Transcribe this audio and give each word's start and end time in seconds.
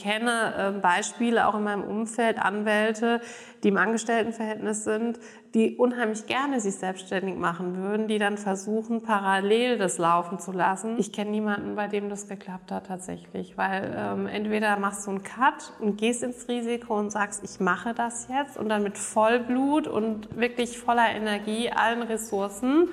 kenne 0.00 0.74
äh, 0.76 0.80
Beispiele 0.80 1.46
auch 1.46 1.54
in 1.54 1.64
meinem 1.64 1.84
Umfeld, 1.84 2.38
Anwälte, 2.38 3.20
die 3.62 3.68
im 3.68 3.76
Angestelltenverhältnis 3.76 4.84
sind, 4.84 5.18
die 5.54 5.76
unheimlich 5.76 6.26
gerne 6.26 6.60
sich 6.60 6.76
selbstständig 6.76 7.36
machen 7.36 7.76
würden, 7.76 8.08
die 8.08 8.18
dann 8.18 8.38
versuchen, 8.38 9.02
parallel 9.02 9.78
das 9.78 9.98
laufen 9.98 10.38
zu 10.38 10.52
lassen. 10.52 10.96
Ich 10.98 11.12
kenne 11.12 11.30
niemanden, 11.30 11.74
bei 11.74 11.88
dem 11.88 12.08
das 12.08 12.28
geklappt 12.28 12.70
hat 12.72 12.86
tatsächlich, 12.86 13.58
weil 13.58 13.94
ähm, 13.96 14.26
entweder 14.26 14.78
machst 14.78 15.06
du 15.06 15.10
einen 15.10 15.22
Cut 15.22 15.72
und 15.80 15.98
gehst 15.98 16.22
ins 16.22 16.48
Risiko 16.48 16.98
und 16.98 17.10
sagst, 17.10 17.42
ich 17.44 17.60
mache 17.60 17.94
das 17.94 18.28
jetzt 18.28 18.56
und 18.56 18.68
dann 18.68 18.82
mit 18.82 18.96
Vollblut 18.96 19.86
und 19.88 20.36
wirklich 20.38 20.78
voller 20.78 21.10
Energie, 21.10 21.70
allen 21.70 22.02
Ressourcen, 22.02 22.88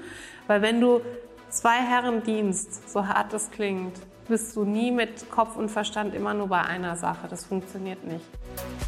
weil 0.47 0.61
wenn 0.61 0.81
du 0.81 1.01
zwei 1.49 1.77
Herren 1.77 2.23
dienst, 2.23 2.89
so 2.89 3.07
hart 3.07 3.33
das 3.33 3.51
klingt, 3.51 3.93
bist 4.27 4.55
du 4.55 4.65
nie 4.65 4.91
mit 4.91 5.29
Kopf 5.29 5.55
und 5.55 5.69
Verstand 5.69 6.13
immer 6.13 6.33
nur 6.33 6.47
bei 6.47 6.61
einer 6.61 6.95
Sache. 6.95 7.27
Das 7.29 7.45
funktioniert 7.45 8.03
nicht. 8.03 8.25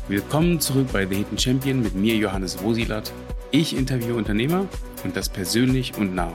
Willkommen 0.07 0.59
zurück 0.59 0.87
bei 0.91 1.05
The 1.05 1.15
Hidden 1.15 1.37
Champion 1.37 1.81
mit 1.81 1.95
mir, 1.95 2.15
Johannes 2.15 2.61
Wosilat. 2.63 3.11
Ich 3.51 3.75
interviewe 3.75 4.15
Unternehmer 4.15 4.67
und 5.03 5.15
das 5.15 5.29
persönlich 5.29 5.97
und 5.97 6.13
nah. 6.13 6.33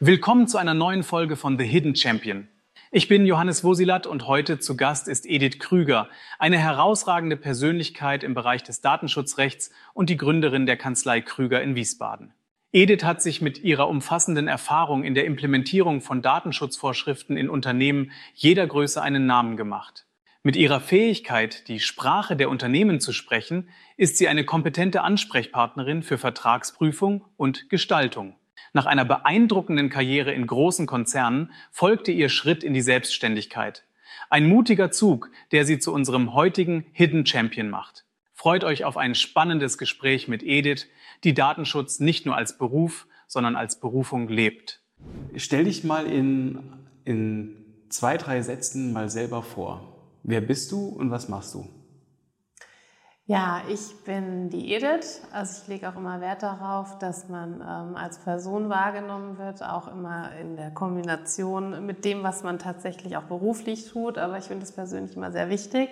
Willkommen 0.00 0.48
zu 0.48 0.58
einer 0.58 0.74
neuen 0.74 1.02
Folge 1.02 1.36
von 1.36 1.58
The 1.58 1.64
Hidden 1.64 1.96
Champion. 1.96 2.48
Ich 2.90 3.08
bin 3.08 3.26
Johannes 3.26 3.64
Wosilat 3.64 4.06
und 4.06 4.26
heute 4.26 4.58
zu 4.58 4.76
Gast 4.76 5.08
ist 5.08 5.26
Edith 5.26 5.58
Krüger, 5.58 6.08
eine 6.38 6.58
herausragende 6.58 7.36
Persönlichkeit 7.36 8.22
im 8.22 8.34
Bereich 8.34 8.62
des 8.62 8.82
Datenschutzrechts 8.82 9.70
und 9.94 10.10
die 10.10 10.16
Gründerin 10.16 10.66
der 10.66 10.76
Kanzlei 10.76 11.20
Krüger 11.20 11.62
in 11.62 11.74
Wiesbaden. 11.74 12.32
Edith 12.74 13.04
hat 13.04 13.22
sich 13.22 13.40
mit 13.40 13.62
ihrer 13.62 13.88
umfassenden 13.88 14.48
Erfahrung 14.48 15.04
in 15.04 15.14
der 15.14 15.26
Implementierung 15.26 16.00
von 16.00 16.22
Datenschutzvorschriften 16.22 17.36
in 17.36 17.48
Unternehmen 17.48 18.10
jeder 18.34 18.66
Größe 18.66 19.00
einen 19.00 19.26
Namen 19.26 19.56
gemacht. 19.56 20.06
Mit 20.42 20.56
ihrer 20.56 20.80
Fähigkeit, 20.80 21.68
die 21.68 21.78
Sprache 21.78 22.34
der 22.34 22.50
Unternehmen 22.50 22.98
zu 22.98 23.12
sprechen, 23.12 23.68
ist 23.96 24.18
sie 24.18 24.26
eine 24.26 24.44
kompetente 24.44 25.02
Ansprechpartnerin 25.02 26.02
für 26.02 26.18
Vertragsprüfung 26.18 27.24
und 27.36 27.70
Gestaltung. 27.70 28.34
Nach 28.72 28.86
einer 28.86 29.04
beeindruckenden 29.04 29.88
Karriere 29.88 30.32
in 30.32 30.44
großen 30.44 30.86
Konzernen 30.86 31.52
folgte 31.70 32.10
ihr 32.10 32.28
Schritt 32.28 32.64
in 32.64 32.74
die 32.74 32.80
Selbstständigkeit. 32.80 33.84
Ein 34.30 34.48
mutiger 34.48 34.90
Zug, 34.90 35.30
der 35.52 35.64
sie 35.64 35.78
zu 35.78 35.94
unserem 35.94 36.34
heutigen 36.34 36.86
Hidden 36.90 37.24
Champion 37.24 37.70
macht. 37.70 38.04
Freut 38.32 38.64
euch 38.64 38.84
auf 38.84 38.96
ein 38.96 39.14
spannendes 39.14 39.78
Gespräch 39.78 40.26
mit 40.26 40.42
Edith, 40.42 40.88
die 41.24 41.34
Datenschutz 41.34 42.00
nicht 42.00 42.26
nur 42.26 42.36
als 42.36 42.58
Beruf, 42.58 43.06
sondern 43.26 43.56
als 43.56 43.80
Berufung 43.80 44.28
lebt. 44.28 44.82
Stell 45.36 45.64
dich 45.64 45.84
mal 45.84 46.06
in, 46.06 46.58
in 47.04 47.56
zwei, 47.88 48.16
drei 48.16 48.42
Sätzen 48.42 48.92
mal 48.92 49.08
selber 49.08 49.42
vor. 49.42 49.94
Wer 50.22 50.40
bist 50.40 50.72
du 50.72 50.88
und 50.88 51.10
was 51.10 51.28
machst 51.28 51.54
du? 51.54 51.68
Ja, 53.26 53.62
ich 53.70 54.04
bin 54.04 54.50
die 54.50 54.74
Edith. 54.74 55.22
Also 55.32 55.62
ich 55.62 55.68
lege 55.68 55.88
auch 55.88 55.96
immer 55.96 56.20
Wert 56.20 56.42
darauf, 56.42 56.98
dass 56.98 57.30
man 57.30 57.54
ähm, 57.54 57.96
als 57.96 58.18
Person 58.18 58.68
wahrgenommen 58.68 59.38
wird, 59.38 59.62
auch 59.62 59.88
immer 59.88 60.30
in 60.38 60.56
der 60.56 60.70
Kombination 60.70 61.86
mit 61.86 62.04
dem, 62.04 62.22
was 62.22 62.42
man 62.42 62.58
tatsächlich 62.58 63.16
auch 63.16 63.22
beruflich 63.22 63.88
tut. 63.90 64.18
Aber 64.18 64.36
ich 64.36 64.44
finde 64.44 64.60
das 64.60 64.72
persönlich 64.72 65.16
immer 65.16 65.32
sehr 65.32 65.48
wichtig. 65.48 65.88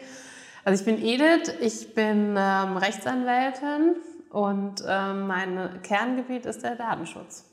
Also 0.65 0.79
ich 0.79 0.85
bin 0.85 1.03
Edith, 1.03 1.55
ich 1.61 1.95
bin 1.95 2.35
ähm, 2.37 2.77
Rechtsanwältin, 2.77 3.97
und 4.33 4.83
ähm, 4.87 5.27
mein 5.27 5.83
Kerngebiet 5.83 6.47
ist 6.47 6.63
der 6.63 6.75
Datenschutz. 6.75 7.45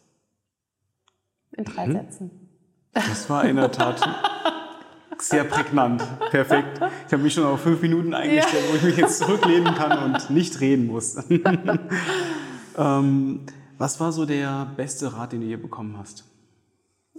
In 1.52 1.66
drei 1.66 1.88
mhm. 1.88 1.92
Sätzen. 1.94 2.50
Das 2.94 3.30
war 3.30 3.44
in 3.44 3.58
der 3.58 3.72
Tat 3.72 4.02
sehr 5.18 5.44
prägnant. 5.44 6.02
Perfekt. 6.32 6.80
Ich 7.08 7.14
habe 7.14 7.24
mich 7.24 7.34
schon 7.34 7.44
auf 7.44 7.62
fünf 7.62 7.82
Minuten 7.82 8.14
eingestellt, 8.14 8.64
ja. 8.66 8.72
wo 8.72 8.76
ich 8.78 8.84
mich 8.84 8.98
jetzt 8.98 9.20
zurücklehnen 9.20 9.76
kann 9.76 10.04
und 10.04 10.30
nicht 10.30 10.62
reden 10.62 10.88
muss. 10.88 11.18
ähm, 12.78 13.42
was 13.78 14.00
war 14.00 14.14
so 14.14 14.26
der 14.26 14.68
beste 14.78 15.14
Rat, 15.14 15.34
den 15.34 15.42
du 15.42 15.48
je 15.48 15.58
bekommen 15.58 15.98
hast? 15.98 16.24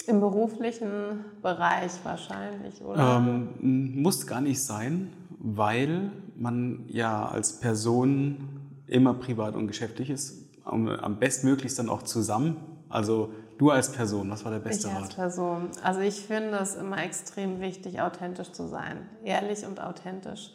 Im 0.06 0.20
beruflichen 0.20 1.24
Bereich 1.42 1.92
wahrscheinlich, 2.02 2.82
oder? 2.82 3.16
Ähm, 3.18 4.00
muss 4.00 4.26
gar 4.26 4.40
nicht 4.40 4.62
sein, 4.62 5.12
weil 5.38 6.10
man 6.36 6.84
ja 6.88 7.28
als 7.28 7.60
Person 7.60 8.59
immer 8.90 9.14
privat 9.14 9.54
und 9.54 9.66
geschäftlich 9.66 10.10
ist. 10.10 10.48
Am 10.64 11.18
bestmöglichst 11.18 11.78
dann 11.78 11.88
auch 11.88 12.02
zusammen. 12.02 12.56
Also 12.88 13.32
du 13.58 13.70
als 13.70 13.92
Person, 13.92 14.30
was 14.30 14.44
war 14.44 14.52
der 14.52 14.58
beste 14.58 14.88
ich 14.88 14.94
Rat? 14.94 15.02
als 15.02 15.14
Person. 15.14 15.70
Also 15.82 16.00
ich 16.00 16.20
finde 16.20 16.58
es 16.58 16.74
immer 16.74 17.02
extrem 17.02 17.60
wichtig, 17.60 18.00
authentisch 18.00 18.52
zu 18.52 18.68
sein. 18.68 19.08
Ehrlich 19.24 19.64
und 19.66 19.80
authentisch. 19.80 20.52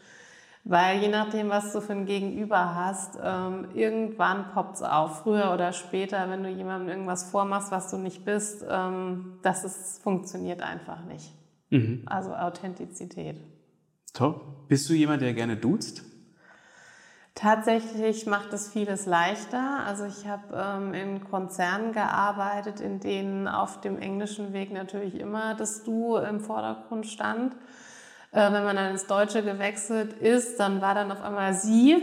Weil 0.63 0.99
je 0.99 1.09
nachdem, 1.09 1.49
was 1.49 1.73
du 1.73 1.81
für 1.81 1.93
ein 1.93 2.07
Gegenüber 2.07 2.73
hast, 2.75 3.19
ähm, 3.23 3.67
irgendwann 3.75 4.51
poppt 4.51 4.77
es 4.77 4.81
auf, 4.81 5.19
früher 5.19 5.53
oder 5.53 5.73
später, 5.73 6.27
wenn 6.29 6.41
du 6.41 6.49
jemandem 6.49 6.89
irgendwas 6.89 7.29
vormachst, 7.29 7.71
was 7.71 7.91
du 7.91 7.97
nicht 7.97 8.25
bist, 8.25 8.65
ähm, 8.67 9.33
das 9.43 9.63
ist, 9.63 10.01
funktioniert 10.01 10.63
einfach 10.63 11.05
nicht. 11.05 11.31
Mhm. 11.69 12.01
Also 12.07 12.33
Authentizität. 12.33 13.37
Top. 14.13 14.67
Bist 14.67 14.89
du 14.89 14.93
jemand, 14.93 15.21
der 15.21 15.33
gerne 15.33 15.55
duzt? 15.55 16.03
Tatsächlich 17.35 18.25
macht 18.27 18.53
es 18.53 18.69
vieles 18.69 19.05
leichter. 19.05 19.81
Also 19.85 20.05
ich 20.05 20.25
habe 20.25 20.43
ähm, 20.55 20.93
in 20.93 21.23
Konzernen 21.25 21.91
gearbeitet, 21.91 22.79
in 22.79 23.01
denen 23.01 23.49
auf 23.49 23.81
dem 23.81 23.99
englischen 23.99 24.53
Weg 24.53 24.71
natürlich 24.71 25.19
immer 25.19 25.53
das 25.53 25.83
Du 25.83 26.15
im 26.15 26.39
Vordergrund 26.39 27.05
stand. 27.07 27.53
Äh, 28.31 28.53
wenn 28.53 28.63
man 28.63 28.77
dann 28.77 28.91
ins 28.91 29.07
Deutsche 29.07 29.43
gewechselt 29.43 30.13
ist, 30.13 30.61
dann 30.61 30.79
war 30.79 30.95
dann 30.95 31.11
auf 31.11 31.21
einmal 31.21 31.53
Sie. 31.53 32.01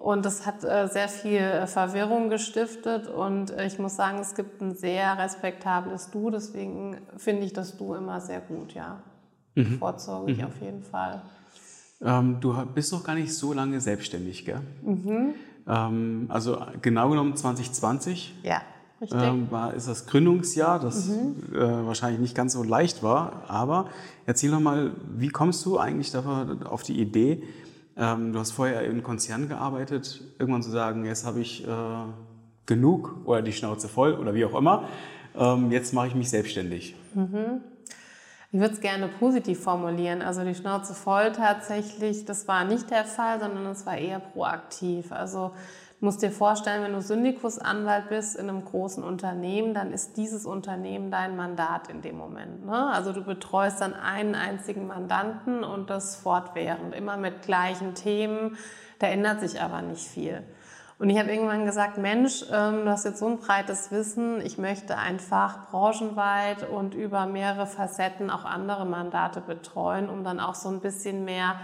Und 0.00 0.24
das 0.24 0.46
hat 0.46 0.64
äh, 0.64 0.88
sehr 0.88 1.08
viel 1.08 1.68
Verwirrung 1.68 2.28
gestiftet. 2.28 3.06
Und 3.06 3.52
äh, 3.52 3.66
ich 3.66 3.78
muss 3.78 3.94
sagen, 3.94 4.18
es 4.18 4.34
gibt 4.34 4.60
ein 4.60 4.74
sehr 4.74 5.16
respektables 5.16 6.10
Du. 6.10 6.28
Deswegen 6.30 6.98
finde 7.16 7.44
ich 7.44 7.52
das 7.52 7.76
Du 7.76 7.94
immer 7.94 8.20
sehr 8.20 8.40
gut, 8.40 8.74
ja. 8.74 8.98
Mhm. 9.54 9.78
Vorsorge 9.78 10.32
ich 10.32 10.38
mhm. 10.38 10.46
auf 10.46 10.60
jeden 10.60 10.82
Fall. 10.82 11.22
Ähm, 12.04 12.38
du 12.40 12.54
bist 12.74 12.92
doch 12.92 13.04
gar 13.04 13.14
nicht 13.14 13.34
so 13.34 13.52
lange 13.52 13.80
selbstständig, 13.80 14.44
gell? 14.44 14.60
Mhm. 14.82 15.34
Ähm, 15.66 16.26
also 16.28 16.58
genau 16.80 17.10
genommen 17.10 17.36
2020. 17.36 18.34
Ja. 18.42 18.62
Richtig. 19.00 19.20
Ähm, 19.20 19.48
war, 19.50 19.74
ist 19.74 19.88
das 19.88 20.06
Gründungsjahr, 20.06 20.78
das 20.78 21.08
mhm. 21.08 21.34
äh, 21.52 21.86
wahrscheinlich 21.86 22.20
nicht 22.20 22.36
ganz 22.36 22.52
so 22.52 22.62
leicht 22.62 23.02
war. 23.02 23.42
Aber 23.48 23.88
erzähl 24.26 24.52
doch 24.52 24.60
mal, 24.60 24.92
wie 25.16 25.28
kommst 25.28 25.66
du 25.66 25.78
eigentlich 25.78 26.14
auf 26.16 26.84
die 26.84 27.00
Idee, 27.00 27.42
ähm, 27.96 28.32
du 28.32 28.38
hast 28.38 28.52
vorher 28.52 28.84
in 28.84 29.02
Konzernen 29.02 29.48
gearbeitet, 29.48 30.22
irgendwann 30.38 30.62
zu 30.62 30.70
sagen, 30.70 31.04
jetzt 31.04 31.26
habe 31.26 31.40
ich 31.40 31.66
äh, 31.66 31.68
genug 32.66 33.16
oder 33.24 33.42
die 33.42 33.52
Schnauze 33.52 33.88
voll 33.88 34.14
oder 34.14 34.34
wie 34.34 34.44
auch 34.44 34.54
immer, 34.54 34.84
ähm, 35.36 35.72
jetzt 35.72 35.92
mache 35.92 36.06
ich 36.06 36.14
mich 36.14 36.30
selbstständig. 36.30 36.94
Mhm. 37.14 37.60
Ich 38.54 38.60
würde 38.60 38.74
es 38.74 38.82
gerne 38.82 39.08
positiv 39.08 39.62
formulieren. 39.62 40.20
Also 40.20 40.44
die 40.44 40.54
Schnauze 40.54 40.92
voll 40.92 41.32
tatsächlich, 41.32 42.26
das 42.26 42.46
war 42.48 42.64
nicht 42.64 42.90
der 42.90 43.06
Fall, 43.06 43.40
sondern 43.40 43.64
es 43.64 43.86
war 43.86 43.96
eher 43.96 44.18
proaktiv. 44.18 45.10
Also 45.10 45.52
du 45.98 46.04
musst 46.04 46.20
dir 46.20 46.30
vorstellen, 46.30 46.82
wenn 46.82 46.92
du 46.92 47.00
Syndikusanwalt 47.00 48.10
bist 48.10 48.36
in 48.36 48.50
einem 48.50 48.62
großen 48.62 49.02
Unternehmen, 49.02 49.72
dann 49.72 49.90
ist 49.90 50.18
dieses 50.18 50.44
Unternehmen 50.44 51.10
dein 51.10 51.34
Mandat 51.34 51.88
in 51.88 52.02
dem 52.02 52.18
Moment. 52.18 52.66
Ne? 52.66 52.90
Also 52.92 53.14
du 53.14 53.24
betreust 53.24 53.80
dann 53.80 53.94
einen 53.94 54.34
einzigen 54.34 54.86
Mandanten 54.86 55.64
und 55.64 55.88
das 55.88 56.16
fortwährend, 56.16 56.94
immer 56.94 57.16
mit 57.16 57.40
gleichen 57.40 57.94
Themen. 57.94 58.58
Da 58.98 59.06
ändert 59.06 59.40
sich 59.40 59.62
aber 59.62 59.80
nicht 59.80 60.06
viel. 60.06 60.42
Und 61.02 61.10
ich 61.10 61.18
habe 61.18 61.32
irgendwann 61.32 61.66
gesagt, 61.66 61.98
Mensch, 61.98 62.44
ähm, 62.52 62.84
du 62.84 62.90
hast 62.92 63.04
jetzt 63.04 63.18
so 63.18 63.26
ein 63.26 63.38
breites 63.38 63.90
Wissen, 63.90 64.40
ich 64.40 64.56
möchte 64.56 64.96
einfach 64.96 65.68
branchenweit 65.68 66.70
und 66.70 66.94
über 66.94 67.26
mehrere 67.26 67.66
Facetten 67.66 68.30
auch 68.30 68.44
andere 68.44 68.86
Mandate 68.86 69.40
betreuen, 69.40 70.08
um 70.08 70.22
dann 70.22 70.38
auch 70.38 70.54
so 70.54 70.68
ein 70.68 70.78
bisschen 70.78 71.24
mehr 71.24 71.56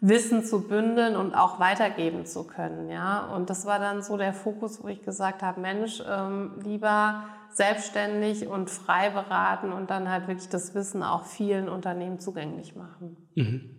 Wissen 0.00 0.44
zu 0.44 0.68
bündeln 0.68 1.16
und 1.16 1.34
auch 1.34 1.58
weitergeben 1.58 2.26
zu 2.26 2.44
können. 2.46 2.90
Ja? 2.90 3.32
Und 3.34 3.48
das 3.48 3.64
war 3.64 3.78
dann 3.78 4.02
so 4.02 4.18
der 4.18 4.34
Fokus, 4.34 4.84
wo 4.84 4.88
ich 4.88 5.00
gesagt 5.00 5.42
habe, 5.42 5.58
Mensch, 5.58 6.02
ähm, 6.06 6.60
lieber 6.62 7.24
selbstständig 7.48 8.46
und 8.46 8.68
frei 8.68 9.08
beraten 9.08 9.72
und 9.72 9.90
dann 9.90 10.10
halt 10.10 10.28
wirklich 10.28 10.50
das 10.50 10.74
Wissen 10.74 11.02
auch 11.02 11.24
vielen 11.24 11.70
Unternehmen 11.70 12.18
zugänglich 12.18 12.76
machen. 12.76 13.16
Mhm. 13.36 13.70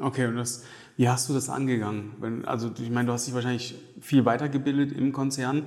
Okay, 0.00 0.26
und 0.26 0.36
das, 0.36 0.64
wie 0.96 1.08
hast 1.08 1.28
du 1.28 1.34
das 1.34 1.48
angegangen? 1.48 2.14
Wenn, 2.18 2.44
also 2.44 2.70
ich 2.80 2.90
meine, 2.90 3.06
du 3.06 3.12
hast 3.12 3.26
dich 3.26 3.34
wahrscheinlich 3.34 3.74
viel 4.00 4.24
weitergebildet 4.24 4.92
im 4.92 5.12
Konzern. 5.12 5.64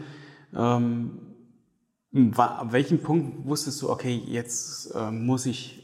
Ähm, 0.56 1.20
ab 2.38 2.72
welchem 2.72 3.02
Punkt 3.02 3.46
wusstest 3.48 3.82
du, 3.82 3.90
okay, 3.90 4.22
jetzt 4.26 4.96
äh, 4.96 5.12
muss 5.12 5.46
ich 5.46 5.82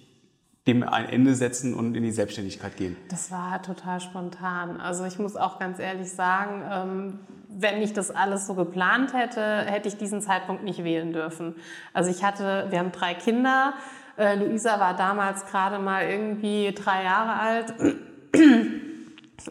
dem 0.67 0.83
ein 0.83 1.09
Ende 1.09 1.33
setzen 1.35 1.73
und 1.73 1.95
in 1.95 2.03
die 2.03 2.11
Selbstständigkeit 2.11 2.77
gehen? 2.77 2.95
Das 3.09 3.31
war 3.31 3.61
total 3.61 3.99
spontan. 3.99 4.79
Also 4.79 5.05
ich 5.05 5.17
muss 5.19 5.35
auch 5.35 5.59
ganz 5.59 5.79
ehrlich 5.79 6.11
sagen, 6.11 6.63
ähm, 6.71 7.19
wenn 7.49 7.81
ich 7.81 7.93
das 7.93 8.11
alles 8.11 8.47
so 8.47 8.53
geplant 8.53 9.13
hätte, 9.13 9.41
hätte 9.41 9.87
ich 9.87 9.97
diesen 9.97 10.21
Zeitpunkt 10.21 10.63
nicht 10.63 10.83
wählen 10.83 11.13
dürfen. 11.13 11.55
Also 11.93 12.09
ich 12.09 12.23
hatte, 12.23 12.67
wir 12.69 12.79
haben 12.79 12.91
drei 12.91 13.13
Kinder 13.13 13.73
Äh, 14.17 14.35
Luisa 14.35 14.79
war 14.79 14.95
damals 14.95 15.45
gerade 15.45 15.79
mal 15.79 16.03
irgendwie 16.07 16.73
drei 16.73 17.03
Jahre 17.03 17.39
alt. 17.39 17.73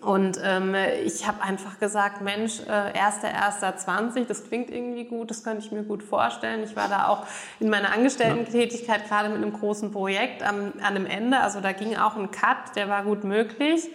Und 0.00 0.38
ähm, 0.42 0.74
ich 1.04 1.26
habe 1.26 1.42
einfach 1.42 1.78
gesagt, 1.80 2.22
Mensch, 2.22 2.60
äh, 2.60 2.92
1.1.20, 2.96 4.26
das 4.26 4.44
klingt 4.44 4.70
irgendwie 4.70 5.04
gut, 5.04 5.30
das 5.30 5.42
könnte 5.42 5.64
ich 5.64 5.72
mir 5.72 5.82
gut 5.82 6.02
vorstellen. 6.02 6.62
Ich 6.62 6.76
war 6.76 6.88
da 6.88 7.08
auch 7.08 7.26
in 7.58 7.68
meiner 7.68 7.92
Angestellten-Tätigkeit 7.92 9.08
gerade 9.08 9.28
mit 9.28 9.38
einem 9.38 9.52
großen 9.52 9.90
Projekt 9.90 10.42
am, 10.42 10.72
an 10.82 10.94
dem 10.94 11.06
Ende. 11.06 11.40
Also 11.40 11.60
da 11.60 11.72
ging 11.72 11.96
auch 11.96 12.16
ein 12.16 12.30
Cut, 12.30 12.76
der 12.76 12.88
war 12.88 13.02
gut 13.02 13.24
möglich. 13.24 13.88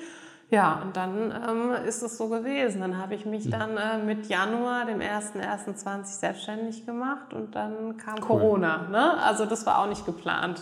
Ja, 0.51 0.79
und 0.83 0.95
dann 0.95 1.31
ähm, 1.31 1.71
ist 1.87 2.03
es 2.03 2.17
so 2.17 2.29
gewesen. 2.29 2.81
Dann 2.81 2.97
habe 2.97 3.15
ich 3.15 3.25
mich 3.25 3.49
dann 3.49 3.77
äh, 3.77 3.97
mit 3.97 4.27
Januar, 4.27 4.85
dem 4.85 4.99
1.1.20 4.99 6.05
selbstständig 6.05 6.85
gemacht 6.85 7.33
und 7.33 7.55
dann 7.55 7.97
kam 7.97 8.15
cool. 8.15 8.21
Corona. 8.21 8.87
Ne? 8.89 9.17
Also 9.23 9.45
das 9.45 9.65
war 9.65 9.79
auch 9.79 9.87
nicht 9.87 10.05
geplant. 10.05 10.61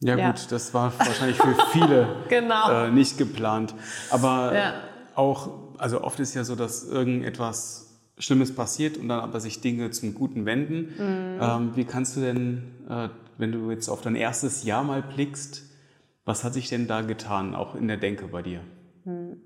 Ja, 0.00 0.16
ja, 0.16 0.30
gut, 0.30 0.46
das 0.50 0.72
war 0.74 0.92
wahrscheinlich 0.98 1.36
für 1.36 1.56
viele 1.72 2.08
genau. 2.28 2.70
äh, 2.70 2.90
nicht 2.90 3.18
geplant. 3.18 3.74
Aber 4.10 4.54
ja. 4.54 4.74
auch, 5.14 5.50
also 5.78 6.02
oft 6.02 6.20
ist 6.20 6.34
ja 6.34 6.44
so, 6.44 6.54
dass 6.54 6.84
irgendetwas 6.84 7.88
Schlimmes 8.18 8.54
passiert 8.54 8.96
und 8.96 9.08
dann 9.08 9.20
aber 9.20 9.40
sich 9.40 9.60
Dinge 9.60 9.90
zum 9.90 10.14
Guten 10.14 10.46
wenden. 10.46 10.94
Mhm. 10.98 11.38
Ähm, 11.40 11.70
wie 11.74 11.84
kannst 11.84 12.16
du 12.16 12.20
denn, 12.20 12.62
äh, 12.88 13.08
wenn 13.38 13.52
du 13.52 13.70
jetzt 13.70 13.88
auf 13.88 14.00
dein 14.00 14.14
erstes 14.14 14.64
Jahr 14.64 14.84
mal 14.84 15.02
blickst, 15.02 15.62
was 16.24 16.44
hat 16.44 16.54
sich 16.54 16.68
denn 16.68 16.86
da 16.86 17.00
getan, 17.00 17.54
auch 17.54 17.74
in 17.74 17.88
der 17.88 17.96
Denke 17.96 18.28
bei 18.28 18.42
dir? 18.42 18.60
Mhm. 19.04 19.38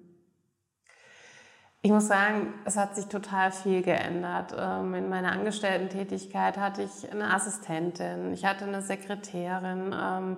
Ich 1.84 1.90
muss 1.90 2.06
sagen, 2.06 2.55
es 2.64 2.76
hat 2.76 2.94
sich 2.94 3.06
total 3.06 3.50
viel 3.50 3.82
geändert. 3.82 4.55
Ähm, 4.56 4.94
in 4.94 5.08
meiner 5.08 5.32
Angestellten-Tätigkeit 5.32 6.56
hatte 6.56 6.82
ich 6.82 7.11
eine 7.11 7.34
Assistentin, 7.34 8.32
ich 8.32 8.44
hatte 8.44 8.67
eine 8.67 8.82
Sekretärin. 8.82 9.93
Ähm, 9.93 10.37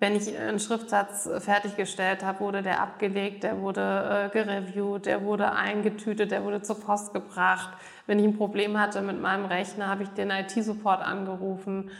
wenn 0.00 0.14
ich 0.14 0.36
einen 0.36 0.58
Schriftsatz 0.58 1.30
fertiggestellt 1.38 2.22
habe, 2.22 2.40
wurde 2.40 2.62
der 2.62 2.82
abgelegt, 2.82 3.42
der 3.42 3.60
wurde 3.60 4.30
äh, 4.30 4.32
gereviewt, 4.32 5.06
der 5.06 5.24
wurde 5.24 5.52
eingetütet, 5.52 6.30
der 6.30 6.44
wurde 6.44 6.60
zur 6.60 6.78
Post 6.78 7.14
gebracht. 7.14 7.70
Wenn 8.06 8.18
ich 8.18 8.26
ein 8.26 8.36
Problem 8.36 8.78
hatte 8.78 9.00
mit 9.00 9.18
meinem 9.18 9.46
Rechner, 9.46 9.86
habe 9.86 10.02
ich 10.02 10.10
den 10.10 10.30
IT-Support 10.30 11.00
angerufen. 11.00 11.90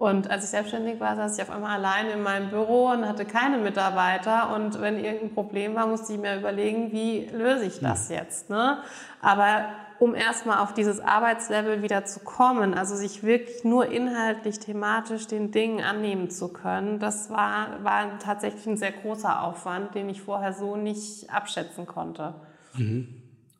Und 0.00 0.30
als 0.30 0.44
ich 0.44 0.50
selbstständig 0.50 0.98
war, 0.98 1.14
saß 1.14 1.36
ich 1.36 1.42
auf 1.42 1.50
einmal 1.50 1.76
alleine 1.76 2.12
in 2.12 2.22
meinem 2.22 2.48
Büro 2.48 2.86
und 2.86 3.06
hatte 3.06 3.26
keine 3.26 3.58
Mitarbeiter. 3.58 4.54
Und 4.54 4.80
wenn 4.80 4.96
irgendein 4.96 5.34
Problem 5.34 5.74
war, 5.74 5.86
musste 5.86 6.14
ich 6.14 6.18
mir 6.18 6.38
überlegen, 6.38 6.90
wie 6.90 7.26
löse 7.26 7.66
ich 7.66 7.80
das 7.80 8.08
jetzt. 8.08 8.48
Ne? 8.48 8.78
Aber 9.20 9.66
um 9.98 10.14
erstmal 10.14 10.60
auf 10.60 10.72
dieses 10.72 11.00
Arbeitslevel 11.00 11.82
wieder 11.82 12.06
zu 12.06 12.20
kommen, 12.20 12.72
also 12.72 12.96
sich 12.96 13.24
wirklich 13.24 13.62
nur 13.62 13.92
inhaltlich, 13.92 14.58
thematisch 14.58 15.26
den 15.26 15.50
Dingen 15.50 15.84
annehmen 15.84 16.30
zu 16.30 16.48
können, 16.48 16.98
das 16.98 17.28
war, 17.28 17.84
war 17.84 18.18
tatsächlich 18.20 18.66
ein 18.68 18.78
sehr 18.78 18.92
großer 18.92 19.42
Aufwand, 19.42 19.94
den 19.94 20.08
ich 20.08 20.22
vorher 20.22 20.54
so 20.54 20.76
nicht 20.76 21.28
abschätzen 21.28 21.84
konnte. 21.84 22.32
Mhm. 22.72 23.06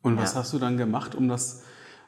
Und 0.01 0.17
was 0.17 0.33
ja. 0.33 0.39
hast 0.39 0.53
du 0.53 0.57
dann 0.57 0.77
gemacht, 0.77 1.13
um 1.13 1.27
das 1.27 1.63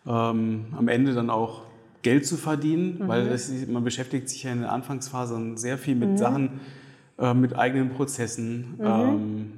ähm, 0.07 0.73
am 0.75 0.87
Ende 0.87 1.13
dann 1.13 1.29
auch 1.29 1.61
Geld 2.03 2.27
zu 2.27 2.37
verdienen, 2.37 2.99
mhm. 2.99 3.07
weil 3.07 3.29
das, 3.29 3.51
man 3.67 3.83
beschäftigt 3.83 4.29
sich 4.29 4.43
ja 4.43 4.51
in 4.51 4.61
der 4.61 4.71
Anfangsphase 4.71 5.53
sehr 5.55 5.77
viel 5.77 5.95
mit 5.95 6.09
mhm. 6.09 6.17
Sachen, 6.17 6.59
äh, 7.17 7.33
mit 7.33 7.57
eigenen 7.57 7.89
Prozessen, 7.89 8.75
mhm. 8.77 8.85
ähm, 8.85 9.51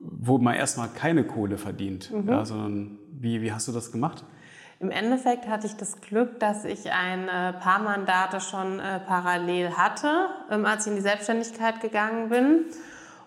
wo 0.00 0.38
man 0.38 0.54
erstmal 0.54 0.88
keine 0.88 1.24
Kohle 1.24 1.58
verdient, 1.58 2.12
mhm. 2.12 2.28
ja, 2.28 2.44
sondern 2.44 2.98
wie, 3.10 3.42
wie 3.42 3.52
hast 3.52 3.66
du 3.66 3.72
das 3.72 3.90
gemacht? 3.90 4.24
Im 4.80 4.90
Endeffekt 4.90 5.48
hatte 5.48 5.66
ich 5.66 5.76
das 5.76 6.00
Glück, 6.00 6.38
dass 6.40 6.64
ich 6.64 6.90
ein 6.92 7.26
paar 7.60 7.80
Mandate 7.82 8.40
schon 8.40 8.80
äh, 8.80 9.00
parallel 9.00 9.70
hatte, 9.70 10.26
ähm, 10.50 10.66
als 10.66 10.86
ich 10.86 10.92
in 10.92 10.96
die 10.96 11.02
Selbstständigkeit 11.02 11.80
gegangen 11.80 12.28
bin 12.28 12.66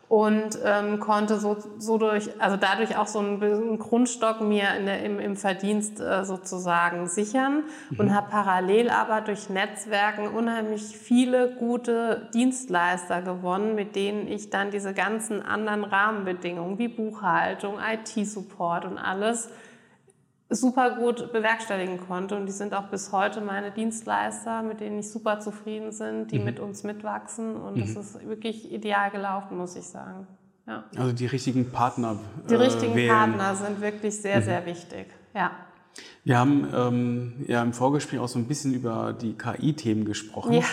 und 0.10 0.58
ähm, 0.64 1.02
konnte 1.02 1.38
so, 1.38 1.58
so 1.78 1.98
durch, 1.98 2.30
also 2.40 2.56
dadurch 2.56 2.96
auch 2.98 3.08
so 3.08 3.20
einen, 3.20 3.44
einen 3.44 3.78
Grundstock 3.78 4.40
mir 4.40 4.64
der, 4.86 5.04
im, 5.04 5.20
im, 5.20 5.36
Verdienst 5.36 6.00
äh, 6.00 6.24
sozusagen 6.24 7.08
sichern 7.08 7.64
mhm. 7.90 8.00
und 8.00 8.16
habe 8.16 8.30
parallel 8.30 8.90
aber 8.90 9.20
durch 9.20 9.50
Netzwerken 9.50 10.28
unheimlich 10.28 10.98
viele 10.98 11.56
gute 11.56 12.30
Dienstleister 12.34 13.22
gewonnen, 13.22 13.76
mit 13.76 13.98
denen 13.98 14.30
ich 14.30 14.50
dann 14.50 14.72
diese 14.72 14.94
ganzen 14.94 15.42
anderen 15.42 15.84
Rahmenbedingungen 15.84 16.78
wie 16.78 16.88
Buchhaltung, 16.88 17.76
IT-Support 17.78 18.86
und 18.86 18.98
alles 18.98 19.50
super 20.50 20.96
gut 20.96 21.34
bewerkstelligen 21.34 22.00
konnte. 22.00 22.36
Und 22.38 22.46
die 22.46 22.52
sind 22.52 22.74
auch 22.74 22.88
bis 22.90 23.12
heute 23.12 23.42
meine 23.42 23.72
Dienstleister, 23.72 24.62
mit 24.62 24.80
denen 24.80 25.00
ich 25.00 25.10
super 25.10 25.40
zufrieden 25.40 25.96
bin, 25.98 26.28
die 26.28 26.40
mhm. 26.40 26.46
mit 26.46 26.60
uns 26.60 26.84
mitwachsen. 26.84 27.56
Und 27.56 27.76
mhm. 27.76 27.82
das 27.82 27.96
ist 27.96 28.28
wirklich 28.28 28.72
ideal 28.72 29.12
gelaufen, 29.12 29.58
muss 29.58 29.76
ich 29.76 29.86
sagen. 29.86 30.28
Ja. 30.66 30.84
Also 30.98 31.14
die 31.14 31.26
richtigen 31.26 31.72
Partner. 31.72 32.20
Die 32.50 32.54
äh, 32.54 32.58
richtigen 32.58 32.96
wählen. 32.96 33.10
Partner 33.10 33.56
sind 33.56 33.82
wirklich 33.82 34.22
sehr, 34.22 34.40
mhm. 34.40 34.44
sehr 34.44 34.66
wichtig. 34.66 35.08
Ja. 35.34 35.52
Wir 36.24 36.38
haben 36.38 36.68
ähm, 36.74 37.46
ja 37.48 37.64
im 37.64 37.74
Vorgespräch 37.74 38.20
auch 38.20 38.28
so 38.28 38.38
ein 38.38 38.48
bisschen 38.48 38.74
über 38.74 39.14
die 39.14 39.34
KI-Themen 39.34 40.06
gesprochen. 40.06 40.54
Ja. 40.54 40.64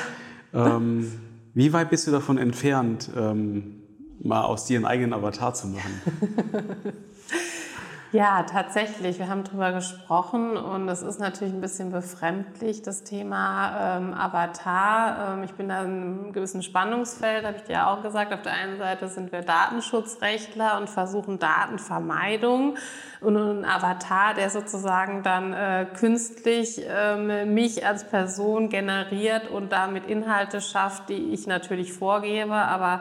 Ähm, 0.56 1.11
wie 1.55 1.73
weit 1.73 1.91
bist 1.91 2.06
du 2.06 2.12
davon 2.12 2.38
entfernt, 2.38 3.11
ähm, 3.17 3.82
mal 4.23 4.43
aus 4.43 4.67
dir 4.67 4.76
einen 4.76 4.85
eigenen 4.85 5.12
Avatar 5.12 5.53
zu 5.53 5.67
machen? 5.67 6.00
Ja, 8.14 8.44
tatsächlich. 8.44 9.19
Wir 9.19 9.28
haben 9.28 9.43
darüber 9.43 9.72
gesprochen 9.72 10.56
und 10.56 10.88
es 10.88 11.02
ist 11.02 11.19
natürlich 11.19 11.52
ein 11.52 11.61
bisschen 11.61 11.90
befremdlich, 11.90 12.81
das 12.81 13.02
Thema 13.02 13.96
ähm, 13.96 14.14
Avatar. 14.14 15.34
Ähm, 15.34 15.43
ich 15.43 15.52
bin 15.55 15.69
da 15.69 15.82
in 15.82 15.90
einem 15.90 16.32
gewissen 16.32 16.62
Spannungsfeld, 16.62 17.44
habe 17.44 17.56
ich 17.56 17.64
dir 17.64 17.88
auch 17.88 18.02
gesagt. 18.02 18.32
Auf 18.32 18.43
der 18.43 18.52
einen 18.52 18.78
Seite 18.78 19.08
sind 19.08 19.32
wir 19.32 19.40
Datenschutzrechtler 19.40 20.78
und 20.78 20.88
versuchen 20.88 21.40
Datenvermeidung 21.40 22.76
und 23.20 23.37
ein 23.37 23.64
Avatar, 23.64 24.34
der 24.34 24.49
sozusagen 24.49 25.25
dann 25.25 25.52
äh, 25.52 25.84
künstlich 25.99 26.82
ähm, 26.88 27.52
mich 27.52 27.84
als 27.84 28.08
Person 28.08 28.69
generiert 28.69 29.49
und 29.49 29.72
damit 29.72 30.06
Inhalte 30.06 30.61
schafft, 30.61 31.08
die 31.08 31.32
ich 31.32 31.49
natürlich 31.49 31.93
vorgebe, 31.93 32.55
aber 32.55 33.00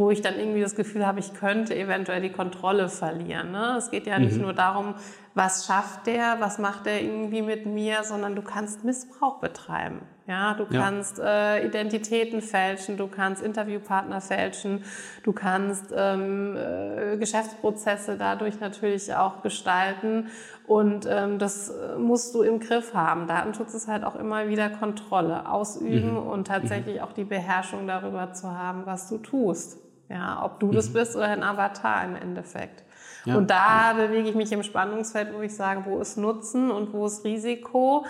wo 0.00 0.10
ich 0.10 0.22
dann 0.22 0.38
irgendwie 0.38 0.62
das 0.62 0.76
Gefühl 0.76 1.06
habe, 1.06 1.20
ich 1.20 1.34
könnte 1.34 1.76
eventuell 1.76 2.22
die 2.22 2.32
Kontrolle 2.32 2.88
verlieren. 2.88 3.52
Ne? 3.52 3.74
Es 3.76 3.90
geht 3.90 4.06
ja 4.06 4.18
nicht 4.18 4.36
mhm. 4.36 4.44
nur 4.44 4.52
darum, 4.54 4.94
was 5.34 5.66
schafft 5.66 6.06
der, 6.06 6.36
was 6.40 6.58
macht 6.58 6.86
der 6.86 7.02
irgendwie 7.02 7.42
mit 7.42 7.66
mir, 7.66 8.02
sondern 8.02 8.34
du 8.34 8.40
kannst 8.40 8.82
Missbrauch 8.82 9.40
betreiben. 9.40 10.00
Ja, 10.26 10.54
du 10.54 10.64
ja. 10.70 10.80
kannst 10.80 11.18
äh, 11.18 11.66
Identitäten 11.66 12.40
fälschen, 12.40 12.96
du 12.96 13.08
kannst 13.08 13.42
Interviewpartner 13.42 14.22
fälschen, 14.22 14.84
du 15.22 15.34
kannst 15.34 15.92
ähm, 15.94 16.56
äh, 16.56 17.18
Geschäftsprozesse 17.18 18.16
dadurch 18.16 18.58
natürlich 18.58 19.14
auch 19.14 19.42
gestalten 19.42 20.28
und 20.66 21.06
ähm, 21.10 21.38
das 21.38 21.74
musst 21.98 22.34
du 22.34 22.40
im 22.40 22.58
Griff 22.58 22.94
haben. 22.94 23.26
Datenschutz 23.26 23.74
ist 23.74 23.86
halt 23.86 24.04
auch 24.04 24.14
immer 24.14 24.48
wieder 24.48 24.70
Kontrolle 24.70 25.46
ausüben 25.46 26.12
mhm. 26.12 26.26
und 26.26 26.46
tatsächlich 26.46 26.96
mhm. 26.96 27.02
auch 27.02 27.12
die 27.12 27.24
Beherrschung 27.24 27.86
darüber 27.86 28.32
zu 28.32 28.50
haben, 28.50 28.86
was 28.86 29.06
du 29.10 29.18
tust. 29.18 29.76
Ja, 30.10 30.44
ob 30.44 30.58
du 30.58 30.72
das 30.72 30.88
mhm. 30.88 30.94
bist 30.94 31.16
oder 31.16 31.28
ein 31.28 31.42
Avatar 31.44 32.04
im 32.04 32.16
Endeffekt. 32.16 32.82
Ja. 33.24 33.36
Und 33.36 33.50
da 33.50 33.92
bewege 33.94 34.28
ich 34.28 34.34
mich 34.34 34.50
im 34.50 34.62
Spannungsfeld, 34.62 35.32
wo 35.34 35.40
ich 35.40 35.54
sage, 35.54 35.82
wo 35.86 36.00
ist 36.00 36.16
Nutzen 36.16 36.70
und 36.70 36.92
wo 36.92 37.06
ist 37.06 37.24
Risiko. 37.24 38.04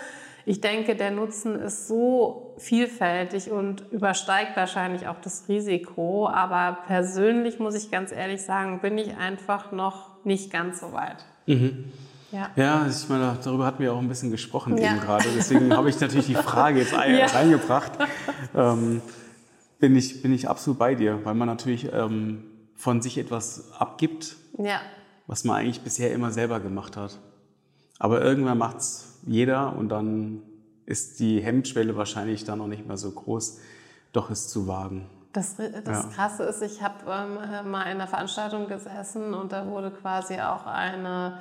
Ich 0.45 0.61
denke, 0.61 0.95
der 0.95 1.11
Nutzen 1.11 1.59
ist 1.59 1.87
so 1.87 2.55
vielfältig 2.57 3.51
und 3.51 3.83
übersteigt 3.91 4.57
wahrscheinlich 4.57 5.07
auch 5.07 5.21
das 5.21 5.47
Risiko. 5.47 6.27
Aber 6.27 6.79
persönlich 6.87 7.59
muss 7.59 7.75
ich 7.75 7.91
ganz 7.91 8.11
ehrlich 8.11 8.41
sagen, 8.41 8.79
bin 8.79 8.97
ich 8.97 9.15
einfach 9.17 9.71
noch 9.71 10.07
nicht 10.23 10.51
ganz 10.51 10.79
so 10.79 10.93
weit. 10.93 11.23
Mhm. 11.45 11.91
Ja. 12.31 12.49
ja, 12.55 12.87
ich 12.89 13.09
meine, 13.09 13.37
darüber 13.43 13.65
hatten 13.65 13.83
wir 13.83 13.93
auch 13.93 13.99
ein 13.99 14.07
bisschen 14.07 14.31
gesprochen 14.31 14.77
ja. 14.77 14.91
eben 14.91 15.01
gerade. 15.01 15.25
Deswegen 15.35 15.75
habe 15.75 15.89
ich 15.89 15.99
natürlich 15.99 16.27
die 16.27 16.35
Frage 16.35 16.79
jetzt 16.79 16.95
reingebracht. 17.35 17.91
Ähm, 18.55 19.01
bin 19.81 19.95
ich, 19.95 20.21
bin 20.21 20.31
ich 20.31 20.47
absolut 20.47 20.79
bei 20.79 20.95
dir, 20.95 21.25
weil 21.25 21.33
man 21.33 21.47
natürlich 21.47 21.91
ähm, 21.91 22.43
von 22.75 23.01
sich 23.01 23.17
etwas 23.17 23.73
abgibt, 23.73 24.37
ja. 24.57 24.79
was 25.27 25.43
man 25.43 25.57
eigentlich 25.57 25.81
bisher 25.81 26.13
immer 26.13 26.31
selber 26.31 26.61
gemacht 26.61 26.95
hat. 26.95 27.19
Aber 27.99 28.21
irgendwann 28.21 28.57
macht 28.57 28.77
es 28.77 29.19
jeder 29.27 29.75
und 29.75 29.89
dann 29.89 30.43
ist 30.85 31.19
die 31.19 31.41
Hemmschwelle 31.41 31.97
wahrscheinlich 31.97 32.43
dann 32.43 32.59
noch 32.59 32.67
nicht 32.67 32.87
mehr 32.87 32.97
so 32.97 33.11
groß, 33.11 33.59
doch 34.13 34.29
es 34.29 34.47
zu 34.47 34.67
wagen. 34.67 35.09
Das, 35.33 35.55
das 35.55 36.03
ja. 36.03 36.09
Krasse 36.13 36.43
ist, 36.43 36.61
ich 36.61 36.81
habe 36.81 36.95
ähm, 37.07 37.71
mal 37.71 37.83
in 37.83 37.91
einer 37.91 38.07
Veranstaltung 38.07 38.67
gesessen 38.67 39.33
und 39.33 39.51
da 39.51 39.65
wurde 39.67 39.91
quasi 39.91 40.39
auch 40.39 40.65
eine 40.65 41.39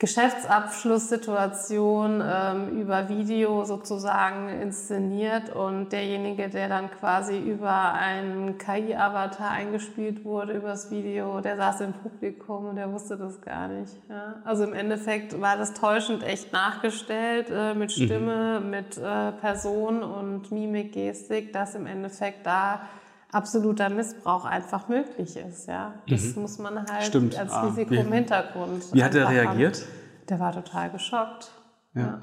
Geschäftsabschlusssituation 0.00 2.20
ähm, 2.24 2.80
über 2.80 3.08
Video 3.10 3.66
sozusagen 3.66 4.48
inszeniert 4.48 5.54
und 5.54 5.92
derjenige, 5.92 6.48
der 6.48 6.70
dann 6.70 6.90
quasi 6.90 7.38
über 7.38 7.92
einen 7.92 8.56
KI-Avatar 8.56 9.50
eingespielt 9.50 10.24
wurde, 10.24 10.54
übers 10.54 10.90
Video, 10.90 11.42
der 11.42 11.58
saß 11.58 11.82
im 11.82 11.92
Publikum 11.92 12.68
und 12.68 12.76
der 12.76 12.90
wusste 12.90 13.18
das 13.18 13.42
gar 13.42 13.68
nicht. 13.68 13.92
Ja? 14.08 14.36
Also 14.42 14.64
im 14.64 14.72
Endeffekt 14.72 15.38
war 15.38 15.58
das 15.58 15.74
täuschend 15.74 16.22
echt 16.22 16.50
nachgestellt 16.50 17.50
äh, 17.50 17.74
mit 17.74 17.94
mhm. 17.94 18.04
Stimme, 18.04 18.60
mhm. 18.60 18.70
mit 18.70 18.96
äh, 18.96 19.32
Person 19.32 20.02
und 20.02 20.50
Mimik, 20.50 20.92
Gestik, 20.92 21.52
dass 21.52 21.74
im 21.74 21.86
Endeffekt 21.86 22.46
da 22.46 22.88
absoluter 23.32 23.90
Missbrauch 23.90 24.44
einfach 24.44 24.88
möglich 24.88 25.36
ist. 25.36 25.66
Ja? 25.66 25.94
Das 26.08 26.34
mhm. 26.34 26.42
muss 26.42 26.58
man 26.58 26.86
halt 26.86 27.04
Stimmt. 27.04 27.36
als 27.36 27.52
ah, 27.52 27.66
Risiko 27.66 27.90
wie, 27.90 27.98
im 27.98 28.12
Hintergrund. 28.12 28.92
Wie 28.92 29.04
hat 29.04 29.14
er 29.14 29.28
reagiert? 29.28 29.76
Haben. 29.76 30.26
Der 30.28 30.40
war 30.40 30.52
total 30.52 30.90
geschockt. 30.90 31.50
Ja. 31.94 32.00
ja. 32.00 32.22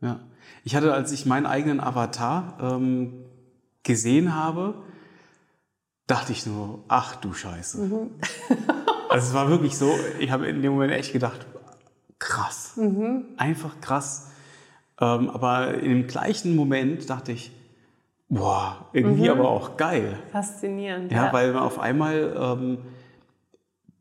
ja. 0.00 0.20
Ich 0.64 0.74
hatte, 0.76 0.92
als 0.92 1.12
ich 1.12 1.26
meinen 1.26 1.46
eigenen 1.46 1.80
Avatar 1.80 2.58
ähm, 2.60 3.24
gesehen 3.82 4.34
habe, 4.34 4.74
dachte 6.06 6.32
ich 6.32 6.46
nur, 6.46 6.84
ach 6.88 7.16
du 7.16 7.32
Scheiße. 7.32 7.78
Mhm. 7.78 8.10
also 9.08 9.28
es 9.28 9.34
war 9.34 9.48
wirklich 9.48 9.76
so, 9.76 9.94
ich 10.18 10.30
habe 10.30 10.46
in 10.46 10.62
dem 10.62 10.72
Moment 10.72 10.92
echt 10.92 11.12
gedacht, 11.12 11.46
krass. 12.18 12.76
Mhm. 12.76 13.26
Einfach 13.36 13.80
krass. 13.80 14.30
Ähm, 15.00 15.30
aber 15.30 15.74
in 15.74 15.90
dem 15.90 16.06
gleichen 16.06 16.56
Moment 16.56 17.08
dachte 17.10 17.32
ich, 17.32 17.52
Boah, 18.28 18.88
irgendwie 18.92 19.24
mhm. 19.24 19.30
aber 19.30 19.48
auch 19.48 19.76
geil. 19.76 20.18
Faszinierend. 20.32 21.12
Ja, 21.12 21.26
ja. 21.26 21.32
weil 21.32 21.52
man 21.52 21.62
auf 21.62 21.78
einmal 21.78 22.34
ähm, 22.38 22.78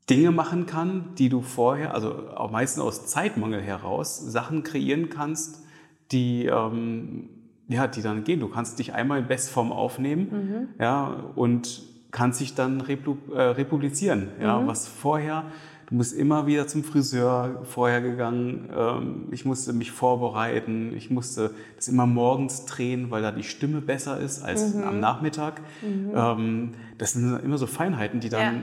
Dinge 0.09 0.31
machen 0.31 0.65
kann, 0.65 1.15
die 1.17 1.29
du 1.29 1.41
vorher, 1.41 1.93
also 1.93 2.29
auch 2.35 2.51
meistens 2.51 2.83
aus 2.83 3.05
Zeitmangel 3.05 3.61
heraus, 3.61 4.19
Sachen 4.19 4.63
kreieren 4.63 5.09
kannst, 5.09 5.63
die, 6.11 6.45
ähm, 6.45 7.29
ja, 7.67 7.87
die 7.87 8.01
dann 8.01 8.23
gehen. 8.23 8.39
Du 8.39 8.47
kannst 8.47 8.79
dich 8.79 8.93
einmal 8.93 9.19
in 9.19 9.27
Bestform 9.27 9.71
aufnehmen 9.71 10.27
mhm. 10.31 10.83
ja, 10.83 11.31
und 11.35 11.83
kannst 12.11 12.41
dich 12.41 12.53
dann 12.53 12.81
repub 12.81 13.33
äh, 13.33 13.41
republizieren. 13.41 14.29
Ja, 14.39 14.59
mhm. 14.59 14.67
Was 14.67 14.87
vorher 14.87 15.45
Du 15.87 15.97
bist 15.97 16.13
immer 16.13 16.47
wieder 16.47 16.67
zum 16.67 16.83
Friseur 16.83 17.61
vorher 17.63 18.01
gegangen. 18.01 18.69
Ähm, 18.75 19.27
ich 19.31 19.45
musste 19.45 19.73
mich 19.73 19.91
vorbereiten. 19.91 20.93
Ich 20.95 21.09
musste 21.09 21.53
das 21.75 21.87
immer 21.87 22.05
morgens 22.05 22.65
drehen, 22.65 23.11
weil 23.11 23.21
da 23.21 23.31
die 23.31 23.43
Stimme 23.43 23.81
besser 23.81 24.19
ist 24.19 24.41
als 24.41 24.73
mhm. 24.73 24.83
am 24.83 24.99
Nachmittag. 24.99 25.61
Mhm. 25.81 26.11
Ähm, 26.15 26.71
das 26.97 27.13
sind 27.13 27.39
immer 27.43 27.57
so 27.57 27.67
Feinheiten, 27.67 28.19
die 28.19 28.29
dann 28.29 28.55
ja. 28.55 28.61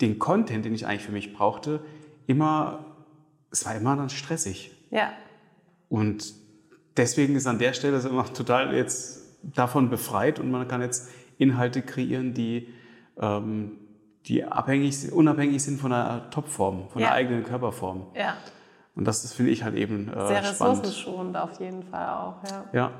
den 0.00 0.18
Content, 0.18 0.64
den 0.64 0.74
ich 0.74 0.86
eigentlich 0.86 1.02
für 1.02 1.12
mich 1.12 1.34
brauchte, 1.34 1.80
immer, 2.26 2.84
es 3.50 3.64
war 3.66 3.74
immer 3.74 3.96
dann 3.96 4.08
stressig. 4.08 4.72
Ja. 4.90 5.12
Und 5.88 6.34
deswegen 6.96 7.36
ist 7.36 7.46
an 7.46 7.58
der 7.58 7.72
Stelle 7.74 7.98
immer 8.00 8.24
total 8.32 8.74
jetzt 8.74 9.24
davon 9.42 9.90
befreit 9.90 10.40
und 10.40 10.50
man 10.50 10.66
kann 10.66 10.80
jetzt 10.80 11.10
Inhalte 11.38 11.82
kreieren, 11.82 12.34
die 12.34 12.68
ähm, 13.20 13.72
die 14.26 14.44
abhängig, 14.44 15.12
unabhängig 15.12 15.62
sind 15.62 15.80
von 15.80 15.90
der 15.90 16.28
Topform, 16.30 16.88
von 16.88 17.00
ja. 17.00 17.08
der 17.08 17.16
eigenen 17.16 17.44
Körperform. 17.44 18.06
Ja. 18.14 18.36
Und 18.94 19.06
das, 19.06 19.22
das 19.22 19.32
finde 19.32 19.52
ich 19.52 19.62
halt 19.62 19.74
eben 19.74 20.08
äh, 20.08 20.26
Sehr 20.26 20.42
ressourcenschonend 20.42 21.36
auf 21.36 21.60
jeden 21.60 21.82
Fall 21.82 22.08
auch, 22.08 22.36
ja. 22.50 22.64
Ja, 22.72 22.90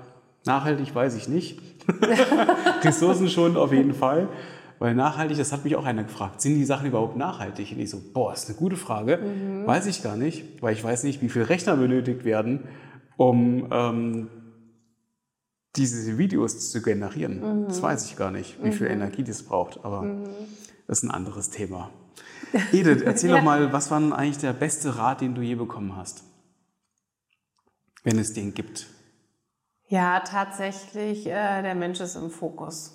nachhaltig 0.44 0.94
weiß 0.94 1.16
ich 1.16 1.28
nicht. 1.28 1.60
ressourcenschonend 2.82 3.56
auf 3.56 3.72
jeden 3.72 3.94
Fall. 3.94 4.28
Weil 4.78 4.94
nachhaltig, 4.94 5.38
das 5.38 5.52
hat 5.52 5.64
mich 5.64 5.74
auch 5.76 5.86
einer 5.86 6.04
gefragt, 6.04 6.42
sind 6.42 6.54
die 6.54 6.64
Sachen 6.64 6.86
überhaupt 6.86 7.16
nachhaltig? 7.16 7.72
Und 7.72 7.80
ich 7.80 7.90
so, 7.90 7.98
boah, 8.12 8.34
ist 8.34 8.48
eine 8.48 8.58
gute 8.58 8.76
Frage. 8.76 9.16
Mhm. 9.18 9.66
Weiß 9.66 9.86
ich 9.86 10.02
gar 10.02 10.16
nicht, 10.16 10.62
weil 10.62 10.74
ich 10.74 10.84
weiß 10.84 11.04
nicht, 11.04 11.22
wie 11.22 11.30
viele 11.30 11.48
Rechner 11.48 11.76
benötigt 11.76 12.24
werden, 12.24 12.64
um 13.16 13.68
ähm, 13.72 14.28
diese 15.76 16.18
Videos 16.18 16.70
zu 16.70 16.82
generieren. 16.82 17.62
Mhm. 17.62 17.68
Das 17.68 17.82
weiß 17.82 18.06
ich 18.06 18.16
gar 18.16 18.30
nicht, 18.30 18.62
wie 18.62 18.72
viel 18.72 18.86
mhm. 18.86 18.94
Energie 18.94 19.24
das 19.24 19.42
braucht. 19.42 19.84
Aber 19.84 20.02
mhm. 20.02 20.24
Das 20.86 20.98
ist 20.98 21.04
ein 21.04 21.10
anderes 21.10 21.50
Thema. 21.50 21.90
Edith, 22.72 23.02
erzähl 23.02 23.30
ja. 23.30 23.36
doch 23.36 23.44
mal, 23.44 23.72
was 23.72 23.90
war 23.90 24.00
denn 24.00 24.12
eigentlich 24.12 24.38
der 24.38 24.52
beste 24.52 24.96
Rat, 24.96 25.20
den 25.20 25.34
du 25.34 25.42
je 25.42 25.56
bekommen 25.56 25.96
hast? 25.96 26.22
Wenn 28.04 28.18
es 28.18 28.32
den 28.32 28.54
gibt. 28.54 28.86
Ja, 29.88 30.20
tatsächlich, 30.20 31.26
äh, 31.26 31.62
der 31.62 31.74
Mensch 31.74 32.00
ist 32.00 32.14
im 32.16 32.30
Fokus. 32.30 32.92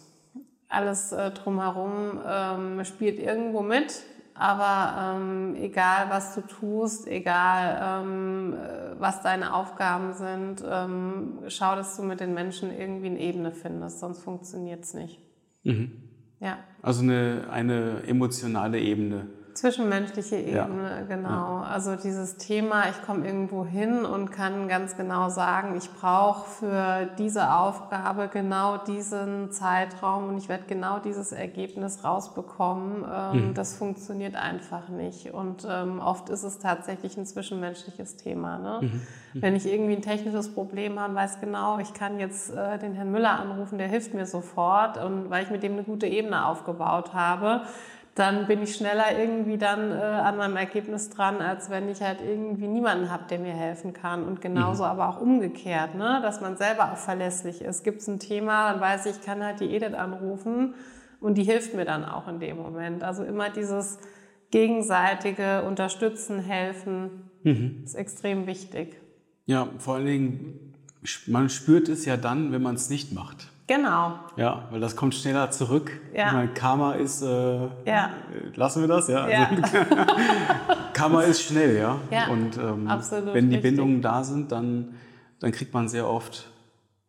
Alles 0.69 1.11
äh, 1.11 1.31
drumherum 1.31 2.21
ähm, 2.25 2.85
spielt 2.85 3.19
irgendwo 3.19 3.61
mit, 3.61 4.03
aber 4.33 5.17
ähm, 5.17 5.55
egal, 5.55 6.09
was 6.09 6.35
du 6.35 6.41
tust, 6.41 7.07
egal, 7.07 8.03
ähm, 8.03 8.53
äh, 8.53 8.99
was 8.99 9.21
deine 9.21 9.53
Aufgaben 9.53 10.13
sind, 10.13 10.63
ähm, 10.67 11.39
schau, 11.47 11.75
dass 11.75 11.95
du 11.97 12.03
mit 12.03 12.19
den 12.19 12.33
Menschen 12.33 12.71
irgendwie 12.71 13.07
eine 13.07 13.19
Ebene 13.19 13.51
findest, 13.51 13.99
sonst 13.99 14.23
funktioniert 14.23 14.83
es 14.83 14.93
nicht. 14.93 15.19
Mhm. 15.63 15.91
Ja. 16.39 16.57
Also 16.81 17.03
eine, 17.03 17.47
eine 17.51 18.03
emotionale 18.07 18.79
Ebene. 18.79 19.27
Zwischenmenschliche 19.53 20.37
Ebene, 20.37 20.89
ja. 20.89 21.01
genau. 21.07 21.61
Ja. 21.61 21.67
Also 21.69 21.95
dieses 21.95 22.37
Thema, 22.37 22.89
ich 22.89 23.01
komme 23.05 23.25
irgendwo 23.25 23.65
hin 23.65 24.05
und 24.05 24.31
kann 24.31 24.67
ganz 24.67 24.97
genau 24.97 25.29
sagen, 25.29 25.75
ich 25.77 25.89
brauche 25.91 26.49
für 26.49 27.09
diese 27.17 27.53
Aufgabe 27.53 28.29
genau 28.31 28.77
diesen 28.77 29.51
Zeitraum 29.51 30.29
und 30.29 30.37
ich 30.37 30.49
werde 30.49 30.63
genau 30.67 30.99
dieses 30.99 31.31
Ergebnis 31.31 32.03
rausbekommen. 32.03 33.05
Ähm, 33.11 33.49
mhm. 33.49 33.53
Das 33.53 33.75
funktioniert 33.75 34.35
einfach 34.35 34.89
nicht. 34.89 35.33
Und 35.33 35.67
ähm, 35.69 35.99
oft 35.99 36.29
ist 36.29 36.43
es 36.43 36.59
tatsächlich 36.59 37.17
ein 37.17 37.25
zwischenmenschliches 37.25 38.17
Thema. 38.17 38.57
Ne? 38.57 38.79
Mhm. 38.81 39.01
Mhm. 39.33 39.41
Wenn 39.41 39.55
ich 39.55 39.65
irgendwie 39.65 39.95
ein 39.95 40.01
technisches 40.01 40.53
Problem 40.53 40.99
habe 40.99 41.11
weiß 41.15 41.39
genau, 41.39 41.79
ich 41.79 41.93
kann 41.93 42.19
jetzt 42.19 42.53
äh, 42.53 42.79
den 42.79 42.93
Herrn 42.93 43.11
Müller 43.11 43.39
anrufen, 43.39 43.77
der 43.77 43.87
hilft 43.87 44.13
mir 44.13 44.25
sofort 44.25 44.97
und 45.03 45.29
weil 45.29 45.43
ich 45.43 45.49
mit 45.49 45.63
dem 45.63 45.73
eine 45.73 45.83
gute 45.83 46.07
Ebene 46.07 46.45
aufgebaut 46.45 47.13
habe, 47.13 47.61
dann 48.15 48.45
bin 48.47 48.61
ich 48.61 48.75
schneller 48.75 49.17
irgendwie 49.17 49.57
dann 49.57 49.91
äh, 49.91 49.95
an 49.95 50.35
meinem 50.35 50.57
Ergebnis 50.57 51.09
dran, 51.09 51.37
als 51.37 51.69
wenn 51.69 51.87
ich 51.87 52.01
halt 52.01 52.19
irgendwie 52.21 52.67
niemanden 52.67 53.09
habe, 53.09 53.23
der 53.29 53.39
mir 53.39 53.53
helfen 53.53 53.93
kann. 53.93 54.25
Und 54.25 54.41
genauso 54.41 54.83
mhm. 54.83 54.89
aber 54.89 55.09
auch 55.09 55.21
umgekehrt, 55.21 55.95
ne? 55.95 56.19
dass 56.21 56.41
man 56.41 56.57
selber 56.57 56.91
auch 56.91 56.97
verlässlich 56.97 57.61
ist. 57.61 57.83
Gibt 57.83 58.01
es 58.01 58.07
ein 58.07 58.19
Thema, 58.19 58.71
dann 58.71 58.81
weiß 58.81 59.05
ich, 59.05 59.17
ich 59.17 59.21
kann 59.21 59.43
halt 59.43 59.61
die 59.61 59.73
Edith 59.73 59.93
anrufen 59.93 60.73
und 61.21 61.37
die 61.37 61.43
hilft 61.43 61.73
mir 61.73 61.85
dann 61.85 62.03
auch 62.03 62.27
in 62.27 62.39
dem 62.39 62.57
Moment. 62.57 63.03
Also 63.03 63.23
immer 63.23 63.49
dieses 63.49 63.97
gegenseitige 64.49 65.63
Unterstützen, 65.63 66.39
helfen 66.39 67.29
mhm. 67.43 67.81
ist 67.85 67.95
extrem 67.95 68.45
wichtig. 68.45 68.97
Ja, 69.45 69.69
vor 69.77 69.95
allen 69.95 70.05
Dingen, 70.05 70.73
man 71.27 71.49
spürt 71.49 71.87
es 71.87 72.05
ja 72.05 72.17
dann, 72.17 72.51
wenn 72.51 72.61
man 72.61 72.75
es 72.75 72.89
nicht 72.89 73.13
macht. 73.13 73.47
Genau. 73.67 74.19
Ja, 74.35 74.67
weil 74.69 74.79
das 74.79 74.95
kommt 74.95 75.15
schneller 75.15 75.49
zurück. 75.51 75.91
Ja. 76.13 76.27
Ich 76.27 76.33
meine, 76.33 76.47
Karma 76.49 76.93
ist, 76.93 77.21
äh, 77.21 77.59
ja. 77.85 78.09
lassen 78.55 78.81
wir 78.81 78.87
das, 78.87 79.07
ja? 79.07 79.29
ja. 79.29 79.49
Also, 79.49 79.77
Karma 80.93 81.21
ist 81.21 81.41
schnell, 81.41 81.77
ja. 81.77 81.97
ja 82.09 82.27
Und 82.27 82.57
ähm, 82.57 82.89
wenn 83.33 83.49
die 83.49 83.55
richtig. 83.55 83.61
Bindungen 83.61 84.01
da 84.01 84.23
sind, 84.23 84.51
dann, 84.51 84.95
dann 85.39 85.51
kriegt 85.51 85.73
man 85.73 85.87
sehr 85.87 86.07
oft 86.07 86.49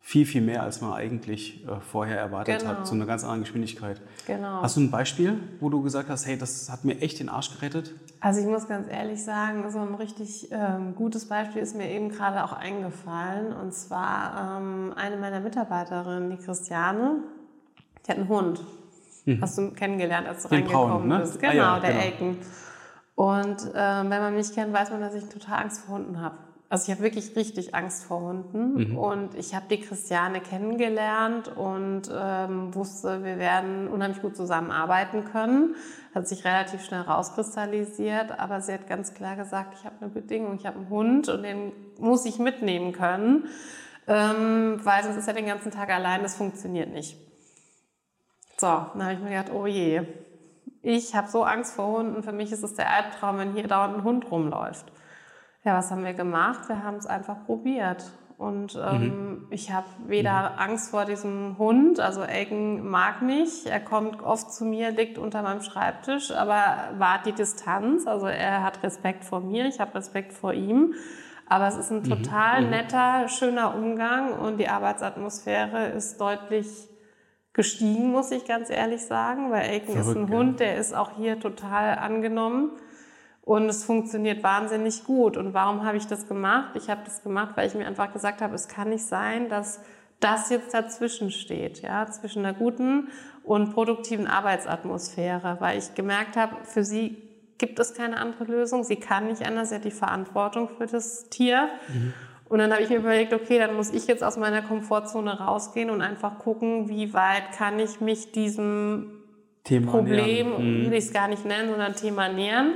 viel, 0.05 0.25
viel 0.25 0.41
mehr, 0.41 0.63
als 0.63 0.81
man 0.81 0.91
eigentlich 0.91 1.65
äh, 1.65 1.79
vorher 1.79 2.19
erwartet 2.19 2.59
genau. 2.59 2.71
hat, 2.71 2.85
zu 2.85 2.93
einer 2.93 3.05
ganz 3.05 3.23
anderen 3.23 3.43
Geschwindigkeit. 3.43 4.01
Genau. 4.27 4.61
Hast 4.61 4.75
du 4.75 4.81
ein 4.81 4.91
Beispiel, 4.91 5.39
wo 5.61 5.69
du 5.69 5.81
gesagt 5.81 6.09
hast, 6.09 6.27
hey, 6.27 6.37
das 6.37 6.69
hat 6.69 6.83
mir 6.83 7.01
echt 7.01 7.21
den 7.21 7.29
Arsch 7.29 7.51
gerettet? 7.55 7.93
Also 8.19 8.41
ich 8.41 8.45
muss 8.45 8.67
ganz 8.67 8.87
ehrlich 8.91 9.23
sagen, 9.23 9.71
so 9.71 9.79
ein 9.79 9.95
richtig 9.95 10.49
ähm, 10.51 10.93
gutes 10.93 11.29
Beispiel 11.29 11.61
ist 11.61 11.77
mir 11.77 11.89
eben 11.89 12.09
gerade 12.09 12.43
auch 12.43 12.51
eingefallen. 12.51 13.53
Und 13.53 13.73
zwar 13.73 14.59
ähm, 14.59 14.93
eine 14.97 15.15
meiner 15.15 15.39
Mitarbeiterinnen, 15.39 16.31
die 16.31 16.37
Christiane, 16.37 17.23
die 18.05 18.11
hat 18.11 18.17
einen 18.17 18.27
Hund. 18.27 18.61
Mhm. 19.23 19.41
Hast 19.41 19.57
du 19.57 19.71
kennengelernt, 19.71 20.27
als 20.27 20.43
du 20.43 20.49
den 20.49 20.57
reingekommen 20.59 20.89
Braun, 20.89 21.07
ne? 21.07 21.19
bist. 21.19 21.39
Genau, 21.39 21.51
ah, 21.51 21.55
ja, 21.55 21.79
der 21.79 21.91
genau. 21.91 22.03
Elken. 22.03 22.37
Und 23.15 23.57
ähm, 23.73 24.09
wenn 24.09 24.21
man 24.21 24.35
mich 24.35 24.53
kennt, 24.53 24.73
weiß 24.73 24.91
man, 24.91 24.99
dass 24.99 25.15
ich 25.15 25.29
total 25.29 25.63
Angst 25.63 25.85
vor 25.85 25.95
Hunden 25.95 26.19
habe. 26.19 26.35
Also 26.73 26.85
ich 26.85 26.97
habe 26.97 27.03
wirklich 27.03 27.35
richtig 27.35 27.75
Angst 27.75 28.03
vor 28.03 28.21
Hunden 28.21 28.89
mhm. 28.89 28.97
und 28.97 29.35
ich 29.35 29.53
habe 29.53 29.67
die 29.69 29.79
Christiane 29.79 30.41
kennengelernt 30.41 31.55
und 31.55 32.09
ähm, 32.11 32.73
wusste, 32.73 33.23
wir 33.23 33.37
werden 33.37 33.87
unheimlich 33.87 34.23
gut 34.23 34.35
zusammenarbeiten 34.35 35.23
können. 35.23 35.75
Hat 36.15 36.27
sich 36.27 36.43
relativ 36.45 36.83
schnell 36.83 37.01
rauskristallisiert, 37.01 38.39
aber 38.39 38.59
sie 38.59 38.73
hat 38.73 38.87
ganz 38.87 39.13
klar 39.13 39.35
gesagt, 39.35 39.75
ich 39.77 39.85
habe 39.85 39.97
eine 40.01 40.09
Bedingung, 40.09 40.55
ich 40.55 40.65
habe 40.65 40.79
einen 40.79 40.89
Hund 40.89 41.29
und 41.29 41.43
den 41.43 41.73
muss 41.99 42.25
ich 42.25 42.39
mitnehmen 42.39 42.91
können, 42.91 43.45
ähm, 44.07 44.79
weil 44.83 45.03
sonst 45.03 45.17
ist 45.17 45.27
er 45.27 45.35
den 45.35 45.45
ganzen 45.45 45.69
Tag 45.69 45.91
allein, 45.91 46.23
das 46.23 46.37
funktioniert 46.37 46.91
nicht. 46.91 47.17
So, 48.57 48.65
dann 48.65 49.03
habe 49.03 49.13
ich 49.13 49.19
mir 49.19 49.29
gedacht, 49.29 49.51
oh 49.53 49.67
je, 49.67 50.07
ich 50.81 51.13
habe 51.13 51.29
so 51.29 51.43
Angst 51.43 51.75
vor 51.75 51.99
Hunden, 51.99 52.23
für 52.23 52.33
mich 52.33 52.51
ist 52.51 52.63
es 52.63 52.73
der 52.73 52.89
Albtraum, 52.89 53.37
wenn 53.37 53.53
hier 53.53 53.67
dauernd 53.67 53.97
ein 53.97 54.03
Hund 54.03 54.31
rumläuft. 54.31 54.91
Ja, 55.65 55.77
was 55.77 55.91
haben 55.91 56.03
wir 56.03 56.13
gemacht? 56.13 56.67
Wir 56.67 56.83
haben 56.83 56.97
es 56.97 57.05
einfach 57.05 57.45
probiert. 57.45 58.03
Und 58.37 58.77
ähm, 58.83 59.47
ich 59.51 59.71
habe 59.71 59.87
weder 60.07 60.59
Angst 60.59 60.89
vor 60.89 61.05
diesem 61.05 61.57
Hund, 61.57 62.01
also 62.01 62.21
Aiken 62.21 62.89
mag 62.89 63.21
mich, 63.21 63.65
er 63.65 63.79
kommt 63.79 64.21
oft 64.21 64.51
zu 64.51 64.65
mir, 64.65 64.91
liegt 64.91 65.17
unter 65.17 65.41
meinem 65.43 65.61
Schreibtisch, 65.61 66.31
aber 66.31 66.89
wahrt 66.97 67.25
die 67.25 67.31
Distanz, 67.31 68.05
also 68.05 68.25
er 68.25 68.63
hat 68.63 68.83
Respekt 68.83 69.23
vor 69.23 69.39
mir, 69.39 69.65
ich 69.67 69.79
habe 69.79 69.95
Respekt 69.95 70.33
vor 70.33 70.53
ihm. 70.53 70.93
Aber 71.47 71.67
es 71.67 71.77
ist 71.77 71.91
ein 71.91 72.03
total 72.03 72.67
netter, 72.69 73.27
schöner 73.29 73.75
Umgang 73.75 74.33
und 74.33 74.57
die 74.57 74.67
Arbeitsatmosphäre 74.67 75.87
ist 75.89 76.19
deutlich 76.19 76.89
gestiegen, 77.53 78.11
muss 78.11 78.31
ich 78.31 78.45
ganz 78.45 78.69
ehrlich 78.69 79.05
sagen, 79.05 79.51
weil 79.51 79.69
Aiken 79.69 79.95
ist 79.95 80.15
ein. 80.15 80.29
Hund, 80.29 80.59
der 80.59 80.77
ist 80.77 80.93
auch 80.93 81.11
hier 81.15 81.39
total 81.39 81.99
angenommen. 81.99 82.71
Und 83.45 83.67
es 83.67 83.83
funktioniert 83.83 84.41
wahnsinnig 84.41 85.03
gut. 85.03 85.35
Und 85.35 85.53
warum 85.53 85.85
habe 85.85 85.97
ich 85.97 86.07
das 86.07 86.27
gemacht? 86.27 86.75
Ich 86.75 86.89
habe 86.89 87.01
das 87.03 87.23
gemacht, 87.23 87.51
weil 87.55 87.67
ich 87.67 87.75
mir 87.75 87.85
einfach 87.85 88.13
gesagt 88.13 88.41
habe, 88.41 88.55
es 88.55 88.69
kann 88.69 88.89
nicht 88.89 89.05
sein, 89.05 89.49
dass 89.49 89.81
das 90.21 90.49
jetzt 90.49 90.73
dazwischen 90.73 91.31
steht, 91.31 91.81
ja, 91.81 92.07
zwischen 92.09 92.45
einer 92.45 92.57
guten 92.57 93.09
und 93.43 93.73
produktiven 93.73 94.27
Arbeitsatmosphäre, 94.27 95.57
weil 95.59 95.77
ich 95.77 95.93
gemerkt 95.95 96.37
habe, 96.37 96.55
für 96.63 96.85
sie 96.85 97.17
gibt 97.57 97.79
es 97.79 97.93
keine 97.93 98.17
andere 98.17 98.45
Lösung. 98.45 98.85
Sie 98.85 98.95
kann 98.95 99.27
nicht 99.27 99.45
anders, 99.45 99.69
sie 99.69 99.75
hat 99.75 99.83
die 99.83 99.91
Verantwortung 99.91 100.69
für 100.77 100.85
das 100.85 101.29
Tier. 101.29 101.67
Und 102.47 102.59
dann 102.59 102.71
habe 102.71 102.83
ich 102.83 102.89
mir 102.89 102.97
überlegt, 102.97 103.33
okay, 103.33 103.57
dann 103.59 103.75
muss 103.75 103.91
ich 103.91 104.07
jetzt 104.07 104.23
aus 104.23 104.37
meiner 104.37 104.61
Komfortzone 104.61 105.39
rausgehen 105.39 105.89
und 105.89 106.01
einfach 106.01 106.39
gucken, 106.39 106.87
wie 106.87 107.13
weit 107.13 107.51
kann 107.57 107.79
ich 107.79 107.99
mich 107.99 108.31
diesem 108.31 109.23
Thema 109.63 109.91
Problem, 109.91 110.49
nähern. 110.49 110.85
will 110.85 110.93
ich 110.93 111.05
es 111.05 111.13
gar 111.13 111.27
nicht 111.27 111.45
nennen, 111.45 111.69
sondern 111.69 111.95
Thema 111.95 112.29
nähern. 112.29 112.73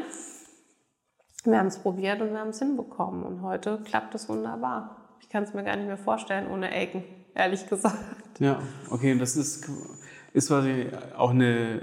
Wir 1.51 1.59
haben 1.59 1.67
es 1.67 1.79
probiert 1.79 2.21
und 2.21 2.31
wir 2.31 2.39
haben 2.39 2.49
es 2.49 2.59
hinbekommen. 2.59 3.23
Und 3.23 3.41
heute 3.41 3.79
klappt 3.85 4.13
es 4.15 4.27
wunderbar. 4.27 4.97
Ich 5.21 5.29
kann 5.29 5.43
es 5.43 5.53
mir 5.53 5.63
gar 5.63 5.75
nicht 5.77 5.87
mehr 5.87 5.97
vorstellen 5.97 6.47
ohne 6.51 6.69
Aiken, 6.71 7.03
ehrlich 7.33 7.67
gesagt. 7.67 7.97
Ja, 8.39 8.59
okay, 8.91 9.11
und 9.13 9.19
das 9.19 9.35
ist, 9.35 9.67
ist 10.33 10.47
quasi 10.49 10.87
auch 11.17 11.31
eine, 11.31 11.81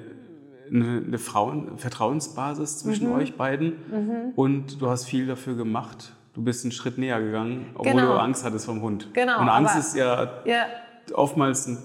eine, 0.71 1.03
eine 1.07 1.19
Frauen, 1.19 1.79
Vertrauensbasis 1.79 2.79
zwischen 2.81 3.09
Mhm. 3.09 3.15
euch 3.17 3.37
beiden. 3.37 4.33
Und 4.37 4.81
du 4.81 4.89
hast 4.91 5.05
viel 5.07 5.27
dafür 5.27 5.57
gemacht. 5.57 6.13
Du 6.35 6.43
bist 6.43 6.65
einen 6.65 6.73
Schritt 6.73 6.99
näher 6.99 7.21
gegangen, 7.21 7.67
obwohl 7.75 7.93
Genau. 7.93 8.13
du 8.15 8.21
Angst 8.21 8.45
hattest 8.45 8.67
vom 8.67 8.83
Hund. 8.83 9.09
Genau, 9.15 9.41
Und 9.41 9.49
Angst 9.49 9.77
ist 9.79 9.97
ja 9.97 10.29
Ja, 10.45 10.67
oftmals 11.15 11.67
ein 11.67 11.79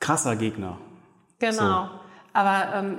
krasser 0.00 0.36
Gegner. 0.36 0.78
genau. 1.38 1.88
Aber 2.32 2.74
ähm, 2.74 2.98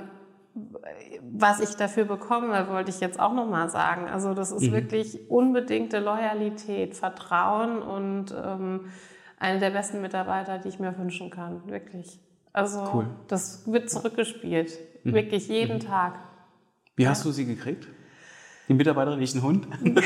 was 1.32 1.60
ich 1.60 1.76
dafür 1.76 2.04
bekomme, 2.04 2.68
wollte 2.68 2.90
ich 2.90 3.00
jetzt 3.00 3.18
auch 3.20 3.32
nochmal 3.34 3.68
sagen. 3.70 4.08
Also 4.08 4.34
das 4.34 4.50
Mhm. 4.50 4.56
ist 4.58 4.72
wirklich 4.72 5.30
unbedingte 5.30 5.98
Loyalität, 6.00 6.94
Vertrauen 6.96 7.82
und 7.82 8.34
ähm, 8.44 8.86
eine 9.38 9.58
der 9.58 9.70
besten 9.70 10.00
Mitarbeiter, 10.00 10.58
die 10.58 10.68
ich 10.68 10.78
mir 10.78 10.96
wünschen 10.98 11.30
kann. 11.30 11.62
Wirklich. 11.66 12.18
Also 12.52 12.84
Cool. 12.92 13.04
Mhm. 13.04 13.10
das 13.28 13.70
wird 13.70 13.90
zurückgespielt. 13.90 14.78
Wirklich 15.04 15.48
jeden 15.48 15.80
Tag. 15.80 16.18
Wie 16.96 17.08
hast 17.08 17.24
du 17.24 17.30
sie 17.30 17.46
gekriegt? 17.46 17.88
Die 18.68 18.74
Mitarbeiterin, 18.74 19.18
nicht 19.18 19.34
ein 19.34 19.42
Hund? 19.42 19.66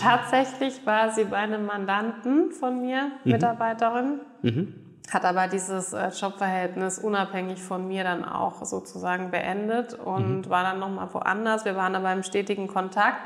Tatsächlich 0.00 0.84
war 0.86 1.10
sie 1.12 1.24
bei 1.24 1.36
einem 1.36 1.66
Mandanten 1.66 2.52
von 2.52 2.80
mir, 2.80 3.10
Mitarbeiterin, 3.24 4.20
hat 5.12 5.24
aber 5.24 5.46
dieses 5.46 5.92
äh, 5.92 6.08
Jobverhältnis 6.08 6.98
unabhängig 6.98 7.62
von 7.62 7.86
mir 7.86 8.04
dann 8.04 8.24
auch 8.24 8.64
sozusagen 8.64 9.30
beendet 9.30 9.94
und 9.94 10.48
war 10.50 10.62
dann 10.62 10.78
nochmal 10.80 11.12
woanders. 11.12 11.64
Wir 11.64 11.76
waren 11.76 11.94
aber 11.94 12.12
im 12.12 12.22
stetigen 12.22 12.66
Kontakt 12.66 13.20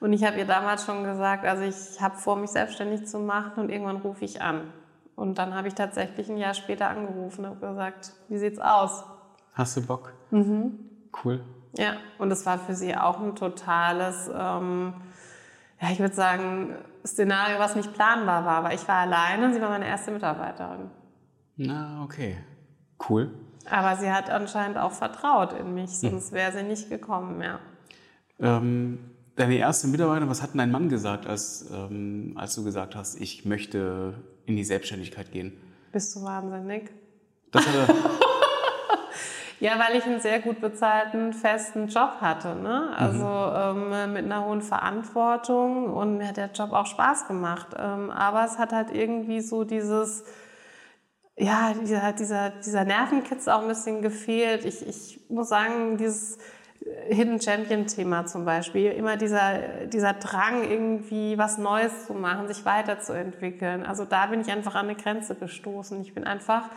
und 0.00 0.12
ich 0.12 0.24
habe 0.24 0.38
ihr 0.38 0.46
damals 0.46 0.84
schon 0.84 1.04
gesagt, 1.04 1.44
also 1.44 1.62
ich 1.62 2.00
habe 2.00 2.16
vor, 2.16 2.34
mich 2.34 2.50
selbstständig 2.50 3.06
zu 3.06 3.20
machen 3.20 3.52
und 3.62 3.70
irgendwann 3.70 3.98
rufe 3.98 4.24
ich 4.24 4.42
an. 4.42 4.72
Und 5.14 5.38
dann 5.38 5.54
habe 5.54 5.68
ich 5.68 5.74
tatsächlich 5.74 6.28
ein 6.28 6.38
Jahr 6.38 6.54
später 6.54 6.88
angerufen 6.88 7.44
und 7.44 7.60
gesagt, 7.60 8.12
wie 8.28 8.36
sieht's 8.36 8.58
aus? 8.58 9.04
Hast 9.54 9.76
du 9.76 9.86
Bock? 9.86 10.12
Mhm. 10.30 10.78
Cool. 11.22 11.44
Ja, 11.76 11.92
und 12.18 12.32
es 12.32 12.44
war 12.46 12.58
für 12.58 12.74
sie 12.74 12.96
auch 12.96 13.20
ein 13.20 13.36
totales, 13.36 14.28
ähm, 14.28 14.94
ja, 15.80 15.90
ich 15.92 16.00
würde 16.00 16.14
sagen, 16.14 16.74
Szenario, 17.06 17.60
was 17.60 17.76
nicht 17.76 17.92
planbar 17.94 18.44
war. 18.44 18.56
Aber 18.56 18.74
ich 18.74 18.86
war 18.88 18.96
alleine 18.96 19.46
und 19.46 19.54
sie 19.54 19.60
war 19.62 19.68
meine 19.68 19.86
erste 19.86 20.10
Mitarbeiterin. 20.10 20.90
Na, 21.56 22.02
okay. 22.04 22.38
Cool. 23.08 23.30
Aber 23.70 23.96
sie 23.96 24.10
hat 24.10 24.30
anscheinend 24.30 24.78
auch 24.78 24.92
vertraut 24.92 25.52
in 25.52 25.74
mich, 25.74 25.90
sonst 25.98 26.32
wäre 26.32 26.52
sie 26.52 26.62
nicht 26.62 26.88
gekommen, 26.88 27.40
ja. 27.42 27.60
Ähm, 28.40 28.98
deine 29.36 29.56
erste 29.56 29.86
Mitarbeiterin, 29.86 30.28
was 30.28 30.42
hat 30.42 30.50
denn 30.52 30.58
dein 30.58 30.70
Mann 30.70 30.88
gesagt, 30.88 31.26
als, 31.26 31.70
ähm, 31.72 32.34
als 32.36 32.54
du 32.54 32.64
gesagt 32.64 32.96
hast, 32.96 33.20
ich 33.20 33.44
möchte 33.44 34.14
in 34.46 34.56
die 34.56 34.64
Selbstständigkeit 34.64 35.30
gehen? 35.30 35.52
Bist 35.92 36.16
du 36.16 36.22
wahnsinnig? 36.22 36.90
Das 37.52 37.66
hat 37.66 37.74
er, 37.74 37.94
Ja, 39.62 39.78
weil 39.78 39.96
ich 39.96 40.04
einen 40.04 40.18
sehr 40.18 40.40
gut 40.40 40.60
bezahlten, 40.60 41.32
festen 41.32 41.86
Job 41.86 42.14
hatte. 42.20 42.56
Ne? 42.56 42.90
Also 42.96 43.24
ähm, 43.24 44.12
mit 44.12 44.24
einer 44.24 44.44
hohen 44.44 44.60
Verantwortung 44.60 45.86
und 45.92 46.18
mir 46.18 46.26
hat 46.26 46.36
der 46.36 46.50
Job 46.50 46.72
auch 46.72 46.86
Spaß 46.86 47.28
gemacht. 47.28 47.68
Ähm, 47.78 48.10
aber 48.10 48.44
es 48.44 48.58
hat 48.58 48.72
halt 48.72 48.90
irgendwie 48.92 49.40
so 49.40 49.62
dieses, 49.62 50.24
ja, 51.42 51.74
dieser, 51.74 52.12
dieser, 52.12 52.50
dieser 52.50 52.84
Nervenkitz 52.84 53.48
auch 53.48 53.62
ein 53.62 53.68
bisschen 53.68 54.00
gefehlt. 54.00 54.64
Ich, 54.64 54.86
ich 54.86 55.20
muss 55.28 55.48
sagen, 55.48 55.96
dieses 55.96 56.38
Hidden 57.08 57.40
Champion 57.40 57.86
Thema 57.86 58.26
zum 58.26 58.44
Beispiel, 58.44 58.92
immer 58.92 59.16
dieser, 59.16 59.86
dieser 59.86 60.12
Drang, 60.12 60.62
irgendwie 60.62 61.36
was 61.38 61.58
Neues 61.58 62.06
zu 62.06 62.14
machen, 62.14 62.46
sich 62.46 62.64
weiterzuentwickeln. 62.64 63.84
Also 63.84 64.04
da 64.04 64.26
bin 64.26 64.40
ich 64.40 64.52
einfach 64.52 64.76
an 64.76 64.86
eine 64.86 64.94
Grenze 64.94 65.34
gestoßen. 65.34 66.00
Ich 66.02 66.14
bin 66.14 66.24
einfach, 66.24 66.68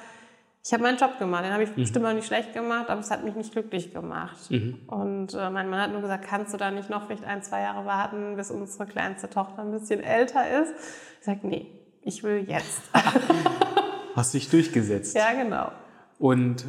ich 0.63 0.73
habe 0.73 0.81
meinen 0.81 0.97
Job 0.97 1.19
gemacht, 1.19 1.45
den 1.45 1.53
habe 1.53 1.63
ich 1.63 1.71
bestimmt 1.71 2.05
auch 2.07 2.13
nicht 2.13 2.25
schlecht 2.25 2.53
gemacht, 2.53 2.89
aber 2.89 3.01
es 3.01 3.11
hat 3.11 3.23
mich 3.23 3.35
nicht 3.35 3.51
glücklich 3.51 3.93
gemacht. 3.93 4.49
Und 4.87 5.35
äh, 5.35 5.49
mein 5.51 5.69
Mann 5.69 5.79
hat 5.79 5.91
nur 5.91 6.01
gesagt, 6.01 6.25
kannst 6.27 6.53
du 6.55 6.57
da 6.57 6.71
nicht 6.71 6.89
noch 6.89 7.05
vielleicht 7.05 7.23
ein, 7.23 7.43
zwei 7.43 7.61
Jahre 7.61 7.85
warten, 7.85 8.35
bis 8.35 8.49
unsere 8.49 8.87
kleinste 8.87 9.29
Tochter 9.29 9.61
ein 9.61 9.71
bisschen 9.71 10.01
älter 10.01 10.61
ist? 10.61 10.73
Ich 11.19 11.25
sage, 11.25 11.41
nee, 11.43 11.67
ich 12.01 12.23
will 12.23 12.45
jetzt. 12.47 12.81
hast 14.15 14.33
dich 14.33 14.49
durchgesetzt. 14.49 15.15
ja, 15.15 15.33
genau. 15.33 15.71
Und 16.17 16.65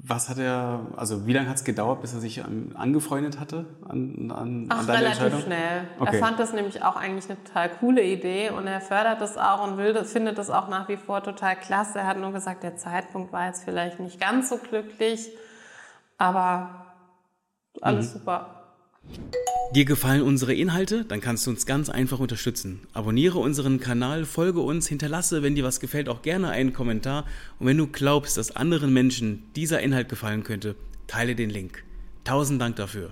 was 0.00 0.28
hat 0.30 0.38
er, 0.38 0.86
also 0.96 1.26
wie 1.26 1.32
lange 1.34 1.48
hat 1.50 1.56
es 1.56 1.64
gedauert, 1.64 2.00
bis 2.00 2.14
er 2.14 2.20
sich 2.20 2.42
angefreundet 2.74 3.38
hatte 3.40 3.66
an, 3.86 4.30
an, 4.34 4.66
Ach, 4.70 4.78
an 4.78 4.86
deine 4.86 5.00
relativ 5.00 5.22
Entscheidung? 5.24 5.40
schnell. 5.42 5.80
Okay. 5.98 6.16
Er 6.16 6.18
fand 6.24 6.38
das 6.40 6.52
nämlich 6.54 6.82
auch 6.82 6.96
eigentlich 6.96 7.28
eine 7.28 7.42
total 7.44 7.68
coole 7.70 8.02
Idee 8.02 8.50
und 8.50 8.66
er 8.66 8.80
fördert 8.80 9.20
das 9.20 9.36
auch 9.36 9.66
und 9.68 9.76
will 9.76 10.02
findet 10.04 10.38
das 10.38 10.48
auch 10.48 10.68
nach 10.68 10.88
wie 10.88 10.96
vor 10.96 11.22
total 11.22 11.56
klasse. 11.56 11.98
Er 11.98 12.06
hat 12.06 12.16
nur 12.18 12.32
gesagt, 12.32 12.62
der 12.62 12.76
Zeitpunkt 12.76 13.32
war 13.32 13.46
jetzt 13.48 13.64
vielleicht 13.64 14.00
nicht 14.00 14.18
ganz 14.20 14.48
so 14.48 14.56
glücklich, 14.58 15.28
aber 16.16 16.86
alles 17.82 18.14
Mhm. 18.14 18.18
super. 18.20 18.57
Dir 19.74 19.84
gefallen 19.84 20.22
unsere 20.22 20.54
Inhalte? 20.54 21.04
Dann 21.04 21.20
kannst 21.20 21.46
du 21.46 21.50
uns 21.50 21.66
ganz 21.66 21.90
einfach 21.90 22.20
unterstützen. 22.20 22.80
Abonniere 22.94 23.38
unseren 23.38 23.80
Kanal, 23.80 24.24
folge 24.24 24.60
uns, 24.60 24.86
hinterlasse, 24.88 25.42
wenn 25.42 25.54
dir 25.54 25.64
was 25.64 25.78
gefällt, 25.78 26.08
auch 26.08 26.22
gerne 26.22 26.48
einen 26.48 26.72
Kommentar. 26.72 27.26
Und 27.58 27.66
wenn 27.66 27.76
du 27.76 27.86
glaubst, 27.86 28.38
dass 28.38 28.54
anderen 28.56 28.92
Menschen 28.94 29.42
dieser 29.56 29.80
Inhalt 29.80 30.08
gefallen 30.08 30.42
könnte, 30.42 30.74
teile 31.06 31.34
den 31.34 31.50
Link. 31.50 31.84
Tausend 32.24 32.60
Dank 32.62 32.76
dafür. 32.76 33.10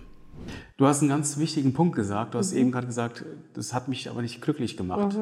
Du 0.78 0.86
hast 0.86 1.00
einen 1.00 1.08
ganz 1.10 1.36
wichtigen 1.38 1.74
Punkt 1.74 1.94
gesagt. 1.94 2.34
Du 2.34 2.38
hast 2.38 2.52
Mhm. 2.52 2.58
eben 2.58 2.72
gerade 2.72 2.86
gesagt, 2.86 3.24
das 3.52 3.74
hat 3.74 3.88
mich 3.88 4.08
aber 4.08 4.22
nicht 4.22 4.40
glücklich 4.40 4.76
gemacht. 4.78 5.16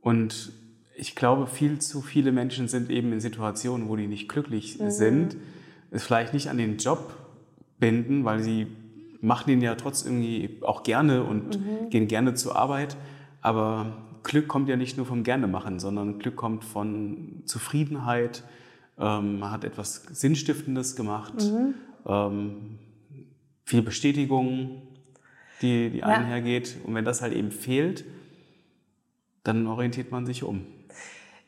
Und 0.00 0.52
ich 0.96 1.16
glaube, 1.16 1.46
viel 1.48 1.80
zu 1.80 2.02
viele 2.02 2.30
Menschen 2.30 2.68
sind 2.68 2.88
eben 2.90 3.12
in 3.12 3.20
Situationen, 3.20 3.88
wo 3.88 3.96
die 3.96 4.06
nicht 4.06 4.28
glücklich 4.28 4.78
Mhm. 4.78 4.90
sind, 4.90 5.36
es 5.90 6.04
vielleicht 6.04 6.34
nicht 6.34 6.48
an 6.50 6.56
den 6.58 6.78
Job 6.78 7.14
binden, 7.80 8.24
weil 8.24 8.40
sie 8.40 8.68
machen 9.24 9.48
den 9.48 9.60
ja 9.62 9.74
trotz 9.74 10.04
irgendwie 10.04 10.58
auch 10.62 10.82
gerne 10.82 11.24
und 11.24 11.58
Mhm. 11.58 11.90
gehen 11.90 12.06
gerne 12.08 12.34
zur 12.34 12.56
Arbeit. 12.56 12.96
Aber 13.40 13.96
Glück 14.22 14.48
kommt 14.48 14.68
ja 14.68 14.76
nicht 14.76 14.96
nur 14.96 15.06
vom 15.06 15.22
Gerne-Machen, 15.22 15.78
sondern 15.80 16.18
Glück 16.18 16.36
kommt 16.36 16.64
von 16.64 17.42
Zufriedenheit, 17.44 18.42
ähm, 18.98 19.40
man 19.40 19.50
hat 19.50 19.64
etwas 19.64 20.02
Sinnstiftendes 20.12 20.96
gemacht, 20.96 21.34
Mhm. 21.34 21.74
ähm, 22.06 22.56
viel 23.64 23.82
Bestätigung, 23.82 24.82
die, 25.62 25.90
die 25.90 25.98
Ja. 25.98 26.06
einhergeht. 26.06 26.76
Und 26.84 26.94
wenn 26.94 27.04
das 27.04 27.22
halt 27.22 27.32
eben 27.32 27.50
fehlt, 27.50 28.04
dann 29.42 29.66
orientiert 29.66 30.10
man 30.10 30.26
sich 30.26 30.42
um. 30.42 30.62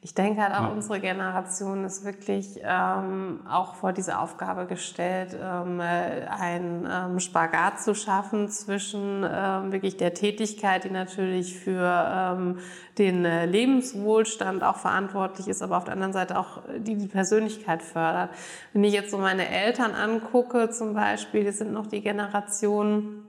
Ich 0.07 0.15
denke 0.15 0.41
halt 0.41 0.55
auch, 0.55 0.71
unsere 0.71 1.01
Generation 1.01 1.85
ist 1.85 2.05
wirklich 2.05 2.61
ähm, 2.63 3.41
auch 3.51 3.75
vor 3.75 3.93
diese 3.93 4.21
Aufgabe 4.21 4.67
gestellt, 4.67 5.37
ähm, 5.37 5.81
äh, 5.81 6.29
einen 6.29 6.89
ähm, 6.89 7.19
Spagat 7.19 7.81
zu 7.81 7.93
schaffen 7.93 8.49
zwischen 8.49 9.27
ähm, 9.29 9.73
wirklich 9.73 9.97
der 9.97 10.15
Tätigkeit, 10.15 10.85
die 10.85 10.91
natürlich 10.91 11.59
für 11.59 12.37
ähm, 12.39 12.59
den 12.99 13.25
äh, 13.25 13.47
Lebenswohlstand 13.47 14.63
auch 14.63 14.77
verantwortlich 14.77 15.49
ist, 15.49 15.61
aber 15.61 15.77
auf 15.77 15.83
der 15.83 15.95
anderen 15.95 16.13
Seite 16.13 16.39
auch 16.39 16.59
äh, 16.69 16.79
die 16.79 16.95
die 16.95 17.09
Persönlichkeit 17.09 17.83
fördert. 17.83 18.31
Wenn 18.73 18.85
ich 18.85 18.93
jetzt 18.93 19.11
so 19.11 19.19
meine 19.19 19.49
Eltern 19.49 19.91
angucke 19.91 20.71
zum 20.71 20.95
Beispiel, 20.95 21.45
das 21.45 21.59
sind 21.59 21.73
noch 21.73 21.89
die 21.89 22.01
Generationen, 22.01 23.26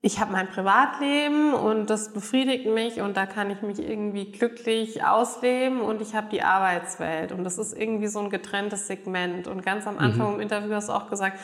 ich 0.00 0.20
habe 0.20 0.30
mein 0.30 0.48
Privatleben 0.48 1.54
und 1.54 1.90
das 1.90 2.12
befriedigt 2.12 2.66
mich 2.66 3.00
und 3.00 3.16
da 3.16 3.26
kann 3.26 3.50
ich 3.50 3.62
mich 3.62 3.80
irgendwie 3.80 4.30
glücklich 4.30 5.04
ausleben 5.04 5.80
und 5.80 6.00
ich 6.00 6.14
habe 6.14 6.28
die 6.30 6.42
Arbeitswelt 6.42 7.32
und 7.32 7.42
das 7.42 7.58
ist 7.58 7.76
irgendwie 7.76 8.06
so 8.06 8.20
ein 8.20 8.30
getrenntes 8.30 8.86
Segment. 8.86 9.48
Und 9.48 9.64
ganz 9.64 9.88
am 9.88 9.98
Anfang 9.98 10.28
mhm. 10.28 10.34
im 10.34 10.40
Interview 10.40 10.72
hast 10.74 10.88
du 10.88 10.92
auch 10.92 11.10
gesagt, 11.10 11.40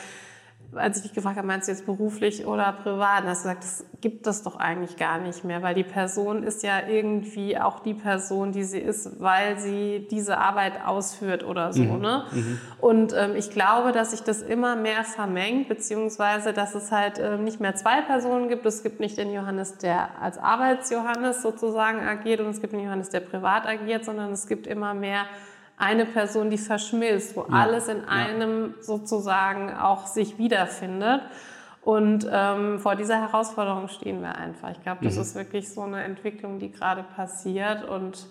als 0.73 0.97
ich 0.97 1.03
dich 1.03 1.13
gefragt 1.13 1.37
habe, 1.37 1.47
meinst 1.47 1.67
du 1.67 1.71
jetzt 1.71 1.85
beruflich 1.85 2.45
oder 2.45 2.71
privat? 2.73 3.23
Und 3.23 3.29
hast 3.29 3.45
du 3.45 3.49
gesagt, 3.49 3.63
das 3.63 3.85
gibt 4.01 4.27
es 4.27 4.43
doch 4.43 4.57
eigentlich 4.57 4.97
gar 4.97 5.19
nicht 5.19 5.43
mehr, 5.43 5.61
weil 5.61 5.73
die 5.73 5.83
Person 5.83 6.43
ist 6.43 6.63
ja 6.63 6.87
irgendwie 6.87 7.57
auch 7.57 7.79
die 7.79 7.93
Person, 7.93 8.51
die 8.51 8.63
sie 8.63 8.79
ist, 8.79 9.19
weil 9.19 9.57
sie 9.57 10.07
diese 10.11 10.37
Arbeit 10.37 10.85
ausführt 10.85 11.43
oder 11.43 11.73
so. 11.73 11.83
Mhm. 11.83 12.01
Ne? 12.01 12.23
Mhm. 12.31 12.59
Und 12.79 13.13
ähm, 13.13 13.35
ich 13.35 13.49
glaube, 13.49 13.91
dass 13.91 14.11
sich 14.11 14.21
das 14.21 14.41
immer 14.41 14.75
mehr 14.75 15.03
vermengt, 15.03 15.69
beziehungsweise 15.69 16.53
dass 16.53 16.75
es 16.75 16.91
halt 16.91 17.19
ähm, 17.19 17.43
nicht 17.43 17.59
mehr 17.59 17.75
zwei 17.75 18.01
Personen 18.01 18.49
gibt. 18.49 18.65
Es 18.65 18.83
gibt 18.83 18.99
nicht 18.99 19.17
den 19.17 19.31
Johannes, 19.31 19.77
der 19.77 20.21
als 20.21 20.37
Arbeitsjohannes 20.37 21.41
sozusagen 21.41 21.99
agiert 21.99 22.41
und 22.41 22.49
es 22.49 22.61
gibt 22.61 22.73
den 22.73 22.83
Johannes, 22.83 23.09
der 23.09 23.21
privat 23.21 23.65
agiert, 23.65 24.05
sondern 24.05 24.31
es 24.31 24.47
gibt 24.47 24.67
immer 24.67 24.93
mehr 24.93 25.25
eine 25.77 26.05
Person, 26.05 26.49
die 26.49 26.57
verschmilzt, 26.57 27.35
wo 27.35 27.41
ja. 27.41 27.49
alles 27.49 27.87
in 27.87 28.05
einem 28.05 28.75
ja. 28.77 28.83
sozusagen 28.83 29.73
auch 29.73 30.07
sich 30.07 30.37
wiederfindet. 30.37 31.21
Und 31.81 32.27
ähm, 32.31 32.79
vor 32.79 32.95
dieser 32.95 33.19
Herausforderung 33.21 33.89
stehen 33.89 34.21
wir 34.21 34.35
einfach. 34.35 34.71
Ich 34.71 34.81
glaube, 34.81 35.03
das 35.03 35.15
mhm. 35.15 35.21
ist 35.21 35.35
wirklich 35.35 35.71
so 35.71 35.81
eine 35.81 36.03
Entwicklung, 36.03 36.57
die 36.57 36.71
gerade 36.71 37.03
passiert. 37.03 37.87
Und 37.87 38.27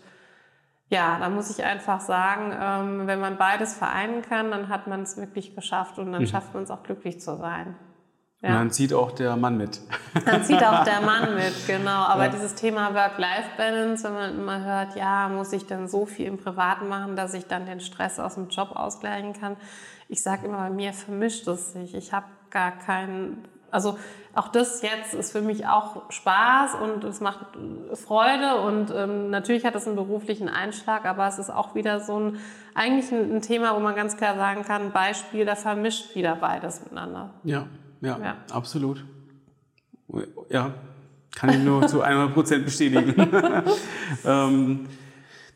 ja, 0.89 1.19
da 1.21 1.29
muss 1.29 1.51
ich 1.51 1.65
einfach 1.65 2.01
sagen, 2.01 2.53
ähm, 2.61 3.07
wenn 3.07 3.21
man 3.21 3.37
beides 3.37 3.75
vereinen 3.75 4.23
kann, 4.23 4.51
dann 4.51 4.69
hat 4.69 4.87
man 4.87 5.03
es 5.03 5.17
wirklich 5.17 5.55
geschafft 5.55 5.99
und 5.99 6.13
dann 6.13 6.23
mhm. 6.23 6.27
schafft 6.27 6.53
man 6.53 6.65
es 6.65 6.71
auch 6.71 6.83
glücklich 6.83 7.21
zu 7.21 7.37
sein. 7.37 7.77
Ja. 8.45 8.51
Und 8.51 8.57
dann 8.57 8.71
zieht 8.73 8.93
auch 8.93 9.13
der 9.13 9.37
Mann 9.37 9.57
mit. 9.57 9.81
Dann 10.27 10.45
zieht 10.45 10.63
auch 10.63 10.85
der 10.85 11.01
Mann 11.01 11.35
mit, 11.37 11.67
genau. 11.67 12.03
Aber 12.05 12.25
ja. 12.25 12.29
dieses 12.31 12.55
Thema 12.55 12.95
Work-Life-Balance, 12.95 14.05
wenn 14.05 14.13
man 14.13 14.39
immer 14.39 14.63
hört, 14.63 14.97
ja, 14.97 15.31
muss 15.31 15.51
ich 15.55 15.65
denn 15.65 15.89
so 15.89 16.05
viel 16.05 16.27
im 16.27 16.37
Privaten 16.37 16.89
machen, 16.89 17.17
dass 17.17 17.33
ich 17.33 17.47
dann 17.47 17.65
den 17.65 17.81
Stress 17.81 18.21
aus 18.21 18.35
dem 18.35 18.51
Job 18.51 18.73
ausgleichen 18.75 19.33
kann. 19.33 19.57
Ich 20.11 20.23
sage 20.23 20.47
immer, 20.47 20.59
bei 20.59 20.69
mir 20.69 20.93
vermischt 20.93 21.49
es 21.49 21.73
sich. 21.73 21.95
Ich 21.95 22.13
habe 22.13 22.27
gar 22.51 22.73
keinen, 22.73 23.49
also 23.71 23.97
auch 24.35 24.49
das 24.49 24.83
jetzt 24.83 25.15
ist 25.15 25.33
für 25.33 25.41
mich 25.41 25.67
auch 25.67 26.11
Spaß 26.11 26.75
und 26.83 27.03
es 27.05 27.23
macht 27.23 27.47
Freude 27.95 28.57
und 28.57 28.93
ähm, 28.95 29.31
natürlich 29.31 29.65
hat 29.65 29.75
es 29.75 29.87
einen 29.87 29.97
beruflichen 29.97 30.51
Einschlag, 30.51 31.07
aber 31.07 31.27
es 31.29 31.39
ist 31.39 31.49
auch 31.49 31.75
wieder 31.75 31.99
so 32.01 32.21
ein, 32.21 32.39
eigentlich 32.75 33.11
ein, 33.11 33.37
ein 33.37 33.41
Thema, 33.41 33.75
wo 33.75 33.81
man 33.81 33.95
ganz 33.95 34.19
klar 34.19 34.37
sagen 34.37 34.65
kann, 34.65 34.93
Beispiel, 34.93 35.47
da 35.47 35.55
vermischt 35.55 36.15
wieder 36.15 36.37
beides 36.37 36.83
miteinander. 36.83 37.31
Ja. 37.43 37.65
Ja, 38.01 38.19
ja. 38.19 38.37
absolut. 38.51 39.05
Ja, 40.51 40.75
kann 41.35 41.51
ich 41.51 41.59
nur 41.59 41.87
zu 41.89 42.03
100 42.03 42.35
Prozent 42.35 42.65
bestätigen. 42.65 43.15
ähm, 44.25 44.87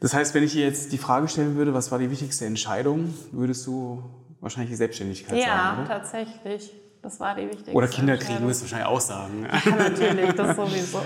das 0.00 0.14
heißt, 0.14 0.34
wenn 0.34 0.42
ich 0.42 0.52
dir 0.52 0.64
jetzt 0.64 0.92
die 0.92 0.98
Frage 0.98 1.28
stellen 1.28 1.56
würde, 1.56 1.74
was 1.74 1.90
war 1.90 1.98
die 1.98 2.10
wichtigste 2.10 2.46
Entscheidung, 2.46 3.14
würdest 3.32 3.66
du 3.66 4.02
wahrscheinlich 4.40 4.70
die 4.70 4.76
Selbstständigkeit 4.76 5.38
ja, 5.38 5.46
sagen, 5.46 5.82
Ja, 5.82 5.86
tatsächlich. 5.86 6.72
Das 7.02 7.20
war 7.20 7.34
die 7.36 7.46
wichtigste 7.46 7.72
Oder 7.72 7.86
Kinder 7.86 8.16
kriegen, 8.16 8.46
wirst 8.46 8.60
du 8.60 8.64
wahrscheinlich 8.64 8.88
auch 8.88 9.00
sagen. 9.00 9.46
Ja, 9.46 9.76
natürlich, 9.76 10.32
das 10.32 10.56
sowieso. 10.56 11.00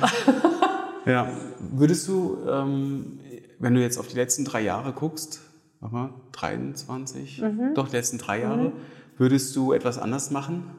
ja, 1.07 1.29
würdest 1.59 2.09
du, 2.09 2.39
ähm, 2.49 3.21
wenn 3.59 3.75
du 3.75 3.81
jetzt 3.81 3.99
auf 3.99 4.09
die 4.09 4.17
letzten 4.17 4.45
drei 4.45 4.63
Jahre 4.63 4.93
guckst, 4.93 5.41
mach 5.81 5.91
mal, 5.91 6.11
23, 6.33 7.43
mhm. 7.43 7.75
doch, 7.75 7.89
die 7.89 7.97
letzten 7.97 8.17
drei 8.17 8.41
Jahre, 8.41 8.71
mhm. 8.71 8.73
würdest 9.19 9.55
du 9.55 9.73
etwas 9.73 9.99
anders 9.99 10.31
machen? 10.31 10.71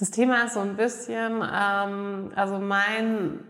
Das 0.00 0.10
Thema 0.10 0.44
ist 0.44 0.54
so 0.54 0.60
ein 0.60 0.76
bisschen, 0.76 1.42
ähm, 1.42 2.32
also 2.34 2.58
mein 2.58 3.40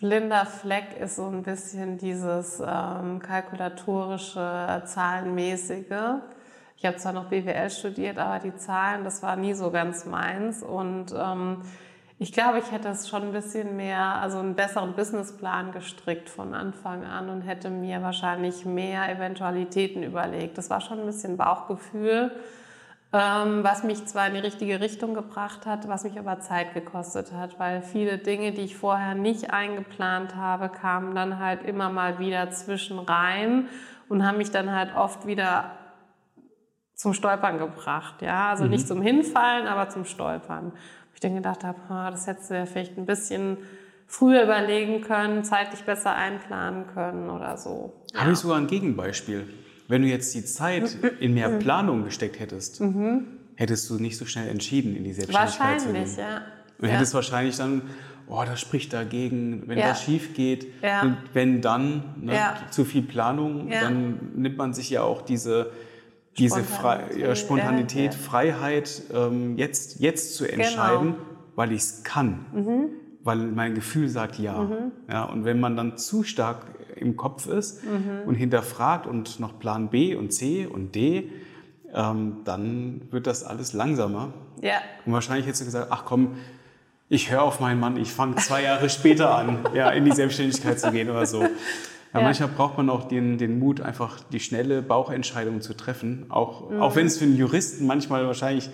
blinder 0.00 0.46
Fleck 0.46 0.98
ist 1.00 1.14
so 1.14 1.26
ein 1.26 1.44
bisschen 1.44 1.96
dieses 1.96 2.58
ähm, 2.58 3.20
kalkulatorische, 3.20 4.82
zahlenmäßige. 4.84 6.16
Ich 6.76 6.84
habe 6.84 6.96
zwar 6.96 7.12
noch 7.12 7.26
BWL 7.26 7.70
studiert, 7.70 8.18
aber 8.18 8.40
die 8.40 8.52
Zahlen, 8.56 9.04
das 9.04 9.22
war 9.22 9.36
nie 9.36 9.54
so 9.54 9.70
ganz 9.70 10.04
meins. 10.04 10.64
Und 10.64 11.14
ähm, 11.16 11.58
ich 12.18 12.32
glaube, 12.32 12.58
ich 12.58 12.72
hätte 12.72 12.88
es 12.88 13.08
schon 13.08 13.22
ein 13.22 13.32
bisschen 13.32 13.76
mehr, 13.76 14.00
also 14.00 14.38
einen 14.38 14.56
besseren 14.56 14.94
Businessplan 14.94 15.70
gestrickt 15.70 16.28
von 16.28 16.52
Anfang 16.52 17.04
an 17.04 17.28
und 17.28 17.42
hätte 17.42 17.70
mir 17.70 18.02
wahrscheinlich 18.02 18.64
mehr 18.64 19.08
Eventualitäten 19.08 20.02
überlegt. 20.02 20.58
Das 20.58 20.68
war 20.68 20.80
schon 20.80 20.98
ein 20.98 21.06
bisschen 21.06 21.36
Bauchgefühl. 21.36 22.32
Ähm, 23.14 23.62
was 23.62 23.84
mich 23.84 24.06
zwar 24.06 24.28
in 24.28 24.34
die 24.34 24.40
richtige 24.40 24.80
Richtung 24.80 25.12
gebracht 25.12 25.66
hat, 25.66 25.86
was 25.86 26.04
mich 26.04 26.18
aber 26.18 26.40
Zeit 26.40 26.72
gekostet 26.72 27.32
hat, 27.32 27.58
weil 27.58 27.82
viele 27.82 28.16
Dinge, 28.16 28.52
die 28.52 28.62
ich 28.62 28.76
vorher 28.76 29.14
nicht 29.14 29.52
eingeplant 29.52 30.34
habe, 30.34 30.70
kamen 30.70 31.14
dann 31.14 31.38
halt 31.38 31.62
immer 31.62 31.90
mal 31.90 32.18
wieder 32.18 32.50
zwischen 32.50 32.98
rein 32.98 33.68
und 34.08 34.26
haben 34.26 34.38
mich 34.38 34.50
dann 34.50 34.72
halt 34.72 34.96
oft 34.96 35.26
wieder 35.26 35.72
zum 36.94 37.12
Stolpern 37.12 37.58
gebracht. 37.58 38.22
Ja, 38.22 38.48
also 38.48 38.64
mhm. 38.64 38.70
nicht 38.70 38.88
zum 38.88 39.02
Hinfallen, 39.02 39.66
aber 39.66 39.90
zum 39.90 40.06
Stolpern. 40.06 40.72
Ich 41.12 41.20
dann 41.20 41.34
gedacht 41.34 41.64
habe, 41.64 41.78
das 42.10 42.26
hättest 42.26 42.50
du 42.50 42.54
ja 42.54 42.64
vielleicht 42.64 42.96
ein 42.96 43.04
bisschen 43.04 43.58
früher 44.06 44.42
überlegen 44.44 45.02
können, 45.02 45.44
zeitlich 45.44 45.82
besser 45.84 46.14
einplanen 46.14 46.86
können 46.86 47.28
oder 47.28 47.58
so. 47.58 47.92
Ja. 48.14 48.20
Habe 48.20 48.32
ich 48.32 48.38
sogar 48.38 48.56
ein 48.56 48.66
Gegenbeispiel. 48.66 49.46
Wenn 49.92 50.00
du 50.00 50.08
jetzt 50.08 50.34
die 50.34 50.42
Zeit 50.42 50.96
in 51.20 51.34
mehr 51.34 51.50
Planung 51.58 52.04
gesteckt 52.04 52.40
hättest, 52.40 52.80
mhm. 52.80 53.26
hättest 53.56 53.90
du 53.90 53.98
nicht 53.98 54.16
so 54.16 54.24
schnell 54.24 54.48
entschieden, 54.48 54.96
in 54.96 55.04
die 55.04 55.12
Selbstständigkeit 55.12 55.82
Wahrscheinlich, 55.82 56.08
zu 56.08 56.16
gehen. 56.16 56.24
ja. 56.26 56.40
Und 56.78 56.88
ja. 56.88 56.94
hättest 56.94 57.12
wahrscheinlich 57.12 57.58
dann, 57.58 57.82
oh, 58.26 58.42
das 58.46 58.58
spricht 58.58 58.94
dagegen, 58.94 59.64
wenn 59.66 59.76
ja. 59.76 59.88
das 59.88 60.02
schief 60.02 60.32
geht. 60.32 60.66
Ja. 60.82 61.02
Und 61.02 61.18
wenn 61.34 61.60
dann 61.60 62.04
ne, 62.22 62.38
zu 62.70 62.86
viel 62.86 63.02
Planung, 63.02 63.68
dann 63.68 64.30
nimmt 64.34 64.56
man 64.56 64.72
sich 64.72 64.88
ja 64.88 65.02
auch 65.02 65.20
diese, 65.20 65.72
diese 66.38 66.64
Spontanität, 66.64 67.24
Fre 67.26 67.36
Spontanität 67.36 68.14
Freiheit, 68.14 69.02
ähm, 69.12 69.58
jetzt, 69.58 70.00
jetzt 70.00 70.36
zu 70.36 70.46
entscheiden, 70.46 71.12
genau. 71.12 71.24
weil 71.54 71.70
ich 71.70 71.82
es 71.82 72.02
kann. 72.02 72.46
Mhm. 72.54 72.88
Weil 73.24 73.36
mein 73.36 73.74
Gefühl 73.74 74.08
sagt 74.08 74.38
ja. 74.38 74.58
Mhm. 74.58 74.92
ja. 75.10 75.24
Und 75.24 75.44
wenn 75.44 75.60
man 75.60 75.76
dann 75.76 75.98
zu 75.98 76.22
stark 76.22 76.64
im 76.96 77.16
Kopf 77.16 77.46
ist 77.46 77.84
mhm. 77.84 78.26
und 78.26 78.34
hinterfragt 78.34 79.06
und 79.06 79.40
noch 79.40 79.58
Plan 79.58 79.90
B 79.90 80.14
und 80.14 80.32
C 80.32 80.66
und 80.66 80.94
D, 80.94 81.30
ähm, 81.94 82.38
dann 82.44 83.02
wird 83.10 83.26
das 83.26 83.44
alles 83.44 83.72
langsamer. 83.72 84.32
Ja. 84.60 84.76
Und 85.04 85.12
wahrscheinlich 85.12 85.46
hättest 85.46 85.62
du 85.62 85.66
gesagt, 85.66 85.88
ach 85.90 86.04
komm, 86.04 86.36
ich 87.08 87.30
höre 87.30 87.42
auf 87.42 87.60
meinen 87.60 87.78
Mann, 87.78 87.96
ich 87.98 88.10
fange 88.10 88.36
zwei 88.36 88.62
Jahre 88.62 88.88
später 88.88 89.36
an, 89.36 89.58
ja, 89.74 89.90
in 89.90 90.04
die 90.04 90.12
Selbstständigkeit 90.12 90.80
zu 90.80 90.90
gehen 90.90 91.10
oder 91.10 91.26
so. 91.26 91.46
Ja, 92.14 92.20
ja. 92.20 92.26
Manchmal 92.26 92.50
braucht 92.50 92.76
man 92.76 92.90
auch 92.90 93.08
den, 93.08 93.38
den 93.38 93.58
Mut, 93.58 93.80
einfach 93.80 94.20
die 94.32 94.38
schnelle 94.38 94.82
Bauchentscheidung 94.82 95.62
zu 95.62 95.72
treffen. 95.72 96.26
Auch, 96.28 96.68
mhm. 96.68 96.82
auch 96.82 96.94
wenn 96.94 97.06
es 97.06 97.16
für 97.16 97.24
einen 97.24 97.38
Juristen 97.38 97.86
manchmal 97.86 98.26
wahrscheinlich 98.26 98.68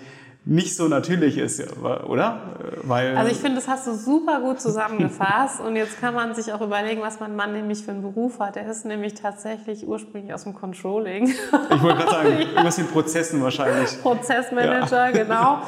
nicht 0.45 0.75
so 0.75 0.87
natürlich 0.87 1.37
ist, 1.37 1.61
oder? 1.81 2.41
Weil 2.83 3.17
also 3.17 3.31
ich 3.31 3.37
finde, 3.37 3.57
das 3.57 3.67
hast 3.67 3.87
du 3.87 3.93
super 3.93 4.39
gut 4.39 4.61
zusammengefasst 4.61 5.59
und 5.59 5.75
jetzt 5.75 5.99
kann 5.99 6.13
man 6.13 6.33
sich 6.33 6.53
auch 6.53 6.61
überlegen, 6.61 7.01
was 7.01 7.19
mein 7.19 7.35
Mann 7.35 7.51
nämlich 7.51 7.83
für 7.83 7.91
einen 7.91 8.01
Beruf 8.01 8.39
hat. 8.39 8.55
Er 8.55 8.69
ist 8.69 8.85
nämlich 8.85 9.15
tatsächlich 9.15 9.85
ursprünglich 9.85 10.33
aus 10.33 10.43
dem 10.43 10.53
Controlling. 10.53 11.27
Ich 11.27 11.83
wollte 11.83 11.97
gerade 11.97 12.11
sagen, 12.11 12.37
ja. 12.55 12.63
aus 12.63 12.77
den 12.77 12.87
Prozessen 12.87 13.43
wahrscheinlich. 13.43 14.01
Prozessmanager, 14.01 15.07
ja. 15.07 15.11
genau. 15.11 15.59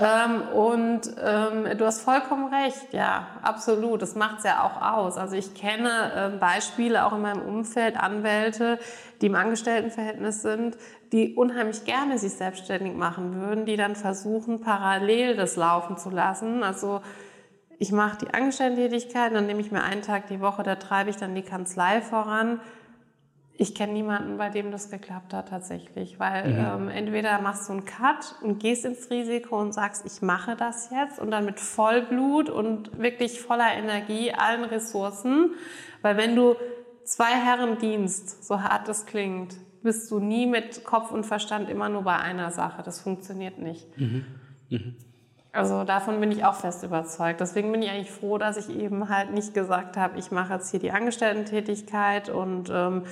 Ähm, 0.00 0.48
und 0.56 1.02
ähm, 1.22 1.76
du 1.76 1.84
hast 1.84 2.00
vollkommen 2.00 2.52
recht, 2.52 2.92
ja, 2.92 3.26
absolut. 3.42 4.00
Das 4.00 4.14
macht 4.14 4.38
es 4.38 4.44
ja 4.44 4.62
auch 4.62 4.80
aus. 4.80 5.18
Also 5.18 5.36
ich 5.36 5.52
kenne 5.54 5.90
äh, 6.34 6.38
Beispiele 6.38 7.04
auch 7.04 7.12
in 7.12 7.20
meinem 7.20 7.42
Umfeld, 7.42 7.98
Anwälte, 7.98 8.78
die 9.20 9.26
im 9.26 9.34
Angestelltenverhältnis 9.34 10.40
sind, 10.40 10.78
die 11.12 11.34
unheimlich 11.34 11.84
gerne 11.84 12.18
sich 12.18 12.32
selbstständig 12.32 12.94
machen 12.94 13.34
würden, 13.40 13.66
die 13.66 13.76
dann 13.76 13.96
versuchen, 13.96 14.60
parallel 14.60 15.36
das 15.36 15.56
laufen 15.56 15.96
zu 15.96 16.10
lassen. 16.10 16.62
Also 16.62 17.00
ich 17.78 17.92
mache 17.92 18.18
die 18.18 18.32
Angestellten-Tätigkeit, 18.32 19.34
dann 19.34 19.46
nehme 19.46 19.60
ich 19.60 19.72
mir 19.72 19.82
einen 19.82 20.02
Tag 20.02 20.28
die 20.28 20.40
Woche, 20.40 20.62
da 20.62 20.76
treibe 20.76 21.10
ich 21.10 21.16
dann 21.16 21.34
die 21.34 21.42
Kanzlei 21.42 22.00
voran. 22.00 22.60
Ich 23.56 23.74
kenne 23.74 23.92
niemanden, 23.92 24.38
bei 24.38 24.48
dem 24.48 24.70
das 24.70 24.90
geklappt 24.90 25.34
hat 25.34 25.48
tatsächlich, 25.48 26.18
weil 26.18 26.52
mhm. 26.52 26.58
ähm, 26.58 26.88
entweder 26.88 27.40
machst 27.40 27.68
du 27.68 27.72
einen 27.72 27.84
Cut 27.84 28.36
und 28.42 28.58
gehst 28.58 28.84
ins 28.84 29.10
Risiko 29.10 29.60
und 29.60 29.72
sagst, 29.72 30.06
ich 30.06 30.22
mache 30.22 30.56
das 30.56 30.90
jetzt 30.90 31.18
und 31.18 31.30
dann 31.30 31.44
mit 31.44 31.58
Vollblut 31.58 32.48
und 32.48 32.98
wirklich 32.98 33.40
voller 33.40 33.72
Energie, 33.74 34.32
allen 34.32 34.64
Ressourcen, 34.64 35.54
weil 36.02 36.16
wenn 36.16 36.36
du 36.36 36.56
zwei 37.04 37.32
Herren 37.32 37.78
dienst, 37.78 38.44
so 38.44 38.62
hart 38.62 38.88
es 38.88 39.04
klingt, 39.06 39.56
bist 39.82 40.10
du 40.10 40.20
nie 40.20 40.46
mit 40.46 40.84
Kopf 40.84 41.10
und 41.10 41.24
Verstand 41.24 41.68
immer 41.68 41.88
nur 41.88 42.02
bei 42.02 42.16
einer 42.16 42.50
Sache. 42.50 42.82
Das 42.82 43.00
funktioniert 43.00 43.58
nicht. 43.58 43.86
Mhm. 43.98 44.24
Mhm. 44.68 44.96
Also 45.52 45.82
davon 45.84 46.20
bin 46.20 46.30
ich 46.30 46.44
auch 46.44 46.54
fest 46.54 46.84
überzeugt. 46.84 47.40
Deswegen 47.40 47.72
bin 47.72 47.82
ich 47.82 47.90
eigentlich 47.90 48.10
froh, 48.10 48.38
dass 48.38 48.56
ich 48.56 48.76
eben 48.76 49.08
halt 49.08 49.32
nicht 49.32 49.52
gesagt 49.52 49.96
habe, 49.96 50.18
ich 50.18 50.30
mache 50.30 50.54
jetzt 50.54 50.70
hier 50.70 50.78
die 50.78 50.92
Angestellten-Tätigkeit 50.92 52.28
und 52.28 52.70
ähm, 52.70 53.02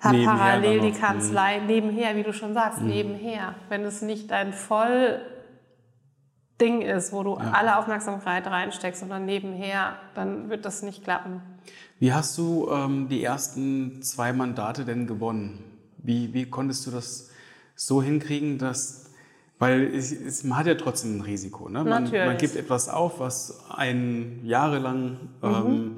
habe 0.00 0.24
parallel 0.24 0.80
die 0.80 0.92
Kanzlei 0.92 1.60
mhm. 1.60 1.66
nebenher, 1.66 2.16
wie 2.16 2.22
du 2.22 2.32
schon 2.32 2.54
sagst, 2.54 2.80
mhm. 2.80 2.88
nebenher. 2.88 3.54
Wenn 3.68 3.84
es 3.84 4.00
nicht 4.00 4.30
dein 4.30 4.52
voll 4.52 5.20
Ding 6.60 6.82
ist, 6.82 7.12
wo 7.12 7.22
du 7.22 7.36
ja. 7.38 7.52
alle 7.52 7.78
Aufmerksamkeit 7.78 8.46
reinsteckst 8.46 9.02
und 9.02 9.10
dann 9.10 9.26
nebenher, 9.26 9.96
dann 10.14 10.48
wird 10.48 10.64
das 10.64 10.82
nicht 10.82 11.04
klappen. 11.04 11.42
Wie 11.98 12.12
hast 12.12 12.38
du 12.38 12.68
ähm, 12.70 13.08
die 13.08 13.22
ersten 13.22 14.02
zwei 14.02 14.32
Mandate 14.32 14.84
denn 14.84 15.06
gewonnen? 15.06 15.73
Wie, 16.04 16.32
wie 16.32 16.46
konntest 16.46 16.86
du 16.86 16.92
das 16.92 17.30
so 17.74 18.00
hinkriegen, 18.00 18.58
dass, 18.58 19.10
weil 19.58 19.92
es, 19.92 20.12
es, 20.12 20.44
man 20.44 20.58
hat 20.58 20.66
ja 20.66 20.76
trotzdem 20.76 21.18
ein 21.18 21.20
Risiko. 21.22 21.68
Ne? 21.68 21.82
Man, 21.82 22.10
man, 22.10 22.36
gibt 22.36 22.54
etwas 22.54 22.88
auf, 22.88 23.18
was 23.18 23.58
einen 23.70 24.40
jahrelang 24.44 25.18
mhm. 25.42 25.48
ähm, 25.48 25.96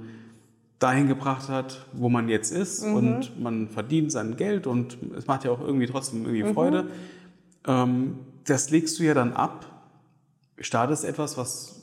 dahin 0.79 1.09
gebracht 1.09 1.51
hat, 1.51 1.87
wo 1.93 2.09
man 2.09 2.29
jetzt 2.29 2.51
ist 2.51 2.85
mhm. 2.87 2.95
und 2.95 3.43
man 3.43 3.69
verdient 3.69 4.13
sein 4.13 4.37
Geld 4.37 4.67
und 4.67 4.97
es 5.17 5.27
macht 5.27 5.45
ja 5.45 5.51
auch 5.51 5.61
irgendwie 5.61 5.87
trotzdem 5.87 6.23
irgendwie 6.23 6.45
mhm. 6.45 6.55
Freude. 6.55 6.91
Ähm, 7.67 8.21
das 8.45 8.71
legst 8.71 8.99
du 8.99 9.03
ja 9.03 9.13
dann 9.13 9.33
ab 9.35 9.77
startest 10.59 11.05
etwas, 11.05 11.37
was 11.37 11.83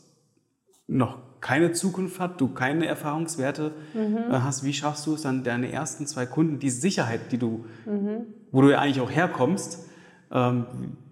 noch 0.88 1.18
keine 1.44 1.74
Zukunft 1.74 2.22
hat, 2.22 2.40
du 2.40 2.48
keine 2.48 2.88
Erfahrungswerte 2.88 3.74
mhm. 3.94 4.32
Hast, 4.32 4.64
wie 4.64 4.74
schaffst 4.74 5.06
du 5.06 5.14
es 5.14 5.24
dann, 5.24 5.44
deine 5.44 5.72
ersten 5.72 6.08
zwei 6.08 6.26
Kunden, 6.26 6.58
die 6.58 6.70
Sicherheit, 6.70 7.32
die 7.32 7.38
du, 7.38 7.66
mhm. 7.86 8.26
wo 8.52 8.62
du 8.62 8.72
ja 8.72 8.80
eigentlich 8.80 9.02
auch 9.02 9.12
herkommst, 9.12 9.86
ähm, 10.32 10.66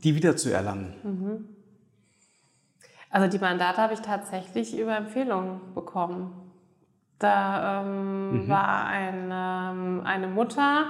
die 0.04 0.16
wieder 0.16 0.38
zu 0.38 0.50
erlangen? 0.50 0.96
Mhm. 1.04 1.46
Also 3.10 3.28
die 3.28 3.40
Mandate 3.40 3.78
habe 3.80 3.94
ich 3.94 4.00
tatsächlich 4.00 4.80
über 4.80 4.96
Empfehlungen 4.96 5.60
bekommen. 5.76 6.32
Da 7.20 7.82
ähm, 7.82 8.46
mhm. 8.46 8.50
war 8.50 8.86
eine, 8.88 9.74
ähm, 9.74 10.02
eine 10.06 10.28
Mutter, 10.28 10.86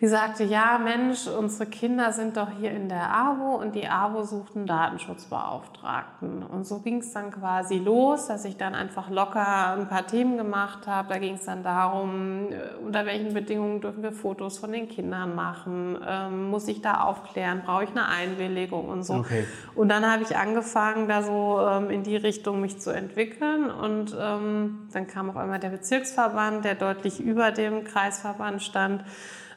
die 0.00 0.08
sagte, 0.08 0.44
ja 0.44 0.78
Mensch, 0.78 1.26
unsere 1.26 1.70
Kinder 1.70 2.12
sind 2.12 2.36
doch 2.36 2.50
hier 2.60 2.70
in 2.70 2.90
der 2.90 3.16
AWO 3.16 3.56
und 3.56 3.74
die 3.74 3.88
AWO 3.88 4.24
sucht 4.24 4.54
einen 4.54 4.66
Datenschutzbeauftragten. 4.66 6.42
Und 6.42 6.66
so 6.66 6.80
ging 6.80 6.98
es 6.98 7.12
dann 7.14 7.30
quasi 7.30 7.78
los, 7.78 8.26
dass 8.26 8.44
ich 8.44 8.58
dann 8.58 8.74
einfach 8.74 9.08
locker 9.08 9.72
ein 9.72 9.88
paar 9.88 10.06
Themen 10.06 10.36
gemacht 10.36 10.86
habe. 10.86 11.08
Da 11.08 11.18
ging 11.18 11.36
es 11.36 11.46
dann 11.46 11.62
darum, 11.62 12.48
äh, 12.50 12.84
unter 12.84 13.06
welchen 13.06 13.32
Bedingungen 13.32 13.80
dürfen 13.80 14.02
wir 14.02 14.12
Fotos 14.12 14.58
von 14.58 14.70
den 14.70 14.86
Kindern 14.86 15.34
machen, 15.34 15.98
ähm, 16.06 16.50
muss 16.50 16.68
ich 16.68 16.82
da 16.82 17.00
aufklären, 17.00 17.62
brauche 17.64 17.84
ich 17.84 17.90
eine 17.90 18.06
Einwilligung 18.06 18.88
und 18.90 19.02
so. 19.02 19.14
Okay. 19.14 19.46
Und 19.74 19.88
dann 19.88 20.04
habe 20.04 20.22
ich 20.22 20.36
angefangen, 20.36 21.08
da 21.08 21.22
so 21.22 21.58
ähm, 21.66 21.88
in 21.88 22.02
die 22.02 22.16
Richtung 22.16 22.60
mich 22.60 22.78
zu 22.78 22.90
entwickeln 22.90 23.70
und 23.70 24.14
ähm, 24.20 24.88
dann 24.92 25.06
kam 25.06 25.30
auf 25.30 25.38
einmal 25.38 25.58
der 25.58 25.70
Bezirksverband, 25.70 26.66
der 26.66 26.74
deutlich 26.74 27.18
über 27.18 27.50
dem 27.50 27.84
Kreisverband 27.84 28.62
stand. 28.62 29.02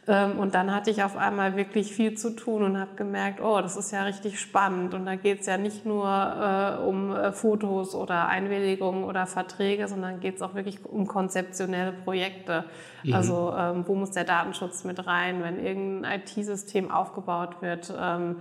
Ähm, 0.10 0.40
und 0.40 0.56
dann 0.56 0.74
hatte 0.74 0.90
ich 0.90 1.04
auf 1.04 1.16
einmal 1.16 1.56
wirklich 1.56 1.94
viel 1.94 2.18
zu 2.18 2.32
tun 2.32 2.64
und 2.64 2.80
habe 2.80 2.96
gemerkt, 2.96 3.42
oh, 3.42 3.62
das 3.62 3.78
ist 3.78 3.92
ja 3.92 4.04
richtig 4.04 4.40
spannend. 4.40 4.96
Und 4.96 5.06
da 5.06 5.16
geht 5.16 5.42
es 5.42 5.46
ja 5.46 5.58
nicht 5.58 5.86
nur 5.86 6.08
äh, 6.08 6.84
um 6.84 7.16
äh, 7.16 7.32
Fotos 7.32 7.94
oder 7.94 8.28
Einwilligungen 8.28 9.04
oder 9.04 9.28
Verträge, 9.28 9.88
sondern 9.88 10.20
geht 10.20 10.38
es 10.38 10.42
auch 10.42 10.56
wirklich 10.56 10.84
um 10.84 11.06
konzeptionelle 11.06 11.92
Projekte. 11.92 12.64
Mhm. 13.04 13.14
Also 13.14 13.54
ähm, 13.56 13.84
wo 13.86 13.94
muss 13.94 14.10
der 14.10 14.24
Datenschutz 14.24 14.84
mit 14.84 15.06
rein, 15.06 15.44
wenn 15.44 15.64
irgendein 15.64 16.22
IT-System 16.22 16.90
aufgebaut 16.90 17.62
wird. 17.62 17.94
Ähm, 17.96 18.38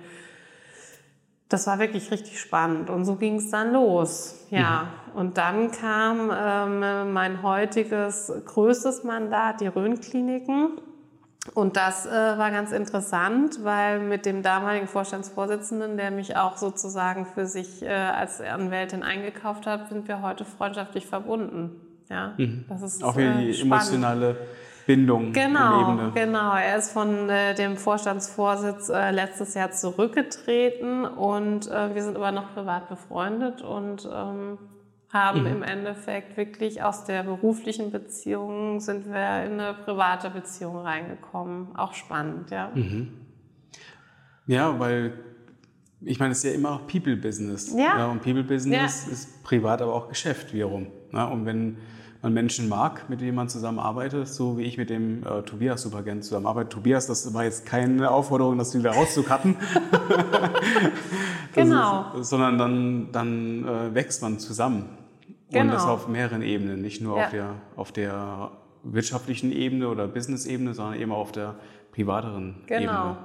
das 1.50 1.66
war 1.66 1.78
wirklich 1.78 2.10
richtig 2.10 2.40
spannend 2.40 2.90
und 2.90 3.04
so 3.04 3.16
ging 3.16 3.36
es 3.36 3.50
dann 3.50 3.72
los. 3.72 4.46
Ja, 4.50 4.88
mhm. 5.12 5.20
und 5.20 5.38
dann 5.38 5.70
kam 5.70 6.30
ähm, 6.34 7.12
mein 7.12 7.42
heutiges 7.42 8.32
größtes 8.46 9.04
Mandat, 9.04 9.60
die 9.60 9.66
Rhön-Kliniken. 9.66 10.78
Und 11.54 11.76
das 11.76 12.06
äh, 12.06 12.10
war 12.10 12.50
ganz 12.50 12.72
interessant, 12.72 13.64
weil 13.64 14.00
mit 14.00 14.26
dem 14.26 14.42
damaligen 14.42 14.86
Vorstandsvorsitzenden, 14.86 15.96
der 15.96 16.10
mich 16.10 16.36
auch 16.36 16.56
sozusagen 16.56 17.26
für 17.26 17.46
sich 17.46 17.82
äh, 17.82 17.88
als 17.88 18.40
Anwältin 18.40 19.02
eingekauft 19.02 19.66
hat, 19.66 19.88
sind 19.88 20.08
wir 20.08 20.22
heute 20.22 20.44
freundschaftlich 20.44 21.06
verbunden. 21.06 21.80
Ja, 22.10 22.34
mhm. 22.36 22.64
das 22.68 22.82
ist 22.82 23.04
auch 23.04 23.16
wieder 23.16 23.34
die 23.34 23.50
äh, 23.50 23.62
emotionale 23.62 24.36
Bindung. 24.86 25.32
Genau, 25.32 26.10
genau. 26.14 26.54
Er 26.54 26.76
ist 26.76 26.92
von 26.92 27.28
äh, 27.28 27.54
dem 27.54 27.76
Vorstandsvorsitz 27.76 28.88
äh, 28.88 29.10
letztes 29.10 29.54
Jahr 29.54 29.70
zurückgetreten 29.70 31.04
und 31.04 31.66
wir 31.66 32.02
sind 32.02 32.16
aber 32.16 32.32
noch 32.32 32.54
privat 32.54 32.88
befreundet 32.88 33.60
und 33.62 34.08
ähm, 34.10 34.58
haben 35.10 35.40
mhm. 35.40 35.46
im 35.46 35.62
Endeffekt 35.62 36.36
wirklich 36.36 36.82
aus 36.82 37.04
der 37.04 37.22
beruflichen 37.22 37.90
Beziehung 37.90 38.80
sind 38.80 39.06
wir 39.06 39.44
in 39.44 39.58
eine 39.58 39.74
private 39.84 40.28
Beziehung 40.30 40.76
reingekommen. 40.76 41.74
Auch 41.76 41.94
spannend, 41.94 42.50
ja. 42.50 42.70
Mhm. 42.74 43.12
Ja, 44.46 44.78
weil 44.78 45.12
ich 46.00 46.18
meine, 46.18 46.32
es 46.32 46.38
ist 46.38 46.44
ja 46.44 46.52
immer 46.52 46.72
auch 46.72 46.86
People-Business. 46.86 47.74
Ja. 47.76 47.98
ja. 47.98 48.06
Und 48.10 48.22
People-Business 48.22 49.06
ja. 49.06 49.12
ist 49.12 49.42
privat, 49.42 49.82
aber 49.82 49.94
auch 49.94 50.08
Geschäft 50.08 50.52
wiederum. 50.52 50.88
Ja, 51.12 51.24
und 51.24 51.46
wenn 51.46 51.78
man 52.22 52.32
Menschen 52.32 52.68
mag, 52.68 53.08
mit 53.08 53.20
denen 53.20 53.34
man 53.34 53.48
zusammenarbeitet, 53.48 54.28
so 54.28 54.58
wie 54.58 54.62
ich 54.62 54.76
mit 54.76 54.90
dem 54.90 55.22
äh, 55.24 55.42
Tobias 55.42 55.82
super 55.82 56.02
gern 56.02 56.20
zusammenarbeite. 56.20 56.68
Tobias, 56.68 57.06
das 57.06 57.32
war 57.32 57.44
jetzt 57.44 57.64
keine 57.64 58.10
Aufforderung, 58.10 58.58
das 58.58 58.76
wieder 58.76 58.90
rauszukatten. 58.90 59.56
genau. 61.54 62.12
Ist, 62.18 62.30
sondern 62.30 62.58
dann, 62.58 63.12
dann 63.12 63.64
äh, 63.66 63.94
wächst 63.94 64.22
man 64.22 64.38
zusammen. 64.38 64.88
Genau. 65.50 65.62
Und 65.62 65.68
das 65.68 65.82
genau. 65.82 65.94
auf 65.94 66.08
mehreren 66.08 66.42
Ebenen, 66.42 66.82
nicht 66.82 67.00
nur 67.00 67.18
ja. 67.18 67.24
auf, 67.24 67.30
der, 67.30 67.54
auf 67.76 67.92
der 67.92 68.50
wirtschaftlichen 68.82 69.52
Ebene 69.52 69.88
oder 69.88 70.06
Business-Ebene, 70.06 70.74
sondern 70.74 71.00
eben 71.00 71.12
auch 71.12 71.18
auf 71.18 71.32
der 71.32 71.54
privateren 71.92 72.62
genau. 72.66 72.82
Ebene. 72.82 72.92
Genau. 72.92 73.16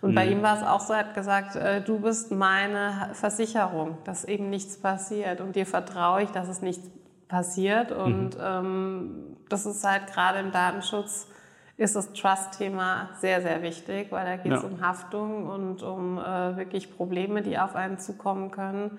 Und 0.00 0.14
bei 0.14 0.26
mhm. 0.26 0.32
ihm 0.32 0.42
war 0.42 0.56
es 0.56 0.62
auch 0.62 0.80
so, 0.80 0.92
er 0.92 1.00
hat 1.00 1.14
gesagt, 1.14 1.56
äh, 1.56 1.82
du 1.82 2.00
bist 2.00 2.30
meine 2.32 3.10
Versicherung, 3.12 3.98
dass 4.04 4.24
eben 4.24 4.50
nichts 4.50 4.78
passiert. 4.78 5.40
Und 5.40 5.56
dir 5.56 5.66
vertraue 5.66 6.22
ich, 6.22 6.30
dass 6.30 6.48
es 6.48 6.62
nichts 6.62 6.90
passiert. 7.28 7.92
Und 7.92 8.36
mhm. 8.36 8.42
ähm, 8.42 9.36
das 9.48 9.66
ist 9.66 9.84
halt 9.84 10.06
gerade 10.06 10.38
im 10.38 10.52
Datenschutz 10.52 11.28
ist 11.78 11.94
das 11.94 12.12
Trust-Thema 12.12 13.10
sehr, 13.20 13.42
sehr 13.42 13.62
wichtig, 13.62 14.10
weil 14.10 14.24
da 14.24 14.36
geht 14.36 14.52
es 14.52 14.62
ja. 14.62 14.68
um 14.68 14.80
Haftung 14.80 15.46
und 15.46 15.82
um 15.82 16.18
äh, 16.18 16.56
wirklich 16.56 16.94
Probleme, 16.96 17.42
die 17.42 17.58
auf 17.58 17.74
einen 17.74 17.98
zukommen 17.98 18.50
können. 18.50 18.98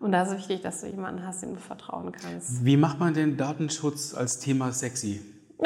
Und 0.00 0.12
da 0.12 0.22
ist 0.22 0.30
es 0.30 0.38
wichtig, 0.38 0.62
dass 0.62 0.80
du 0.80 0.88
jemanden 0.88 1.24
hast, 1.26 1.42
dem 1.42 1.54
du 1.54 1.60
vertrauen 1.60 2.10
kannst. 2.10 2.64
Wie 2.64 2.76
macht 2.76 2.98
man 2.98 3.14
den 3.14 3.36
Datenschutz 3.36 4.14
als 4.14 4.38
Thema 4.38 4.72
sexy? 4.72 5.20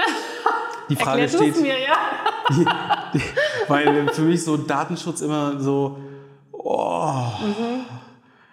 Die 0.90 0.96
Frage 0.96 1.28
steht. 1.28 1.58
Mir, 1.62 1.80
ja. 1.80 1.96
die, 2.50 2.66
die, 3.18 3.22
weil 3.68 4.08
für 4.08 4.20
mich 4.20 4.44
so 4.44 4.58
Datenschutz 4.58 5.22
immer 5.22 5.58
so. 5.58 5.98
Oh. 6.52 7.24
Mhm. 7.40 7.86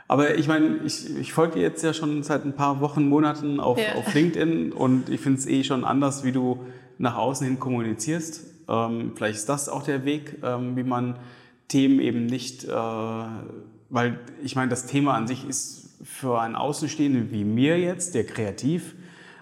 Aber 0.08 0.36
ich 0.36 0.48
meine, 0.48 0.78
ich, 0.86 1.18
ich 1.18 1.34
folge 1.34 1.56
dir 1.56 1.62
jetzt 1.62 1.84
ja 1.84 1.94
schon 1.94 2.24
seit 2.24 2.46
ein 2.46 2.54
paar 2.54 2.80
Wochen, 2.80 3.08
Monaten 3.08 3.60
auf, 3.60 3.78
ja. 3.78 3.96
auf 3.96 4.14
LinkedIn 4.14 4.72
und 4.72 5.10
ich 5.10 5.22
finde 5.22 5.40
es 5.40 5.48
eh 5.48 5.64
schon 5.64 5.84
anders, 5.84 6.24
wie 6.24 6.32
du 6.32 6.66
nach 7.02 7.18
außen 7.18 7.46
hin 7.46 7.60
kommunizierst. 7.60 8.46
Ähm, 8.70 9.14
vielleicht 9.16 9.38
ist 9.40 9.50
das 9.50 9.70
auch 9.70 9.84
der 9.84 10.06
Weg, 10.06 10.38
ähm, 10.44 10.76
wie 10.76 10.84
man 10.84 11.20
Themen 11.68 12.00
eben 12.00 12.26
nicht 12.26 12.66
äh, 12.66 12.72
weil 13.92 14.20
ich 14.42 14.56
meine, 14.56 14.70
das 14.70 14.88
Thema 14.88 15.14
an 15.14 15.28
sich 15.28 15.48
ist 15.48 15.90
für 16.04 16.40
einen 16.40 16.56
Außenstehenden 16.56 17.32
wie 17.32 17.44
mir 17.44 17.78
jetzt, 17.78 18.16
der 18.16 18.26
kreativ 18.26 18.96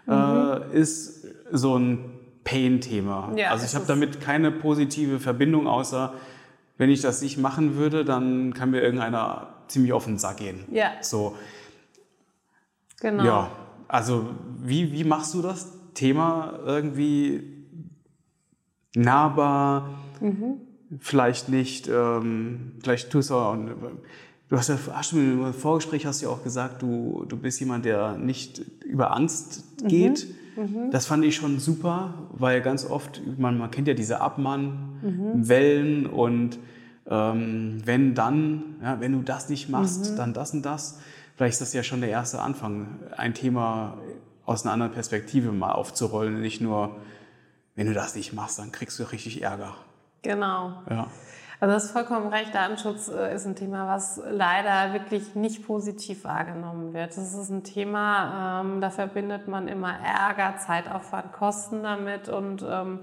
äh, 0.08 0.12
mhm. 0.12 0.64
äh, 0.74 0.78
ist, 0.78 1.28
so 1.52 1.78
ein 1.78 2.12
Pain-Thema. 2.44 3.34
Ja, 3.36 3.52
also 3.52 3.66
ich 3.66 3.76
habe 3.76 3.86
damit 3.88 4.22
keine 4.22 4.52
positive 4.52 5.20
Verbindung, 5.20 5.68
außer 5.68 6.14
wenn 6.78 6.90
ich 6.90 7.02
das 7.02 7.22
nicht 7.22 7.38
machen 7.38 7.76
würde, 7.76 8.06
dann 8.06 8.54
kann 8.54 8.72
mir 8.72 8.82
irgendeiner 8.82 9.48
ziemlich 9.68 9.94
auf 9.94 10.06
den 10.06 10.18
Sack 10.18 10.38
gehen. 10.38 10.66
Ja. 10.72 10.92
So. 11.02 11.36
Genau. 13.02 13.24
Ja, 13.24 13.52
also 13.88 14.30
wie, 14.60 14.92
wie 14.92 15.04
machst 15.04 15.34
du 15.34 15.42
das 15.42 15.72
Thema 15.94 16.60
irgendwie 16.66 17.44
nahbar? 18.96 20.00
Mhm. 20.22 20.56
Vielleicht 21.00 21.50
nicht, 21.50 21.88
ähm, 21.88 22.74
vielleicht 22.82 23.12
tust 23.12 23.30
du 23.30 23.36
auch, 23.36 23.56
Du 24.50 24.58
hast 24.58 24.68
ja 24.68 24.80
hast 24.94 25.14
im 25.14 25.54
Vorgespräch 25.54 26.08
hast 26.08 26.22
du 26.22 26.26
ja 26.26 26.32
auch 26.32 26.44
gesagt, 26.44 26.82
du, 26.82 27.24
du 27.30 27.38
bist 27.38 27.60
jemand, 27.60 27.86
der 27.86 28.18
nicht 28.18 28.60
über 28.84 29.16
Angst 29.16 29.64
geht. 29.88 30.28
Mhm. 30.28 30.34
Mhm. 30.60 30.92
Das 30.92 31.06
fand 31.06 31.24
ich 31.24 31.36
schon 31.36 31.60
super, 31.60 32.16
weil 32.32 32.62
ganz 32.62 32.84
oft, 32.84 33.22
man, 33.38 33.60
man 33.60 33.70
kennt 33.70 33.88
ja 33.88 33.94
diese 33.94 34.22
Abmannwellen 34.22 36.04
mhm. 36.04 36.10
und 36.10 36.60
ähm, 37.08 37.78
wenn 37.86 38.16
dann, 38.16 38.64
ja, 38.82 39.00
wenn 39.00 39.14
du 39.14 39.22
das 39.22 39.50
nicht 39.50 39.70
machst, 39.70 40.12
mhm. 40.12 40.18
dann 40.18 40.34
das 40.34 40.52
und 40.54 40.64
das. 40.64 41.00
Vielleicht 41.36 41.54
ist 41.54 41.62
das 41.62 41.74
ja 41.74 41.84
schon 41.84 42.02
der 42.02 42.10
erste 42.10 42.42
Anfang, 42.42 43.00
ein 43.16 43.36
Thema 43.36 44.00
aus 44.50 44.64
einer 44.64 44.74
anderen 44.74 44.92
Perspektive 44.92 45.52
mal 45.52 45.74
aufzurollen. 45.74 46.42
Nicht 46.42 46.60
nur, 46.60 46.96
wenn 47.76 47.86
du 47.86 47.94
das 47.94 48.16
nicht 48.16 48.34
machst, 48.34 48.58
dann 48.58 48.72
kriegst 48.72 48.98
du 48.98 49.04
richtig 49.04 49.44
Ärger. 49.44 49.76
Genau. 50.24 50.74
Ja. 50.90 51.08
Also 51.60 51.74
das 51.74 51.86
ist 51.86 51.92
vollkommen 51.92 52.30
recht. 52.30 52.56
Datenschutz 52.56 53.10
äh, 53.10 53.36
ist 53.36 53.46
ein 53.46 53.56
Thema, 53.56 53.88
was 53.88 54.20
leider 54.28 54.94
wirklich 54.94 55.36
nicht 55.36 55.68
positiv 55.68 56.24
wahrgenommen 56.24 56.94
wird. 56.94 57.12
Das 57.12 57.34
ist 57.34 57.50
ein 57.50 57.64
Thema, 57.64 58.62
ähm, 58.62 58.82
da 58.82 58.90
verbindet 58.90 59.48
man 59.48 59.68
immer 59.68 59.94
Ärger, 60.00 60.58
Zeitaufwand, 60.58 61.32
Kosten 61.32 61.84
damit 61.84 62.28
und 62.28 62.66
ähm, 62.68 63.02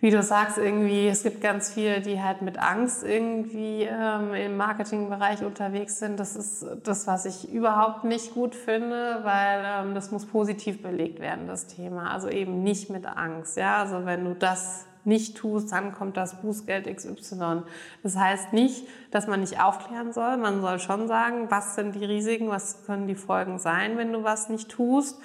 wie 0.00 0.10
du 0.10 0.22
sagst, 0.22 0.56
irgendwie, 0.56 1.08
es 1.08 1.22
gibt 1.22 1.42
ganz 1.42 1.72
viele, 1.72 2.00
die 2.00 2.22
halt 2.22 2.40
mit 2.40 2.58
Angst 2.58 3.04
irgendwie 3.04 3.82
ähm, 3.82 4.32
im 4.32 4.56
Marketingbereich 4.56 5.44
unterwegs 5.44 5.98
sind. 5.98 6.18
Das 6.18 6.36
ist 6.36 6.64
das, 6.84 7.06
was 7.06 7.26
ich 7.26 7.52
überhaupt 7.52 8.04
nicht 8.04 8.32
gut 8.32 8.54
finde, 8.54 9.20
weil 9.24 9.62
ähm, 9.64 9.94
das 9.94 10.10
muss 10.10 10.24
positiv 10.24 10.80
belegt 10.80 11.20
werden, 11.20 11.46
das 11.46 11.66
Thema. 11.66 12.12
Also 12.12 12.28
eben 12.28 12.62
nicht 12.62 12.88
mit 12.88 13.04
Angst. 13.06 13.58
Ja, 13.58 13.82
also 13.82 14.06
wenn 14.06 14.24
du 14.24 14.34
das 14.34 14.86
nicht 15.04 15.36
tust, 15.36 15.72
dann 15.72 15.92
kommt 15.92 16.16
das 16.16 16.40
Bußgeld 16.40 16.86
XY. 16.94 17.62
Das 18.02 18.16
heißt 18.16 18.54
nicht, 18.54 18.86
dass 19.10 19.26
man 19.26 19.40
nicht 19.40 19.60
aufklären 19.60 20.12
soll. 20.12 20.38
Man 20.38 20.62
soll 20.62 20.78
schon 20.78 21.08
sagen, 21.08 21.50
was 21.50 21.74
sind 21.74 21.94
die 21.94 22.04
Risiken, 22.04 22.48
was 22.48 22.84
können 22.86 23.06
die 23.06 23.14
Folgen 23.14 23.58
sein, 23.58 23.98
wenn 23.98 24.12
du 24.12 24.24
was 24.24 24.48
nicht 24.48 24.70
tust. 24.70 25.20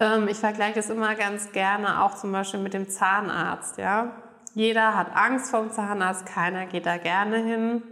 Ähm, 0.00 0.28
ich 0.28 0.38
vergleiche 0.38 0.74
das 0.74 0.90
immer 0.90 1.14
ganz 1.14 1.52
gerne 1.52 2.02
auch 2.02 2.14
zum 2.14 2.32
Beispiel 2.32 2.60
mit 2.60 2.74
dem 2.74 2.88
Zahnarzt. 2.88 3.78
Ja? 3.78 4.12
Jeder 4.54 4.96
hat 4.96 5.14
Angst 5.14 5.50
vom 5.50 5.70
Zahnarzt, 5.70 6.26
keiner 6.26 6.66
geht 6.66 6.86
da 6.86 6.96
gerne 6.96 7.38
hin. 7.38 7.82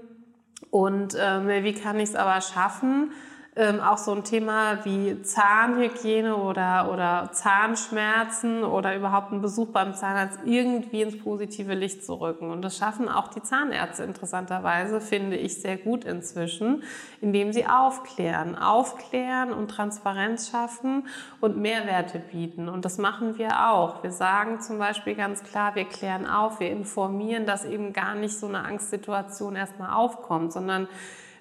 Und 0.70 1.16
ähm, 1.18 1.48
wie 1.48 1.74
kann 1.74 1.98
ich 1.98 2.10
es 2.10 2.14
aber 2.16 2.40
schaffen, 2.40 3.12
ähm, 3.58 3.80
auch 3.80 3.96
so 3.96 4.12
ein 4.12 4.22
Thema 4.22 4.84
wie 4.84 5.22
Zahnhygiene 5.22 6.36
oder, 6.36 6.90
oder 6.92 7.30
Zahnschmerzen 7.32 8.62
oder 8.62 8.94
überhaupt 8.94 9.32
einen 9.32 9.40
Besuch 9.40 9.68
beim 9.68 9.94
Zahnarzt 9.94 10.40
irgendwie 10.44 11.00
ins 11.00 11.18
positive 11.18 11.72
Licht 11.72 12.04
zu 12.04 12.20
rücken. 12.20 12.50
Und 12.50 12.60
das 12.60 12.76
schaffen 12.76 13.08
auch 13.08 13.28
die 13.28 13.42
Zahnärzte 13.42 14.04
interessanterweise, 14.04 15.00
finde 15.00 15.36
ich 15.36 15.62
sehr 15.62 15.78
gut 15.78 16.04
inzwischen, 16.04 16.82
indem 17.22 17.54
sie 17.54 17.66
aufklären. 17.66 18.58
Aufklären 18.58 19.54
und 19.54 19.68
Transparenz 19.68 20.50
schaffen 20.50 21.08
und 21.40 21.56
Mehrwerte 21.56 22.18
bieten. 22.18 22.68
Und 22.68 22.84
das 22.84 22.98
machen 22.98 23.38
wir 23.38 23.70
auch. 23.70 24.02
Wir 24.02 24.12
sagen 24.12 24.60
zum 24.60 24.78
Beispiel 24.78 25.14
ganz 25.14 25.42
klar, 25.42 25.74
wir 25.74 25.86
klären 25.86 26.26
auf, 26.26 26.60
wir 26.60 26.70
informieren, 26.70 27.46
dass 27.46 27.64
eben 27.64 27.94
gar 27.94 28.14
nicht 28.16 28.38
so 28.38 28.48
eine 28.48 28.62
Angstsituation 28.64 29.56
erstmal 29.56 29.94
aufkommt, 29.94 30.52
sondern 30.52 30.88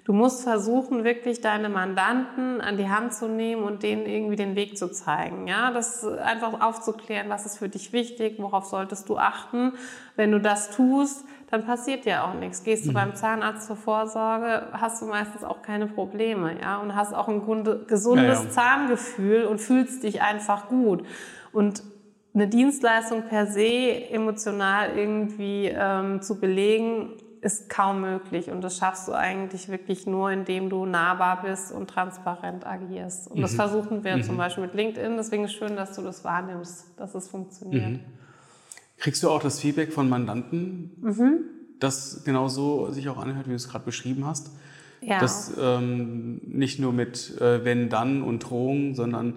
Du 0.06 0.12
musst 0.12 0.44
versuchen, 0.44 1.02
wirklich 1.02 1.40
deine 1.40 1.68
Mandanten 1.68 2.60
an 2.60 2.76
die 2.76 2.88
Hand 2.88 3.12
zu 3.12 3.26
nehmen 3.26 3.64
und 3.64 3.82
denen 3.82 4.06
irgendwie 4.06 4.36
den 4.36 4.54
Weg 4.54 4.78
zu 4.78 4.92
zeigen. 4.92 5.48
Ja, 5.48 5.72
das 5.72 6.06
einfach 6.06 6.60
aufzuklären, 6.60 7.28
was 7.28 7.44
ist 7.44 7.58
für 7.58 7.68
dich 7.68 7.92
wichtig, 7.92 8.36
worauf 8.38 8.66
solltest 8.66 9.08
du 9.08 9.18
achten. 9.18 9.72
Wenn 10.14 10.30
du 10.30 10.38
das 10.38 10.70
tust, 10.70 11.24
dann 11.50 11.66
passiert 11.66 12.04
dir 12.04 12.22
auch 12.22 12.34
nichts. 12.34 12.62
Gehst 12.62 12.86
du 12.86 12.90
mhm. 12.90 12.94
beim 12.94 13.14
Zahnarzt 13.16 13.66
zur 13.66 13.74
Vorsorge, 13.74 14.68
hast 14.70 15.02
du 15.02 15.06
meistens 15.06 15.42
auch 15.42 15.62
keine 15.62 15.88
Probleme, 15.88 16.54
ja, 16.62 16.76
und 16.76 16.94
hast 16.94 17.12
auch 17.12 17.26
ein 17.26 17.44
gesundes 17.88 18.38
ja, 18.38 18.44
ja. 18.44 18.50
Zahngefühl 18.50 19.42
und 19.46 19.60
fühlst 19.60 20.04
dich 20.04 20.22
einfach 20.22 20.68
gut. 20.68 21.04
Und 21.52 21.82
eine 22.32 22.46
Dienstleistung 22.46 23.22
per 23.22 23.46
se 23.46 24.08
emotional 24.08 24.96
irgendwie 24.96 25.66
ähm, 25.76 26.22
zu 26.22 26.38
belegen, 26.38 27.14
ist 27.46 27.70
kaum 27.70 28.00
möglich 28.00 28.50
und 28.50 28.60
das 28.60 28.76
schaffst 28.76 29.06
du 29.06 29.12
eigentlich 29.12 29.68
wirklich 29.68 30.04
nur, 30.04 30.32
indem 30.32 30.68
du 30.68 30.84
nahbar 30.84 31.42
bist 31.42 31.70
und 31.70 31.88
transparent 31.88 32.66
agierst. 32.66 33.28
Und 33.30 33.38
mhm. 33.38 33.42
das 33.42 33.54
versuchen 33.54 34.02
wir 34.02 34.16
mhm. 34.16 34.24
zum 34.24 34.36
Beispiel 34.36 34.64
mit 34.64 34.74
LinkedIn. 34.74 35.16
Deswegen 35.16 35.44
ist 35.44 35.52
es 35.52 35.56
schön, 35.56 35.76
dass 35.76 35.94
du 35.94 36.02
das 36.02 36.24
wahrnimmst, 36.24 36.86
dass 36.96 37.14
es 37.14 37.28
funktioniert. 37.28 37.92
Mhm. 37.92 38.00
Kriegst 38.98 39.22
du 39.22 39.30
auch 39.30 39.40
das 39.40 39.60
Feedback 39.60 39.92
von 39.92 40.08
Mandanten, 40.08 40.90
mhm. 41.00 41.44
das 41.78 42.24
genauso 42.24 42.90
sich 42.90 43.08
auch 43.08 43.18
anhört, 43.18 43.46
wie 43.46 43.50
du 43.50 43.56
es 43.56 43.68
gerade 43.68 43.84
beschrieben 43.84 44.26
hast? 44.26 44.50
Ja. 45.00 45.20
Das 45.20 45.52
ähm, 45.56 46.40
nicht 46.44 46.80
nur 46.80 46.92
mit 46.92 47.40
äh, 47.40 47.64
wenn, 47.64 47.88
dann 47.88 48.22
und 48.22 48.40
Drohungen, 48.40 48.96
sondern 48.96 49.34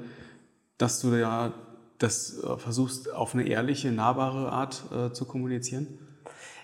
dass 0.80 1.00
du 1.00 1.14
ja 1.14 1.54
das 2.00 2.42
äh, 2.42 2.58
versuchst, 2.58 3.14
auf 3.14 3.36
eine 3.36 3.48
ehrliche, 3.48 3.92
nahbare 3.92 4.52
Art 4.52 4.84
äh, 4.92 5.14
zu 5.14 5.26
kommunizieren? 5.26 5.88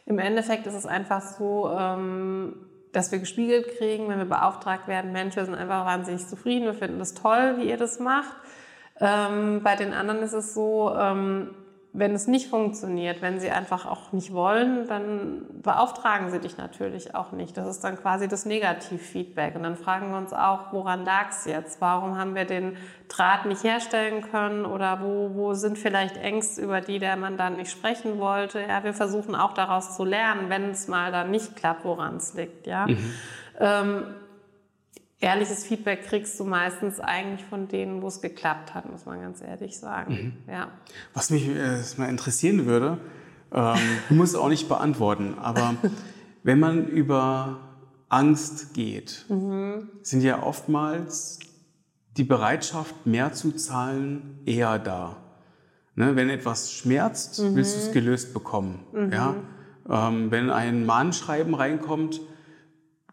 Im 0.05 0.19
Endeffekt 0.19 0.67
ist 0.67 0.75
es 0.75 0.85
einfach 0.85 1.21
so, 1.21 1.71
ähm, 1.77 2.55
dass 2.91 3.11
wir 3.11 3.19
gespiegelt 3.19 3.77
kriegen, 3.77 4.07
wenn 4.07 4.19
wir 4.19 4.25
beauftragt 4.25 4.87
werden, 4.87 5.11
Mensch, 5.11 5.35
wir 5.35 5.45
sind 5.45 5.55
einfach 5.55 5.85
wahnsinnig 5.85 6.27
zufrieden, 6.27 6.65
wir 6.65 6.73
finden 6.73 6.99
das 6.99 7.13
toll, 7.13 7.55
wie 7.57 7.69
ihr 7.69 7.77
das 7.77 7.99
macht. 7.99 8.35
Ähm, 8.99 9.61
bei 9.63 9.75
den 9.75 9.93
anderen 9.93 10.21
ist 10.21 10.33
es 10.33 10.53
so, 10.53 10.93
ähm, 10.97 11.53
wenn 11.97 12.13
es 12.13 12.27
nicht 12.27 12.49
funktioniert, 12.49 13.21
wenn 13.21 13.39
sie 13.39 13.49
einfach 13.49 13.85
auch 13.85 14.11
nicht 14.11 14.33
wollen, 14.33 14.85
dann 14.87 15.45
beauftragen 15.61 16.29
sie 16.29 16.39
dich 16.39 16.57
natürlich 16.57 17.15
auch 17.15 17.31
nicht. 17.31 17.55
Das 17.55 17.67
ist 17.67 17.83
dann 17.85 17.97
quasi 17.97 18.27
das 18.27 18.45
Negativfeedback. 18.45 19.55
Und 19.55 19.63
dann 19.63 19.77
fragen 19.77 20.11
wir 20.11 20.17
uns 20.17 20.33
auch, 20.33 20.73
woran 20.73 21.05
lag 21.05 21.29
es 21.29 21.45
jetzt? 21.45 21.79
Warum 21.79 22.17
haben 22.17 22.35
wir 22.35 22.43
den 22.43 22.75
Draht 23.07 23.45
nicht 23.45 23.63
herstellen 23.63 24.21
können? 24.29 24.65
Oder 24.65 24.99
wo, 25.01 25.35
wo 25.35 25.53
sind 25.53 25.77
vielleicht 25.77 26.17
Ängste, 26.17 26.61
über 26.61 26.81
die 26.81 26.99
der 26.99 27.15
Mandant 27.15 27.57
nicht 27.57 27.71
sprechen 27.71 28.19
wollte? 28.19 28.61
Ja, 28.61 28.83
wir 28.83 28.93
versuchen 28.93 29.33
auch 29.33 29.53
daraus 29.53 29.95
zu 29.95 30.03
lernen, 30.03 30.49
wenn 30.49 30.71
es 30.71 30.89
mal 30.89 31.13
dann 31.13 31.31
nicht 31.31 31.55
klappt, 31.55 31.85
woran 31.85 32.17
es 32.17 32.33
liegt. 32.33 32.67
Ja. 32.67 32.87
Mhm. 32.87 33.13
Ähm, 33.57 34.03
ehrliches 35.19 35.65
Feedback 35.65 36.05
kriegst 36.05 36.39
du 36.39 36.43
meistens 36.43 36.99
eigentlich 36.99 37.45
von 37.45 37.67
denen, 37.67 38.01
wo 38.01 38.07
es 38.07 38.21
geklappt 38.21 38.73
hat, 38.73 38.89
muss 38.89 39.05
man 39.05 39.21
ganz 39.21 39.41
ehrlich 39.41 39.77
sagen. 39.77 40.13
Mhm. 40.45 40.51
Ja. 40.51 40.67
Was 41.13 41.29
mich 41.29 41.47
äh, 41.47 41.79
mal 41.97 42.09
interessieren 42.09 42.65
würde, 42.65 42.99
ähm, 43.51 43.77
du 44.09 44.15
musst 44.15 44.35
auch 44.35 44.49
nicht 44.49 44.67
beantworten, 44.67 45.35
aber 45.39 45.75
wenn 46.43 46.59
man 46.59 46.87
über 46.87 47.59
Angst 48.09 48.73
geht, 48.73 49.25
mhm. 49.29 49.89
sind 50.01 50.21
ja 50.21 50.43
oftmals 50.43 51.39
die 52.17 52.23
Bereitschaft, 52.23 53.05
mehr 53.05 53.33
zu 53.33 53.51
zahlen, 53.51 54.39
eher 54.45 54.79
da. 54.79 55.17
Ne, 55.95 56.15
wenn 56.17 56.29
etwas 56.29 56.73
schmerzt, 56.73 57.39
mhm. 57.39 57.55
willst 57.55 57.75
du 57.75 57.79
es 57.79 57.91
gelöst 57.93 58.33
bekommen. 58.33 58.79
Mhm. 58.91 59.11
Ja? 59.11 59.35
Ähm, 59.89 60.31
wenn 60.31 60.49
ein 60.49 60.85
Mahnschreiben 60.85 61.53
reinkommt, 61.53 62.19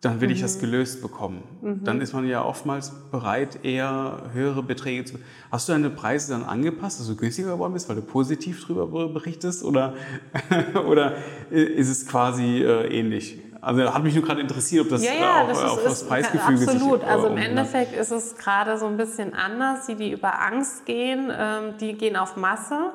dann 0.02 0.20
will 0.20 0.28
mhm. 0.28 0.34
ich 0.34 0.42
das 0.42 0.56
mhm. 0.56 0.60
gelöst 0.60 1.00
bekommen. 1.00 1.42
Mhm. 1.62 1.84
Dann 1.84 2.00
ist 2.00 2.12
man 2.12 2.26
ja 2.26 2.44
oftmals 2.44 2.92
bereit, 3.10 3.60
eher 3.64 4.24
höhere 4.32 4.62
Beträge 4.62 5.04
zu. 5.04 5.14
Hast 5.50 5.68
du 5.68 5.72
deine 5.72 5.90
Preise 5.90 6.32
dann 6.32 6.44
angepasst, 6.44 6.98
dass 7.00 7.06
du 7.06 7.16
günstiger 7.16 7.52
geworden 7.52 7.72
bist, 7.72 7.88
weil 7.88 7.96
du 7.96 8.02
positiv 8.02 8.66
darüber 8.66 9.08
berichtest? 9.08 9.64
Oder, 9.64 9.94
oder 10.88 11.14
ist 11.50 11.88
es 11.88 12.06
quasi 12.06 12.62
äh, 12.62 12.98
ähnlich? 12.98 13.38
Also 13.60 13.94
hat 13.94 14.02
mich 14.02 14.16
nur 14.16 14.24
gerade 14.24 14.40
interessiert, 14.40 14.86
ob 14.86 14.90
das 14.90 15.04
ja, 15.04 15.12
ja, 15.14 15.42
auch 15.42 15.48
das 15.48 15.58
ist, 15.58 15.64
auf 15.64 15.84
das 15.84 16.08
Preisgefüge 16.08 16.64
Absolut. 16.64 17.00
Sich, 17.00 17.08
äh, 17.08 17.12
also 17.12 17.26
im 17.28 17.36
Endeffekt 17.36 17.94
ist 17.94 18.10
es 18.10 18.36
gerade 18.36 18.76
so 18.76 18.86
ein 18.86 18.96
bisschen 18.96 19.34
anders. 19.34 19.86
Die, 19.86 19.94
die 19.94 20.10
über 20.10 20.42
Angst 20.42 20.84
gehen, 20.84 21.30
ähm, 21.30 21.74
die 21.80 21.92
gehen 21.92 22.16
auf 22.16 22.36
Masse. 22.36 22.90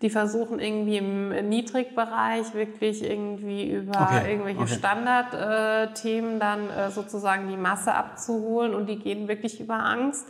Die 0.00 0.10
versuchen 0.10 0.60
irgendwie 0.60 0.98
im 0.98 1.48
Niedrigbereich 1.48 2.54
wirklich 2.54 3.02
irgendwie 3.02 3.68
über 3.68 4.00
okay. 4.00 4.30
irgendwelche 4.30 4.60
okay. 4.60 4.74
Standardthemen 4.74 6.38
dann 6.38 6.70
äh, 6.70 6.90
sozusagen 6.90 7.48
die 7.48 7.56
Masse 7.56 7.94
abzuholen 7.94 8.74
und 8.74 8.86
die 8.86 8.98
gehen 8.98 9.26
wirklich 9.26 9.60
über 9.60 9.74
Angst. 9.74 10.26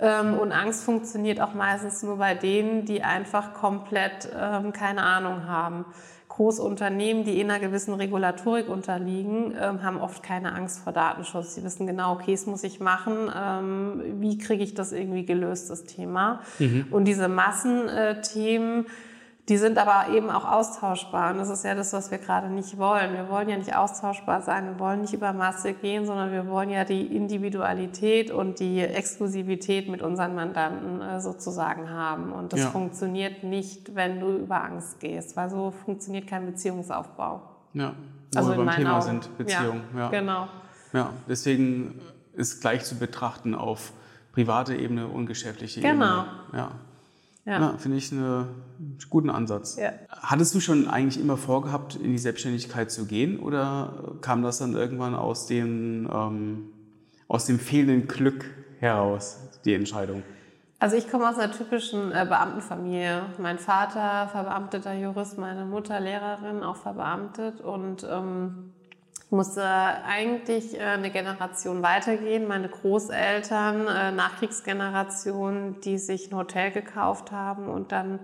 Ähm, 0.00 0.38
und 0.38 0.52
Angst 0.52 0.84
funktioniert 0.84 1.40
auch 1.40 1.54
meistens 1.54 2.02
nur 2.02 2.16
bei 2.18 2.34
denen, 2.34 2.84
die 2.84 3.02
einfach 3.02 3.54
komplett 3.54 4.28
ähm, 4.38 4.72
keine 4.72 5.02
Ahnung 5.02 5.46
haben. 5.46 5.84
Große 6.30 6.62
Unternehmen, 6.62 7.24
die 7.24 7.40
in 7.40 7.50
einer 7.50 7.58
gewissen 7.58 7.92
Regulatorik 7.92 8.68
unterliegen, 8.68 9.52
ähm, 9.60 9.82
haben 9.82 10.00
oft 10.00 10.22
keine 10.22 10.54
Angst 10.54 10.78
vor 10.78 10.92
Datenschutz. 10.92 11.56
Sie 11.56 11.64
wissen 11.64 11.88
genau, 11.88 12.12
okay, 12.12 12.32
es 12.32 12.46
muss 12.46 12.62
ich 12.62 12.78
machen. 12.78 13.28
Ähm, 13.36 14.02
wie 14.20 14.38
kriege 14.38 14.62
ich 14.62 14.74
das 14.74 14.92
irgendwie 14.92 15.26
gelöst, 15.26 15.70
das 15.70 15.84
Thema? 15.84 16.40
Mhm. 16.60 16.86
Und 16.92 17.06
diese 17.06 17.26
Massenthemen, 17.26 18.86
die 19.50 19.56
sind 19.56 19.78
aber 19.78 20.14
eben 20.14 20.30
auch 20.30 20.44
austauschbar. 20.44 21.32
Und 21.32 21.38
das 21.38 21.50
ist 21.50 21.64
ja 21.64 21.74
das, 21.74 21.92
was 21.92 22.12
wir 22.12 22.18
gerade 22.18 22.48
nicht 22.48 22.78
wollen. 22.78 23.14
Wir 23.14 23.28
wollen 23.28 23.48
ja 23.48 23.56
nicht 23.56 23.74
austauschbar 23.74 24.42
sein. 24.42 24.64
Wir 24.64 24.78
wollen 24.78 25.00
nicht 25.00 25.12
über 25.12 25.32
Masse 25.32 25.72
gehen, 25.72 26.06
sondern 26.06 26.30
wir 26.30 26.46
wollen 26.46 26.70
ja 26.70 26.84
die 26.84 27.16
Individualität 27.16 28.30
und 28.30 28.60
die 28.60 28.78
Exklusivität 28.78 29.88
mit 29.88 30.02
unseren 30.02 30.36
Mandanten 30.36 31.02
äh, 31.02 31.20
sozusagen 31.20 31.90
haben. 31.90 32.30
Und 32.30 32.52
das 32.52 32.60
ja. 32.60 32.66
funktioniert 32.68 33.42
nicht, 33.42 33.96
wenn 33.96 34.20
du 34.20 34.36
über 34.36 34.62
Angst 34.62 35.00
gehst, 35.00 35.36
weil 35.36 35.50
so 35.50 35.72
funktioniert 35.72 36.28
kein 36.28 36.46
Beziehungsaufbau. 36.46 37.42
Ja, 37.72 37.94
wo 38.32 38.38
also 38.38 38.50
wir 38.56 38.64
beim 38.64 38.76
Thema 38.76 38.98
Augen. 38.98 39.02
sind, 39.02 39.36
Beziehung. 39.36 39.80
Ja, 39.94 39.98
ja, 39.98 40.08
genau. 40.10 40.48
Ja, 40.92 41.10
deswegen 41.28 42.00
ist 42.34 42.60
gleich 42.60 42.84
zu 42.84 42.96
betrachten 42.96 43.56
auf 43.56 43.92
private 44.32 44.76
Ebene 44.76 45.08
und 45.08 45.26
geschäftliche 45.26 45.80
genau. 45.80 46.20
Ebene. 46.20 46.26
Genau. 46.52 46.62
Ja. 46.62 46.70
Ja, 47.44 47.60
ja 47.60 47.78
finde 47.78 47.96
ich 47.96 48.12
einen 48.12 48.46
guten 49.08 49.30
Ansatz. 49.30 49.76
Ja. 49.76 49.92
Hattest 50.08 50.54
du 50.54 50.60
schon 50.60 50.88
eigentlich 50.88 51.22
immer 51.22 51.36
vorgehabt, 51.36 51.96
in 51.96 52.12
die 52.12 52.18
Selbstständigkeit 52.18 52.90
zu 52.90 53.06
gehen 53.06 53.38
oder 53.38 54.16
kam 54.20 54.42
das 54.42 54.58
dann 54.58 54.74
irgendwann 54.74 55.14
aus 55.14 55.46
dem, 55.46 56.08
ähm, 56.12 56.66
aus 57.28 57.46
dem 57.46 57.58
fehlenden 57.58 58.08
Glück 58.08 58.44
heraus, 58.78 59.38
die 59.64 59.74
Entscheidung? 59.74 60.22
Also 60.78 60.96
ich 60.96 61.10
komme 61.10 61.28
aus 61.28 61.38
einer 61.38 61.52
typischen 61.52 62.10
äh, 62.10 62.24
Beamtenfamilie. 62.26 63.26
Mein 63.36 63.58
Vater 63.58 64.28
verbeamteter 64.28 64.94
Jurist, 64.94 65.36
meine 65.36 65.66
Mutter 65.66 66.00
Lehrerin, 66.00 66.62
auch 66.62 66.76
verbeamtet 66.76 67.60
und 67.60 68.06
ähm, 68.10 68.72
musste 69.30 69.64
eigentlich 69.64 70.78
äh, 70.78 70.82
eine 70.82 71.10
Generation 71.10 71.82
weitergehen. 71.82 72.48
Meine 72.48 72.68
Großeltern, 72.68 73.86
äh, 73.86 74.12
Nachkriegsgeneration, 74.12 75.80
die 75.80 75.98
sich 75.98 76.30
ein 76.30 76.36
Hotel 76.36 76.70
gekauft 76.70 77.32
haben 77.32 77.68
und 77.68 77.92
dann 77.92 78.20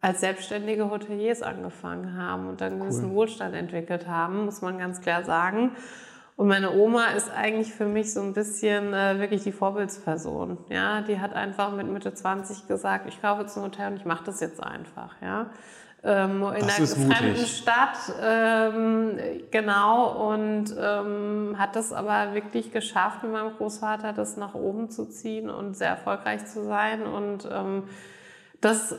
als 0.00 0.20
selbstständige 0.20 0.90
Hoteliers 0.90 1.42
angefangen 1.42 2.16
haben 2.16 2.48
und 2.48 2.60
dann 2.60 2.78
gewissen 2.78 3.12
Wohlstand 3.12 3.54
entwickelt 3.54 4.06
haben, 4.06 4.44
muss 4.44 4.62
man 4.62 4.78
ganz 4.78 5.00
klar 5.00 5.24
sagen. 5.24 5.72
Und 6.36 6.46
meine 6.46 6.70
Oma 6.72 7.06
ist 7.16 7.32
eigentlich 7.32 7.74
für 7.74 7.86
mich 7.86 8.14
so 8.14 8.20
ein 8.20 8.32
bisschen 8.32 8.94
äh, 8.94 9.18
wirklich 9.18 9.42
die 9.42 9.50
Vorbildsperson. 9.50 10.56
Ja, 10.68 11.00
die 11.00 11.18
hat 11.18 11.32
einfach 11.32 11.72
mit 11.72 11.88
Mitte 11.88 12.14
20 12.14 12.68
gesagt, 12.68 13.08
ich 13.08 13.20
kaufe 13.20 13.42
jetzt 13.42 13.56
ein 13.56 13.64
Hotel 13.64 13.88
und 13.88 13.96
ich 13.96 14.04
mache 14.04 14.22
das 14.22 14.38
jetzt 14.38 14.62
einfach. 14.62 15.16
Ja, 15.20 15.50
ähm, 16.04 16.42
in 16.54 16.66
Das 16.66 16.76
einer 16.76 16.84
ist 16.84 16.96
mutig. 16.98 17.16
fremden 17.16 17.46
Stadt, 17.46 17.98
ähm, 18.22 19.18
genau, 19.50 20.30
und 20.32 20.74
ähm, 20.78 21.56
hat 21.58 21.74
das 21.76 21.92
aber 21.92 22.34
wirklich 22.34 22.70
geschafft, 22.72 23.22
mit 23.22 23.32
meinem 23.32 23.56
Großvater 23.56 24.12
das 24.12 24.36
nach 24.36 24.54
oben 24.54 24.90
zu 24.90 25.06
ziehen 25.06 25.50
und 25.50 25.76
sehr 25.76 25.88
erfolgreich 25.90 26.46
zu 26.46 26.64
sein. 26.64 27.02
Und 27.06 27.48
ähm, 27.50 27.84
das 28.60 28.94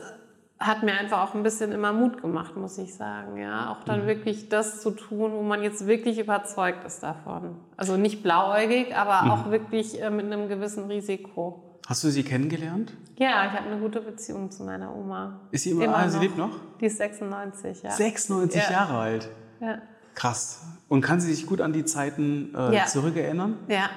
hat 0.58 0.82
mir 0.82 0.92
einfach 0.92 1.22
auch 1.26 1.34
ein 1.34 1.42
bisschen 1.42 1.72
immer 1.72 1.90
Mut 1.94 2.20
gemacht, 2.20 2.54
muss 2.54 2.76
ich 2.76 2.94
sagen. 2.94 3.38
Ja, 3.38 3.70
auch 3.72 3.80
Mhm. 3.80 3.86
dann 3.86 4.06
wirklich 4.06 4.50
das 4.50 4.82
zu 4.82 4.90
tun, 4.90 5.32
wo 5.32 5.40
man 5.42 5.62
jetzt 5.62 5.86
wirklich 5.86 6.18
überzeugt 6.18 6.84
ist 6.84 7.02
davon. 7.02 7.56
Also 7.78 7.96
nicht 7.96 8.22
blauäugig, 8.22 8.94
aber 8.94 9.22
Mhm. 9.22 9.30
auch 9.30 9.50
wirklich 9.50 10.02
äh, 10.02 10.10
mit 10.10 10.26
einem 10.26 10.48
gewissen 10.50 10.84
Risiko. 10.86 11.69
Hast 11.90 12.04
du 12.04 12.08
sie 12.08 12.22
kennengelernt? 12.22 12.92
Ja, 13.18 13.46
ich 13.48 13.58
habe 13.58 13.68
eine 13.68 13.80
gute 13.80 14.00
Beziehung 14.00 14.48
zu 14.48 14.62
meiner 14.62 14.94
Oma. 14.94 15.40
Ist 15.50 15.64
sie 15.64 15.70
immer, 15.72 15.88
ah, 15.98 16.08
sie 16.08 16.20
lebt 16.20 16.38
noch? 16.38 16.50
Die 16.80 16.86
ist 16.86 16.98
96, 16.98 17.82
ja. 17.82 17.90
96 17.90 18.62
Ja. 18.62 18.70
Jahre 18.70 18.96
alt. 18.96 19.28
Ja. 19.60 19.78
Krass. 20.14 20.62
Und 20.88 21.00
kann 21.00 21.20
sie 21.20 21.34
sich 21.34 21.46
gut 21.46 21.60
an 21.60 21.72
die 21.72 21.84
Zeiten 21.84 22.54
äh, 22.54 22.76
Ja. 22.76 22.86
zurückerinnern? 22.86 23.56
ja, 23.66 23.90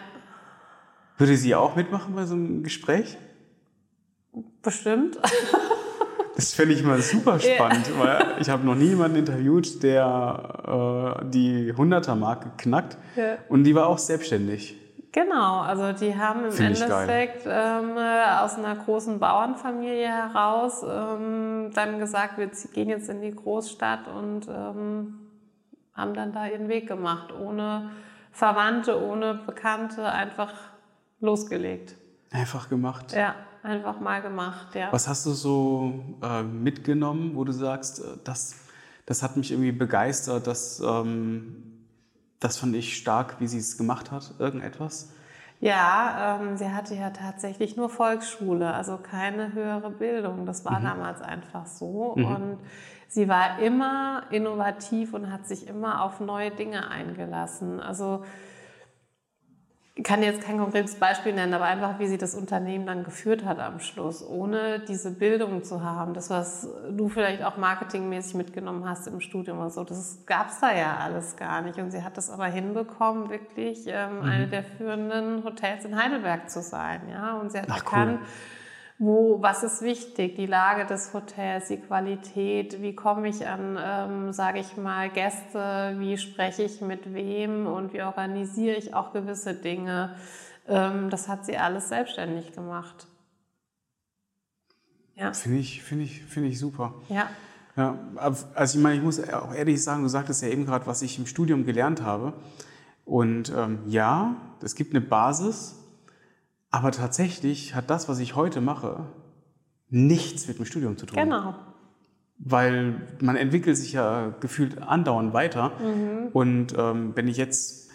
Würde 1.19 1.37
sie 1.37 1.53
auch 1.53 1.75
mitmachen 1.75 2.15
bei 2.15 2.25
so 2.25 2.33
einem 2.33 2.63
Gespräch? 2.63 3.15
bestimmt. 4.63 5.19
Das 6.35 6.51
fände 6.51 6.73
ich 6.73 6.83
mal 6.83 6.99
super 6.99 7.39
spannend, 7.39 7.87
weil 7.99 8.37
ich 8.39 8.49
habe 8.49 8.65
noch 8.65 8.73
nie 8.73 8.87
jemanden 8.87 9.17
interviewt, 9.17 9.83
der 9.83 11.19
äh, 11.21 11.29
die 11.29 11.71
100er-Marke 11.71 12.53
knackt. 12.57 12.97
Ja. 13.15 13.37
Und 13.49 13.65
die 13.65 13.75
war 13.75 13.85
auch 13.85 13.99
selbstständig. 13.99 14.75
Genau, 15.13 15.59
also 15.59 15.93
die 15.93 16.17
haben 16.17 16.45
im 16.45 16.51
Find. 16.51 16.81
Endeffekt 16.81 17.43
ähm, 17.45 17.97
äh, 17.97 18.39
aus 18.39 18.55
einer 18.55 18.75
großen 18.75 19.19
Bauernfamilie 19.19 20.07
heraus 20.07 20.83
ähm, 20.83 21.69
dann 21.71 21.99
gesagt, 21.99 22.39
wir 22.39 22.49
gehen 22.73 22.89
jetzt 22.89 23.09
in 23.09 23.21
die 23.21 23.29
Großstadt 23.29 24.07
und 24.07 24.47
ähm, 24.47 25.19
haben 25.93 26.15
dann 26.15 26.33
da 26.33 26.47
ihren 26.47 26.67
Weg 26.67 26.87
gemacht, 26.87 27.31
ohne 27.31 27.91
Verwandte, 28.31 28.99
ohne 28.99 29.35
Bekannte, 29.35 30.11
einfach 30.11 30.51
losgelegt. 31.19 31.95
Einfach 32.31 32.67
gemacht. 32.67 33.13
Ja, 33.13 33.35
einfach 33.61 33.99
mal 33.99 34.19
gemacht, 34.19 34.73
ja. 34.73 34.87
Was 34.91 35.07
hast 35.07 35.27
du 35.27 35.31
so 35.33 35.93
äh, 36.23 36.41
mitgenommen, 36.41 37.35
wo 37.35 37.43
du 37.43 37.51
sagst, 37.51 37.99
äh, 37.99 38.17
das, 38.23 38.55
das 39.05 39.21
hat 39.21 39.37
mich 39.37 39.51
irgendwie 39.51 39.73
begeistert, 39.73 40.47
das, 40.47 40.79
ähm, 40.79 41.72
das 42.43 42.57
fand 42.57 42.75
ich 42.75 42.97
stark, 42.97 43.39
wie 43.39 43.47
sie 43.47 43.57
es 43.57 43.77
gemacht 43.77 44.11
hat, 44.11 44.33
irgendetwas? 44.37 45.09
Ja, 45.61 46.39
ähm, 46.41 46.57
sie 46.57 46.69
hatte 46.69 46.93
ja 46.93 47.11
tatsächlich 47.11 47.77
nur 47.77 47.89
Volksschule, 47.89 48.73
also 48.73 48.97
keine 48.97 49.53
höhere 49.53 49.91
Bildung. 49.91 50.45
Das 50.45 50.65
war 50.65 50.81
damals 50.81 51.21
einfach 51.21 51.65
so. 51.67 52.15
Und 52.15 52.57
sie 53.07 53.29
war 53.29 53.59
immer 53.59 54.23
innovativ 54.29 55.13
und 55.13 55.31
hat 55.31 55.47
sich 55.47 55.67
immer 55.67 56.03
auf 56.03 56.19
neue 56.19 56.51
Dinge 56.51 56.89
eingelassen. 56.89 57.79
Also 57.79 58.25
kann 60.01 60.23
jetzt 60.23 60.41
kein 60.41 60.57
konkretes 60.57 60.95
Beispiel 60.95 61.33
nennen, 61.33 61.53
aber 61.53 61.65
einfach, 61.65 61.99
wie 61.99 62.07
sie 62.07 62.17
das 62.17 62.33
Unternehmen 62.33 62.87
dann 62.87 63.03
geführt 63.03 63.45
hat 63.45 63.59
am 63.59 63.79
Schluss, 63.79 64.25
ohne 64.27 64.79
diese 64.79 65.11
Bildung 65.11 65.63
zu 65.63 65.83
haben. 65.83 66.15
Das, 66.15 66.31
was 66.31 66.67
du 66.89 67.09
vielleicht 67.09 67.43
auch 67.43 67.57
marketingmäßig 67.57 68.33
mitgenommen 68.33 68.89
hast 68.89 69.05
im 69.07 69.19
Studium 69.19 69.59
oder 69.59 69.69
so, 69.69 69.83
das 69.83 70.25
gab 70.25 70.49
es 70.49 70.59
da 70.59 70.75
ja 70.75 70.97
alles 70.97 71.35
gar 71.35 71.61
nicht. 71.61 71.77
Und 71.77 71.91
sie 71.91 72.03
hat 72.03 72.17
das 72.17 72.31
aber 72.31 72.45
hinbekommen, 72.45 73.29
wirklich 73.29 73.85
ähm, 73.85 74.23
eine 74.23 74.47
der 74.47 74.63
führenden 74.63 75.43
Hotels 75.43 75.85
in 75.85 75.95
Heidelberg 75.95 76.49
zu 76.49 76.63
sein. 76.63 77.01
Ja? 77.11 77.35
Und 77.37 77.51
sie 77.51 77.59
hat 77.59 77.67
Ach, 77.69 77.77
erkannt, 77.77 78.19
wo, 79.03 79.41
was 79.41 79.63
ist 79.63 79.81
wichtig? 79.81 80.35
Die 80.35 80.45
Lage 80.45 80.85
des 80.85 81.13
Hotels, 81.13 81.67
die 81.67 81.77
Qualität, 81.77 82.81
wie 82.81 82.95
komme 82.95 83.27
ich 83.27 83.47
an, 83.47 83.77
ähm, 83.81 84.33
sage 84.33 84.59
ich 84.59 84.77
mal, 84.77 85.09
Gäste, 85.09 85.95
wie 85.97 86.17
spreche 86.17 86.63
ich 86.63 86.81
mit 86.81 87.13
wem 87.13 87.67
und 87.67 87.93
wie 87.93 88.01
organisiere 88.01 88.75
ich 88.75 88.93
auch 88.93 89.13
gewisse 89.13 89.53
Dinge. 89.53 90.15
Ähm, 90.67 91.09
das 91.09 91.27
hat 91.27 91.45
sie 91.45 91.57
alles 91.57 91.89
selbstständig 91.89 92.53
gemacht. 92.53 93.07
Ja, 95.15 95.33
Finde 95.33 95.59
ich, 95.59 95.83
finde 95.83 96.05
ich, 96.05 96.23
finde 96.23 96.49
ich 96.49 96.57
super. 96.57 96.93
ja, 97.09 97.29
Ja, 97.75 97.97
also 98.55 98.77
ich 98.77 98.83
meine, 98.83 98.95
ich 98.95 99.03
muss 99.03 99.19
auch 99.29 99.53
ehrlich 99.53 99.83
sagen, 99.83 100.03
du 100.03 100.09
sagtest 100.09 100.41
ja 100.41 100.47
eben 100.47 100.65
gerade, 100.65 100.87
was 100.87 101.01
ich 101.01 101.19
im 101.19 101.27
Studium 101.27 101.65
gelernt 101.65 102.01
habe. 102.01 102.33
Und 103.05 103.51
ähm, 103.55 103.79
ja, 103.87 104.35
es 104.61 104.75
gibt 104.75 104.95
eine 104.95 105.01
Basis, 105.01 105.82
aber 106.73 106.91
tatsächlich 106.91 107.75
hat 107.75 107.91
das, 107.91 108.09
was 108.09 108.17
ich 108.17 108.35
heute 108.35 108.59
mache, 108.59 109.05
nichts 109.89 110.47
mit 110.47 110.57
dem 110.57 110.65
Studium 110.65 110.97
zu 110.97 111.05
tun. 111.05 111.15
genau. 111.23 111.53
Weil 112.39 112.95
man 113.21 113.35
entwickelt 113.35 113.77
sich 113.77 113.93
ja 113.93 114.33
gefühlt 114.39 114.81
andauernd 114.81 115.33
weiter. 115.33 115.71
Und 116.33 116.73
ähm, 116.75 117.11
wenn 117.15 117.27
ich 117.27 117.37
jetzt 117.37 117.91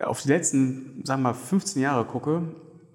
auf 0.00 0.22
die 0.22 0.28
letzten, 0.28 1.02
sagen 1.04 1.20
wir 1.20 1.28
mal, 1.28 1.34
15 1.34 1.82
Jahre 1.82 2.06
gucke, 2.06 2.42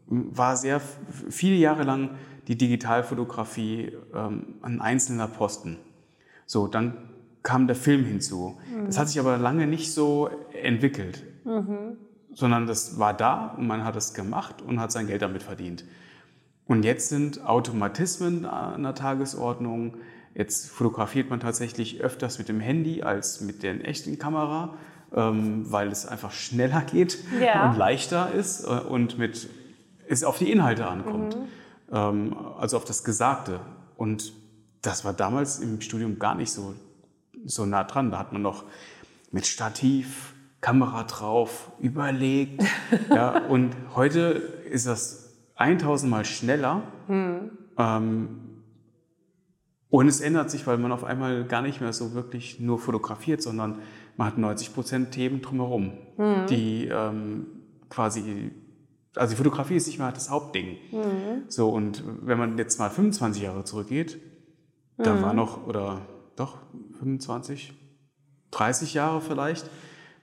war 0.08 0.58
sehr 0.58 0.82
viele 1.30 1.56
Jahre 1.58 1.84
lang 1.84 2.18
die 2.48 2.58
Digitalfotografie 2.58 3.92
ähm, 4.16 4.56
ein 4.64 4.82
einzelner 4.82 5.28
Posten. 5.28 5.78
So, 6.48 6.68
dann 6.68 6.98
kam 7.44 7.68
der 7.68 7.76
Film 7.76 8.04
hinzu. 8.04 8.58
Das 8.88 8.98
hat 8.98 9.10
sich 9.10 9.20
aber 9.20 9.38
lange 9.38 9.68
nicht 9.68 9.94
so 9.94 10.32
entwickelt, 10.60 11.24
sondern 12.38 12.68
das 12.68 13.00
war 13.00 13.16
da 13.16 13.56
und 13.58 13.66
man 13.66 13.84
hat 13.84 13.96
es 13.96 14.14
gemacht 14.14 14.62
und 14.62 14.80
hat 14.80 14.92
sein 14.92 15.08
Geld 15.08 15.24
damit 15.24 15.42
verdient. 15.42 15.84
Und 16.68 16.84
jetzt 16.86 17.10
sind 17.10 17.44
Automatismen 17.44 18.46
an 18.46 18.84
der 18.84 18.94
Tagesordnung. 18.94 19.98
Jetzt 20.36 20.70
fotografiert 20.70 21.32
man 21.32 21.40
tatsächlich 21.40 22.00
öfters 22.00 22.38
mit 22.38 22.48
dem 22.48 22.60
Handy 22.60 23.02
als 23.02 23.42
mit 23.42 23.64
der 23.64 23.88
echten 23.88 24.20
Kamera, 24.20 24.76
ähm, 25.16 25.66
weil 25.72 25.88
es 25.88 26.06
einfach 26.06 26.32
schneller 26.32 26.82
geht 26.82 27.18
Ja. 27.42 27.72
und 27.72 27.78
leichter 27.78 28.32
ist 28.32 28.64
äh, 28.66 28.68
und 28.68 29.18
mit, 29.18 29.50
es 30.08 30.24
auf 30.24 30.38
die 30.38 30.52
Inhalte 30.52 30.86
ankommt, 30.86 31.36
ähm, 31.92 32.38
also 32.60 32.78
auf 32.78 32.86
das 32.86 33.04
Gesagte. 33.04 33.62
Und 33.96 34.32
das 34.84 35.04
war 35.06 35.14
damals 35.14 35.58
im 35.58 35.82
Studium 35.82 36.20
gar 36.20 36.36
nicht 36.36 36.52
so, 36.52 36.76
so 37.46 37.66
nah 37.66 37.84
dran. 37.84 38.12
Da 38.12 38.20
hat 38.20 38.32
man 38.32 38.44
noch 38.44 38.64
mit 39.32 39.48
Stativ, 39.48 40.36
Kamera 40.68 41.04
drauf, 41.04 41.72
überlegt. 41.80 42.62
ja, 43.10 43.46
und 43.46 43.74
heute 43.96 44.20
ist 44.70 44.86
das 44.86 45.34
1000 45.56 46.12
Mal 46.12 46.26
schneller. 46.26 46.82
Ähm, 47.78 48.28
und 49.90 50.08
es 50.10 50.20
ändert 50.20 50.52
sich, 50.52 50.68
weil 50.68 50.78
man 50.78 50.92
auf 50.92 51.06
einmal 51.06 51.46
gar 51.46 51.62
nicht 51.62 51.80
mehr 51.80 51.94
so 51.94 52.14
wirklich 52.14 52.60
nur 52.60 52.80
fotografiert, 52.80 53.42
sondern 53.42 53.80
man 54.18 54.28
hat 54.28 54.38
90 54.38 54.74
Prozent 54.74 55.12
Themen 55.12 55.42
drumherum, 55.42 55.94
die 56.50 56.90
ähm, 56.92 57.48
quasi, 57.90 58.52
also 59.16 59.32
die 59.32 59.38
Fotografie 59.38 59.78
ist 59.78 59.88
nicht 59.88 60.00
mehr 60.00 60.12
das 60.12 60.30
Hauptding. 60.30 60.76
So, 61.48 61.70
und 61.70 62.04
wenn 62.24 62.38
man 62.38 62.58
jetzt 62.58 62.78
mal 62.78 62.90
25 62.90 63.42
Jahre 63.42 63.64
zurückgeht, 63.64 64.20
da 64.98 65.22
war 65.22 65.34
noch, 65.34 65.66
oder 65.66 66.02
doch, 66.36 66.58
25, 67.00 67.74
30 68.52 68.94
Jahre 68.96 69.22
vielleicht, 69.22 69.70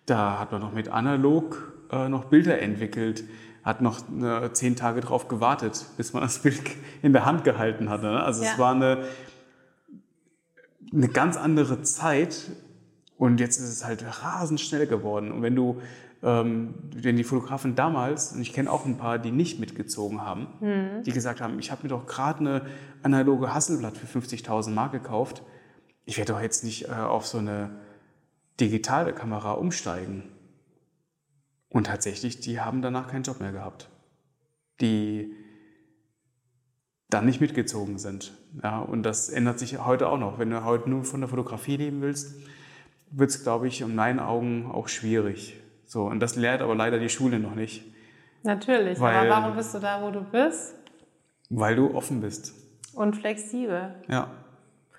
da 0.07 0.39
hat 0.39 0.53
man 0.53 0.61
noch 0.61 0.73
mit 0.73 0.89
analog 0.89 1.73
äh, 1.91 2.09
noch 2.09 2.27
Bilder 2.27 2.61
entwickelt, 2.61 3.25
hat 3.63 3.81
noch 3.81 4.01
äh, 4.23 4.53
zehn 4.53 4.77
Tage 4.77 5.01
drauf 5.01 5.29
gewartet, 5.29 5.87
bis 5.97 6.13
man 6.13 6.23
das 6.23 6.39
Bild 6.41 6.61
in 7.03 7.13
der 7.13 7.25
Hand 7.25 7.45
gehalten 7.45 7.89
hatte. 7.89 8.07
Ne? 8.07 8.23
Also 8.23 8.43
Ja. 8.45 8.53
es 8.53 8.59
war 8.59 8.75
eine, 8.75 9.05
eine 10.93 11.09
ganz 11.09 11.37
andere 11.37 11.83
Zeit 11.83 12.51
und 13.17 13.41
jetzt 13.41 13.59
ist 13.59 13.69
es 13.71 13.85
halt 13.85 14.05
rasend 14.23 14.61
schnell 14.61 14.87
geworden. 14.87 15.33
Und 15.33 15.43
wenn 15.43 15.57
du, 15.57 15.81
ähm, 16.23 16.75
wenn 16.95 17.17
die 17.17 17.25
Fotografen 17.25 17.75
damals, 17.75 18.33
und 18.33 18.43
ich 18.43 18.53
kenne 18.53 18.71
auch 18.71 18.85
ein 18.85 18.99
paar, 18.99 19.19
die 19.19 19.31
nicht 19.31 19.61
mitgezogen 19.61 20.21
haben, 20.23 20.49
die 21.07 21.13
gesagt 21.13 21.41
haben, 21.41 21.59
ich 21.59 21.71
habe 21.71 21.83
mir 21.85 21.89
doch 21.89 22.07
gerade 22.07 22.41
eine 22.41 22.63
analoge 23.03 23.55
Hasselblatt 23.55 23.97
für 23.97 24.19
50.000 24.19 24.71
Mark 24.71 24.93
gekauft, 24.93 25.43
ich 26.05 26.19
werde 26.19 26.35
doch 26.35 26.41
jetzt 26.41 26.65
nicht 26.65 26.89
äh, 26.89 26.93
auf 26.93 27.27
so 27.27 27.39
eine 27.39 27.71
digitale 28.61 29.13
Kamera 29.13 29.53
umsteigen. 29.53 30.31
Und 31.69 31.87
tatsächlich, 31.89 32.41
die 32.41 32.61
haben 32.61 32.83
danach 32.83 33.09
keinen 33.09 33.25
Job 33.25 33.41
mehr 33.41 33.53
gehabt. 33.53 33.89
Die 34.81 35.33
dann 37.11 37.27
nicht 37.27 37.41
mitgezogen 37.41 37.99
sind. 37.99 38.33
Ja, 38.63 38.81
und 38.81 39.03
das 39.03 39.29
ändert 39.29 39.59
sich 39.59 39.79
heute 39.85 40.09
auch 40.09 40.19
noch. 40.19 40.39
Wenn 40.39 40.51
du 40.51 40.65
heute 40.65 40.89
nur 40.91 41.05
von 41.05 41.21
der 41.21 41.29
Fotografie 41.29 41.77
leben 41.77 42.01
willst, 42.01 42.35
wird 43.11 43.31
es, 43.31 43.43
glaube 43.43 43.69
ich, 43.69 43.81
in 43.81 43.95
meinen 43.95 44.19
Augen 44.21 44.71
auch 44.71 44.89
schwierig. 44.89 45.61
So, 45.87 46.05
und 46.07 46.19
das 46.21 46.35
lehrt 46.37 46.61
aber 46.63 46.75
leider 46.75 46.99
die 46.99 47.09
Schule 47.09 47.39
noch 47.39 47.55
nicht, 47.55 47.85
Natürlich. 48.43 49.01
Weil- 49.01 49.17
aber 49.17 49.29
warum 49.31 49.57
bist 49.57 49.75
du 49.75 49.79
da, 49.79 50.03
wo 50.03 50.11
du 50.11 50.21
bist? 50.23 50.75
weil 51.51 51.77
du 51.77 51.95
offen 51.95 52.21
bist. 52.21 52.53
Und 52.95 53.17
flexibel. 53.17 53.95
Ja. 54.09 54.31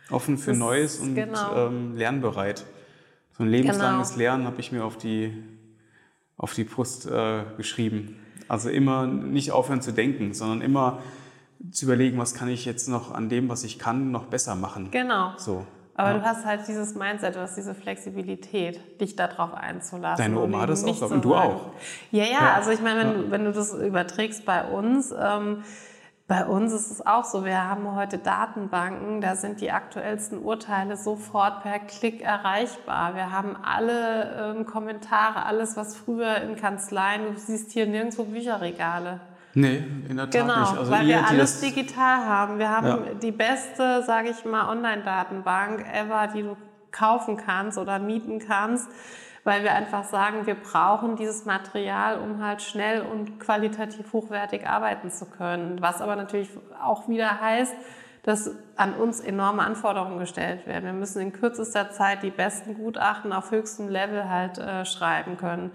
Offen 0.09 0.37
für 0.37 0.51
Das- 0.51 0.59
Neues 0.59 0.99
und 0.99 1.15
genau. 1.15 1.67
ähm, 1.67 1.95
lernbereit. 1.95 2.65
So 3.37 3.43
ein 3.43 3.49
lebenslanges 3.49 4.11
Genau. 4.11 4.19
Lernen 4.19 4.45
habe 4.45 4.59
ich 4.59 4.71
mir 4.71 4.85
auf 4.85 4.97
die, 4.97 5.33
auf 6.37 6.53
die 6.53 6.63
Brust 6.63 7.05
äh, 7.05 7.43
geschrieben. 7.57 8.19
Also 8.47 8.69
immer 8.69 9.07
nicht 9.07 9.51
aufhören 9.51 9.81
zu 9.81 9.91
denken, 9.91 10.33
sondern 10.33 10.61
immer 10.61 10.99
zu 11.71 11.85
überlegen, 11.85 12.17
was 12.17 12.33
kann 12.33 12.47
ich 12.47 12.65
jetzt 12.65 12.87
noch 12.87 13.13
an 13.13 13.27
dem, 13.27 13.49
was 13.49 13.63
ich 13.63 13.79
kann, 13.79 14.11
noch 14.11 14.25
besser 14.25 14.55
machen. 14.55 14.89
Genau. 14.91 15.33
So. 15.37 15.65
Aber 15.95 16.11
ja. 16.11 16.17
du 16.17 16.23
hast 16.25 16.45
halt 16.45 16.67
dieses 16.67 16.95
Mindset, 16.95 17.35
du 17.35 17.39
hast 17.39 17.55
diese 17.55 17.73
Flexibilität, 17.73 18.99
dich 19.01 19.15
darauf 19.15 19.53
einzulassen. 19.53 20.23
Deine 20.25 20.39
Oma 20.39 20.61
hat 20.61 20.69
das 20.69 20.83
auch 20.83 21.09
und 21.09 21.23
du 21.23 21.35
auch. 21.35 21.71
Ja, 22.11 22.23
ja, 22.23 22.31
Ja. 22.31 22.53
also 22.53 22.71
ich 22.71 22.81
meine, 22.81 22.99
wenn, 22.99 23.31
wenn 23.31 23.45
du 23.45 23.51
das 23.53 23.73
überträgst 23.73 24.45
bei 24.45 24.65
uns, 24.65 25.13
ähm, 25.17 25.63
bei 26.27 26.43
uns 26.45 26.73
ist 26.73 26.89
es 26.89 27.05
auch 27.05 27.23
so, 27.23 27.45
wir 27.45 27.69
haben 27.69 27.95
heute 27.95 28.17
Datenbanken, 28.17 29.21
da 29.21 29.35
sind 29.35 29.61
die 29.61 29.71
aktuellsten 29.71 30.39
Urteile 30.39 30.97
sofort 30.97 31.61
per 31.61 31.77
Klick 31.77 32.21
erreichbar. 32.21 33.13
Wir 33.13 33.31
haben 33.31 33.55
alle 33.63 34.55
ähm, 34.57 34.65
Kommentare, 34.65 35.45
alles, 35.45 35.77
was 35.77 35.95
früher 35.95 36.37
in 36.41 36.55
Kanzleien, 36.55 37.33
du 37.33 37.39
siehst 37.39 37.71
hier 37.71 37.85
nirgendwo 37.85 38.23
Bücherregale. 38.23 39.19
Nee, 39.53 39.83
in 40.09 40.17
der 40.17 40.29
Tat 40.29 40.41
Genau, 40.41 40.59
nicht. 40.61 40.77
Also 40.79 40.91
weil 40.91 41.03
ihr, 41.07 41.15
wir 41.17 41.27
alles 41.27 41.61
digital 41.61 42.25
haben. 42.25 42.57
Wir 42.57 42.69
haben 42.69 42.87
Ja. 42.87 42.97
die 43.21 43.31
beste, 43.31 44.01
sage 44.03 44.29
ich 44.29 44.43
mal, 44.45 44.67
Online-Datenbank 44.69 45.85
ever, 45.93 46.27
die 46.27 46.41
du 46.41 46.57
kaufen 46.91 47.37
kannst 47.37 47.77
oder 47.77 47.99
mieten 47.99 48.39
kannst, 48.39 48.87
weil 49.45 49.63
wir 49.63 49.73
einfach 49.73 50.03
sagen, 50.03 50.47
wir 50.47 50.55
brauchen 50.55 51.15
dieses 51.15 51.45
Material, 51.45 52.19
um 52.19 52.43
halt 52.43 52.63
schnell 52.63 53.03
und 53.03 53.39
qualitativ 53.39 54.11
hochwertig 54.11 54.67
arbeiten 54.67 55.11
zu 55.11 55.25
können. 55.27 55.81
Was 55.81 56.01
aber 56.01 56.15
natürlich 56.15 56.49
auch 56.83 57.07
wieder 57.07 57.39
heißt, 57.39 57.73
dass 58.23 58.55
an 58.75 58.95
uns 58.95 59.19
enorme 59.19 59.61
Anforderungen 59.61 60.17
gestellt 60.17 60.65
werden. 60.65 60.85
Wir 60.85 60.93
müssen 60.93 61.21
in 61.21 61.31
kürzester 61.31 61.91
Zeit 61.91 62.23
die 62.23 62.31
besten 62.31 62.73
Gutachten 62.73 63.31
auf 63.31 63.51
höchstem 63.51 63.87
Level 63.87 64.27
halt 64.27 64.57
äh, 64.57 64.83
schreiben 64.83 65.37
können. 65.37 65.69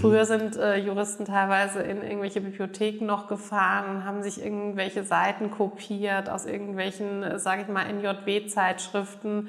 Früher 0.00 0.24
sind 0.24 0.56
äh, 0.56 0.76
Juristen 0.76 1.24
teilweise 1.24 1.80
in 1.80 2.04
irgendwelche 2.04 2.40
Bibliotheken 2.40 3.04
noch 3.04 3.26
gefahren 3.26 3.96
und 3.96 4.04
haben 4.04 4.22
sich 4.22 4.40
irgendwelche 4.40 5.02
Seiten 5.02 5.50
kopiert 5.50 6.30
aus 6.30 6.46
irgendwelchen, 6.46 7.24
äh, 7.24 7.38
sage 7.40 7.62
ich 7.62 7.68
mal, 7.68 7.84
NJW-Zeitschriften 7.92 9.48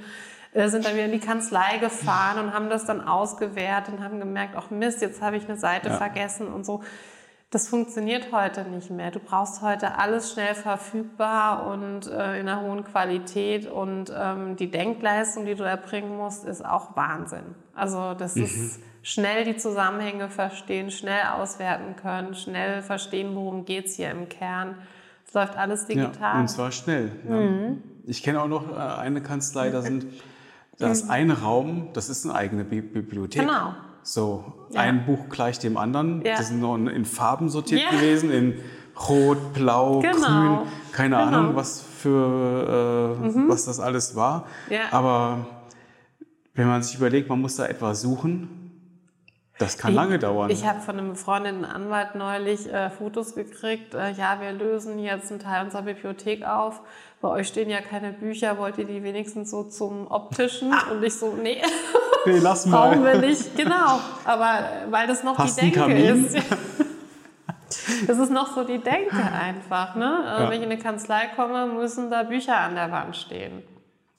sind 0.54 0.86
dann 0.86 0.94
wieder 0.94 1.06
in 1.06 1.12
die 1.12 1.20
Kanzlei 1.20 1.78
gefahren 1.80 2.44
und 2.44 2.54
haben 2.54 2.70
das 2.70 2.86
dann 2.86 3.02
ausgewertet 3.08 3.94
und 3.96 4.04
haben 4.04 4.20
gemerkt, 4.20 4.56
ach 4.58 4.70
Mist, 4.72 5.02
jetzt 5.02 5.22
habe 5.22 5.38
ich 5.38 5.48
eine 5.48 5.58
Seite 5.58 5.90
Ja. 5.90 5.98
vergessen 5.98 6.48
und 6.48 6.66
so. 6.66 6.82
Das 7.52 7.68
funktioniert 7.68 8.32
heute 8.32 8.64
nicht 8.64 8.92
mehr. 8.92 9.10
Du 9.10 9.20
brauchst 9.20 9.64
heute 9.64 9.98
alles 9.98 10.32
schnell 10.34 10.54
verfügbar 10.54 11.66
und 11.66 12.06
äh, 12.08 12.40
in 12.40 12.48
einer 12.48 12.62
hohen 12.62 12.84
Qualität 12.84 13.66
und 13.68 14.14
ähm, 14.16 14.56
die 14.56 14.70
Denkleistung, 14.70 15.46
die 15.46 15.56
du 15.56 15.64
erbringen 15.64 16.16
musst, 16.16 16.46
ist 16.46 16.64
auch 16.64 16.96
Wahnsinn. 16.96 17.56
Also 17.74 18.14
das 18.14 18.36
ist 18.36 18.80
schnell 19.02 19.46
die 19.46 19.58
Zusammenhänge 19.58 20.30
verstehen, 20.30 20.92
schnell 20.92 21.22
auswerten 21.40 21.96
können, 21.96 22.36
schnell 22.36 22.84
verstehen, 22.84 23.36
worum 23.36 23.66
geht's 23.66 23.96
hier 23.96 24.12
im 24.12 24.30
Kern. 24.30 24.76
Es 25.28 25.34
läuft 25.34 25.58
alles 25.58 25.86
digital. 25.88 26.12
Mhm. 26.34 26.36
Ja, 26.36 26.40
und 26.42 26.48
zwar 26.50 26.72
schnell. 26.72 27.12
Ja. 27.28 27.76
Ich 28.06 28.22
kenne 28.22 28.42
auch 28.44 28.48
noch 28.48 28.72
äh, 28.72 28.80
eine 28.80 29.22
Kanzlei, 29.24 29.70
da 29.72 29.82
sind 29.82 30.06
da 30.80 30.90
ist 30.90 31.10
ein 31.10 31.30
Raum, 31.32 31.90
das 31.94 32.10
ist 32.10 32.26
eine 32.26 32.36
eigene 32.36 32.64
Bi 32.64 32.82
Bibliothek. 32.82 33.42
Genau. 33.42 33.74
So, 34.02 34.54
Ja. 34.72 34.82
ein 34.82 35.06
Buch 35.06 35.30
gleich 35.30 35.60
dem 35.60 35.78
anderen. 35.78 36.24
Ja. 36.26 36.38
Das 36.38 36.48
sind 36.48 36.62
noch 36.62 36.76
in 36.76 37.06
Farben 37.06 37.50
sortiert 37.50 37.82
Ja. 37.84 37.92
gewesen, 37.92 38.32
in 38.32 38.56
Rot, 39.08 39.54
Blau, 39.54 40.00
Genau. 40.00 40.18
Grün, 40.18 40.60
keine 40.94 41.16
Genau. 41.18 41.28
Mhm. 41.28 41.34
Ahnung, 41.34 41.56
was 41.56 41.82
für 41.82 43.18
äh, 43.22 43.50
was 43.50 43.66
das 43.66 43.80
alles 43.80 44.16
war. 44.16 44.46
Ja. 44.70 44.82
Aber 44.92 45.46
wenn 46.54 46.68
man 46.68 46.82
sich 46.82 46.96
überlegt, 46.96 47.30
man 47.30 47.40
muss 47.42 47.56
da 47.58 47.66
etwas 47.66 48.02
suchen, 48.02 48.50
das 49.58 49.78
kann 49.78 49.94
lange 49.94 50.20
dauern. 50.20 50.50
Ich 50.50 50.66
habe 50.66 50.80
von 50.80 50.98
einem 50.98 51.10
befreundeten 51.10 51.66
Anwalt 51.66 52.16
neulich 52.16 52.72
äh, 52.72 52.90
Fotos 52.90 53.36
gekriegt. 53.36 53.94
Äh, 53.94 54.12
ja, 54.14 54.40
wir 54.40 54.54
lösen 54.54 55.00
jetzt 55.00 55.32
einen 55.32 55.42
Teil 55.42 55.66
unserer 55.66 55.82
Bibliothek 55.82 56.46
auf. 56.46 56.82
Bei 57.22 57.28
euch 57.30 57.48
stehen 57.50 57.70
ja 57.70 57.82
keine 57.82 58.14
Bücher. 58.14 58.58
Wollt 58.58 58.78
ihr 58.78 58.86
die 58.86 59.04
wenigstens 59.04 59.52
so 59.52 59.64
zum 59.64 60.08
Optischen? 60.08 60.74
Und 60.92 61.04
ich 61.04 61.14
so, 61.16 61.34
nee, 61.42 61.62
nee, 62.26 62.40
lass 62.42 62.70
brauchen 62.70 63.02
mal. 63.04 63.22
wir 63.22 63.28
nicht. 63.30 63.58
Genau. 63.58 64.00
Aber 64.26 64.60
weil 64.90 65.06
das 65.08 65.24
noch 65.24 65.38
Hast 65.38 65.62
die 65.62 65.72
Denke 65.72 65.94
ist. 65.94 66.38
Das 68.08 68.18
ist 68.18 68.32
noch 68.32 68.56
so 68.56 68.64
die 68.64 68.80
Denke 68.80 69.18
einfach. 69.18 69.96
Ne? 69.96 70.24
Äh, 70.26 70.44
Ja. 70.44 70.50
Wenn 70.50 70.58
ich 70.58 70.66
in 70.66 70.72
eine 70.72 70.80
Kanzlei 70.82 71.28
komme, 71.36 71.68
müssen 71.68 72.10
da 72.10 72.24
Bücher 72.24 72.58
an 72.58 72.76
der 72.76 72.92
Wand 72.92 73.16
stehen. 73.16 73.62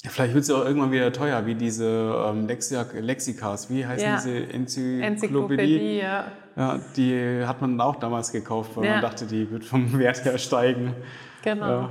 Ja, 0.04 0.10
Vielleicht 0.10 0.34
wird 0.34 0.42
es 0.42 0.48
ja 0.48 0.56
auch 0.56 0.64
irgendwann 0.64 0.92
wieder 0.92 1.12
teuer, 1.12 1.44
wie 1.46 1.54
diese 1.54 1.86
ähm, 2.28 2.46
Lexia, 2.46 2.84
Lexikas. 2.94 3.68
Wie 3.70 3.84
heißen 3.86 4.06
Ja. 4.06 4.16
diese 4.16 4.52
Enzyklopädie? 4.52 5.02
Enzyklopädie, 5.04 5.98
ja. 5.98 6.24
Ja, 6.56 6.80
die 6.96 7.44
hat 7.46 7.60
man 7.60 7.80
auch 7.80 7.96
damals 7.96 8.30
gekauft, 8.32 8.72
weil 8.76 8.88
man 8.88 9.02
dachte, 9.02 9.26
die 9.26 9.50
wird 9.50 9.64
vom 9.64 9.92
Wert 9.98 10.24
her 10.24 10.38
steigen. 10.38 10.94
Genau. 11.42 11.88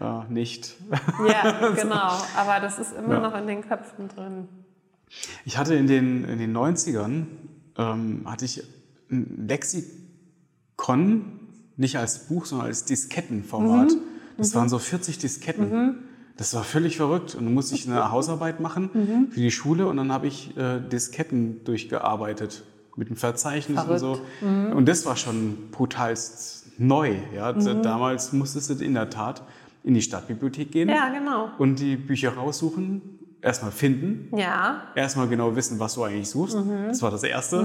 Ja, 0.00 0.26
nicht. 0.28 0.74
Ja, 1.26 1.70
genau. 1.74 2.12
Aber 2.36 2.60
das 2.60 2.78
ist 2.78 2.92
immer 2.96 3.14
Ja. 3.14 3.20
noch 3.20 3.36
in 3.38 3.46
den 3.46 3.62
Köpfen 3.66 4.08
drin. 4.08 4.48
Ich 5.44 5.56
hatte 5.58 5.74
in 5.74 5.86
den, 5.86 6.24
in 6.24 6.38
den 6.38 6.56
90ern, 6.56 7.26
ähm, 7.78 8.22
hatte 8.26 8.44
ich 8.44 8.62
ein 9.10 9.46
Lexikon, 9.48 11.40
nicht 11.76 11.98
als 11.98 12.26
Buch, 12.28 12.46
sondern 12.46 12.68
als 12.68 12.84
Diskettenformat. 12.84 13.92
Mhm. 13.92 13.98
Das 14.38 14.54
waren 14.54 14.68
so 14.68 14.78
40 14.78 15.18
Disketten. 15.18 15.98
Das 16.36 16.52
war 16.54 16.64
völlig 16.64 16.96
verrückt. 16.96 17.34
Und 17.34 17.44
dann 17.46 17.54
musste 17.54 17.74
ich 17.74 17.86
eine 17.88 18.10
Hausarbeit 18.10 18.60
machen 18.60 18.90
Mhm. 18.92 19.30
für 19.30 19.40
die 19.40 19.50
Schule 19.50 19.86
und 19.86 19.96
dann 19.96 20.12
habe 20.12 20.26
ich 20.26 20.56
äh, 20.56 20.80
Disketten 20.80 21.64
durchgearbeitet 21.64 22.64
mit 22.96 23.08
einem 23.08 23.16
Verzeichnis 23.16 23.78
Verrückt. 23.80 24.02
und 24.02 24.20
so. 24.40 24.46
Und 24.74 24.86
das 24.86 25.04
war 25.06 25.16
schon 25.16 25.70
brutalst 25.70 26.78
neu. 26.78 27.14
Ja? 27.34 27.52
Mhm. 27.52 27.82
Damals 27.82 28.32
musstest 28.32 28.68
du 28.70 28.84
in 28.84 28.94
der 28.94 29.10
Tat 29.10 29.42
in 29.86 29.94
die 29.94 30.02
Stadtbibliothek 30.02 30.70
gehen 30.72 30.88
Ja, 30.90 31.08
genau. 31.08 31.48
und 31.58 31.78
die 31.78 31.96
Bücher 31.96 32.34
raussuchen, 32.34 33.00
erstmal 33.40 33.70
finden 33.70 34.36
Ja, 34.36 34.82
erstmal 34.96 35.28
genau 35.28 35.54
wissen, 35.54 35.78
was 35.78 35.94
du 35.94 36.02
eigentlich 36.02 36.28
suchst. 36.28 36.56
Das 36.88 37.00
war 37.02 37.10
das 37.12 37.22
Erste. 37.22 37.64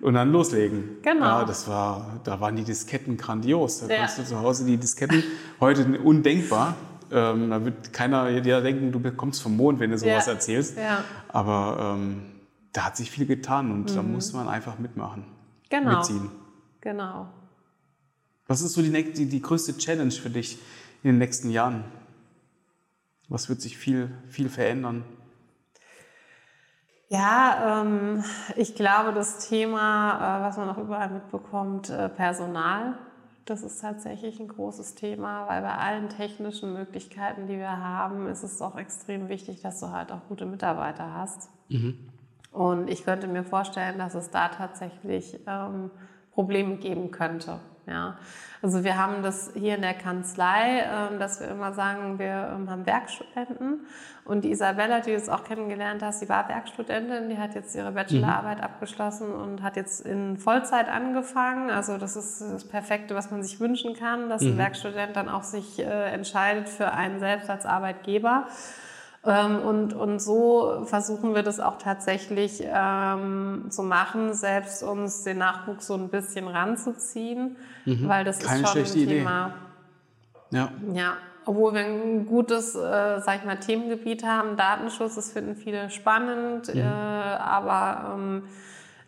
Und 0.00 0.14
dann 0.14 0.30
loslegen. 0.30 0.78
Mhm. 0.78 1.02
Genau. 1.02 1.24
Ja, 1.24 1.44
das 1.44 1.66
war, 1.68 2.20
da 2.22 2.40
waren 2.40 2.54
die 2.56 2.62
Disketten 2.62 3.16
grandios. 3.16 3.80
Da 3.80 3.88
Ja. 3.88 3.96
konntest 3.98 4.18
du 4.18 4.24
zu 4.24 4.40
Hause 4.40 4.64
die 4.64 4.76
Disketten, 4.76 5.24
heute 5.60 5.98
undenkbar. 5.98 6.76
Ähm, 7.10 7.50
da 7.50 7.64
wird 7.64 7.92
keiner 7.92 8.28
jeder 8.30 8.60
denken, 8.62 8.92
du 8.92 9.00
kommst 9.12 9.42
vom 9.42 9.56
Mond, 9.56 9.80
wenn 9.80 9.90
du 9.90 9.98
sowas 9.98 10.26
Ja. 10.26 10.32
erzählst. 10.32 10.76
Ja. 10.76 11.02
Aber 11.28 11.96
ähm, 11.98 12.22
da 12.72 12.84
hat 12.86 12.96
sich 12.96 13.10
viel 13.10 13.26
getan 13.26 13.72
und 13.72 13.94
da 13.96 14.02
muss 14.02 14.32
man 14.32 14.48
einfach 14.48 14.78
mitmachen. 14.78 15.22
Mhm. 15.22 15.66
Genau. 15.70 15.96
Mitziehen. 15.98 16.30
genau. 16.80 17.26
Was 18.48 18.60
ist 18.62 18.74
so 18.74 18.82
die, 18.82 18.90
die, 19.12 19.26
die 19.26 19.42
größte 19.42 19.76
Challenge 19.76 20.12
für 20.12 20.30
dich 20.30 20.58
in 21.06 21.12
den 21.12 21.18
nächsten 21.18 21.50
Jahren? 21.50 21.84
Was 23.28 23.48
wird 23.48 23.60
sich 23.60 23.78
viel, 23.78 24.10
viel 24.28 24.48
verändern? 24.48 25.04
Ja, 27.08 27.82
ähm, 27.82 28.24
ich 28.56 28.74
glaube, 28.74 29.12
das 29.12 29.48
Thema, 29.48 30.16
äh, 30.16 30.42
was 30.42 30.56
man 30.56 30.68
auch 30.68 30.78
überall 30.78 31.10
mitbekommt, 31.10 31.90
äh, 31.90 32.08
Personal, 32.08 32.98
das 33.44 33.62
ist 33.62 33.80
tatsächlich 33.80 34.40
ein 34.40 34.48
großes 34.48 34.96
Thema, 34.96 35.46
weil 35.46 35.62
bei 35.62 35.76
allen 35.76 36.08
technischen 36.08 36.72
Möglichkeiten, 36.72 37.46
die 37.46 37.56
wir 37.56 37.78
haben, 37.78 38.26
ist 38.26 38.42
es 38.42 38.58
doch 38.58 38.76
extrem 38.76 39.28
wichtig, 39.28 39.60
dass 39.62 39.78
du 39.78 39.92
halt 39.92 40.10
auch 40.10 40.26
gute 40.28 40.44
Mitarbeiter 40.44 41.14
hast. 41.14 41.48
Und 42.50 42.90
ich 42.90 43.04
könnte 43.04 43.28
mir 43.28 43.44
vorstellen, 43.44 43.98
dass 43.98 44.16
es 44.16 44.30
da 44.30 44.48
tatsächlich 44.48 45.38
ähm, 45.46 45.92
Probleme 46.36 46.76
geben 46.76 47.10
könnte. 47.10 47.58
Ja. 47.86 48.18
Also 48.62 48.84
wir 48.84 48.98
haben 48.98 49.22
das 49.22 49.52
hier 49.54 49.76
in 49.76 49.82
der 49.82 49.94
Kanzlei, 49.94 50.82
ähm, 50.82 51.18
dass 51.18 51.40
wir 51.40 51.48
immer 51.48 51.72
sagen, 51.72 52.18
wir 52.18 52.52
ähm, 52.54 52.68
haben 52.68 52.84
Werkstudenten. 52.84 53.86
Und 54.24 54.44
die 54.44 54.50
Isabella, 54.50 55.00
die 55.00 55.10
du 55.10 55.12
jetzt 55.12 55.30
auch 55.30 55.44
kennengelernt 55.44 56.02
hast, 56.02 56.20
die 56.20 56.28
war 56.28 56.48
Werkstudentin, 56.48 57.30
die 57.30 57.38
hat 57.38 57.54
jetzt 57.54 57.74
ihre 57.74 57.92
Bachelorarbeit 57.92 58.62
abgeschlossen 58.62 59.32
und 59.32 59.62
hat 59.62 59.76
jetzt 59.76 60.04
in 60.04 60.36
Vollzeit 60.36 60.88
angefangen. 60.88 61.70
Also 61.70 61.96
das 61.96 62.16
ist 62.16 62.40
das 62.40 62.68
Perfekte, 62.68 63.14
was 63.14 63.30
man 63.30 63.42
sich 63.42 63.60
wünschen 63.60 63.94
kann, 63.94 64.28
dass 64.28 64.42
ein 64.42 64.58
Werkstudent 64.58 65.16
dann 65.16 65.30
auch 65.30 65.44
sich 65.44 65.78
äh, 65.78 66.12
entscheidet 66.12 66.68
für 66.68 66.92
einen 66.92 67.18
selbst 67.18 67.48
als 67.48 67.64
Arbeitgeber. 67.64 68.48
Ähm, 69.26 69.58
Und, 69.60 69.92
und 69.94 70.20
so 70.20 70.84
versuchen 70.84 71.34
wir 71.34 71.42
das 71.42 71.58
auch 71.60 71.78
tatsächlich 71.78 72.62
ähm, 72.64 73.66
zu 73.70 73.82
machen, 73.82 74.32
selbst 74.34 74.82
uns 74.82 75.24
den 75.24 75.38
Nachwuchs 75.38 75.86
so 75.88 75.94
ein 75.94 76.08
bisschen 76.08 76.46
ranzuziehen, 76.48 77.56
weil 77.84 78.24
das 78.24 78.38
Keine 78.38 78.62
ist 78.62 78.68
schon 78.70 78.82
ein 78.82 78.86
Idee. 78.92 79.06
Thema. 79.18 79.54
Ja. 80.50 80.70
Ja, 80.94 81.16
obwohl 81.44 81.74
wir 81.74 81.80
ein 81.84 82.26
gutes, 82.26 82.74
äh, 82.74 83.20
sag 83.20 83.38
ich 83.40 83.44
mal, 83.44 83.58
Themengebiet 83.58 84.24
haben, 84.24 84.56
Datenschutz, 84.56 85.16
das 85.16 85.32
finden 85.32 85.56
viele 85.56 85.90
spannend, 85.90 86.72
Mhm. 86.72 86.80
äh, 86.80 86.84
aber 86.84 88.14
ähm, 88.14 88.42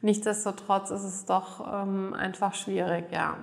nichtsdestotrotz 0.03 0.91
ist 0.91 1.05
es 1.05 1.25
doch 1.27 1.67
ähm, 1.83 2.15
einfach 2.15 2.55
schwierig, 2.55 3.07
ja. 3.13 3.37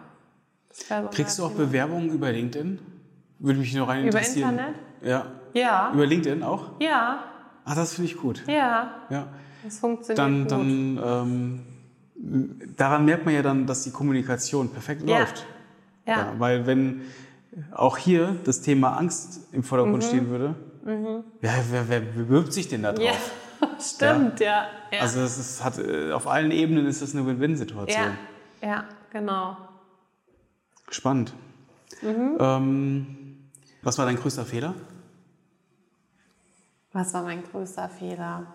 Kriegst 1.11 1.39
du 1.39 1.45
auch 1.45 1.51
Bewerbungen 1.51 2.09
über 2.09 2.31
LinkedIn? 2.31 2.79
Würde 3.39 3.59
mich 3.59 3.73
noch 3.75 3.87
rein 3.87 4.07
Über 4.07 4.17
interessieren. 4.19 4.51
Internet? 4.51 4.75
Ja. 5.01 5.25
Ja. 5.55 5.91
Über 5.93 6.05
LinkedIn 6.05 6.43
auch? 6.43 6.79
Ja. 6.79 7.19
Ah, 7.63 7.73
das 7.75 7.93
finde 7.95 8.11
ich 8.11 8.17
gut. 8.17 8.43
Ja. 8.47 8.91
Ja. 9.09 9.27
Das 9.63 9.79
funktioniert 9.79 10.19
Dann, 10.19 10.41
gut. 10.43 10.51
dann 10.51 10.99
ähm, 11.03 11.61
daran 12.77 13.05
merkt 13.05 13.25
man 13.25 13.33
ja 13.33 13.41
dann, 13.41 13.65
dass 13.65 13.83
die 13.83 13.91
Kommunikation 13.91 14.69
perfekt 14.69 15.07
Ja. 15.09 15.19
läuft. 15.19 15.45
ja. 16.05 16.33
weil 16.37 16.67
wenn 16.67 17.01
auch 17.71 17.97
hier 17.97 18.35
das 18.43 18.61
Thema 18.61 18.97
Angst 18.97 19.47
im 19.53 19.63
Vordergrund 19.63 20.03
Mhm. 20.03 20.07
stehen 20.07 20.29
würde, 20.29 20.55
wer, 21.41 21.53
wer, 21.71 21.89
wer 21.89 21.99
bewirbt 22.01 22.53
sich 22.53 22.67
denn 22.67 22.83
da 22.83 22.91
drauf? 22.93 23.31
Ja, 23.61 23.69
stimmt, 23.79 24.39
ja. 24.41 24.67
Ja, 24.91 24.99
Also 24.99 25.21
es 25.21 25.37
ist, 25.37 25.63
hat, 25.63 25.79
äh, 25.79 26.11
auf 26.11 26.27
allen 26.27 26.51
Ebenen 26.51 26.85
ist 26.85 27.01
das 27.01 27.15
eine 27.15 27.25
Win-Win-Situation. 27.25 28.03
ja. 28.61 28.67
ja 28.67 28.83
genau. 29.11 29.55
Spannend. 30.91 31.33
Mhm. 32.01 32.35
Ähm, 32.39 33.07
was 33.81 33.97
war 33.97 34.05
dein 34.05 34.17
größter 34.17 34.45
Fehler? 34.45 34.73
Was 36.95 37.13
war 37.13 37.23
mein 37.23 37.43
größter 37.43 37.89
Fehler? 37.89 38.47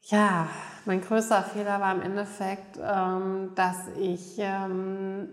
Ja, 0.00 0.48
mein 0.86 1.02
größter 1.02 1.42
Fehler 1.42 1.78
war 1.78 1.94
im 1.94 2.00
Endeffekt, 2.00 2.78
ähm, 2.82 3.50
dass 3.54 3.88
ich 4.00 4.36
ähm, 4.38 5.28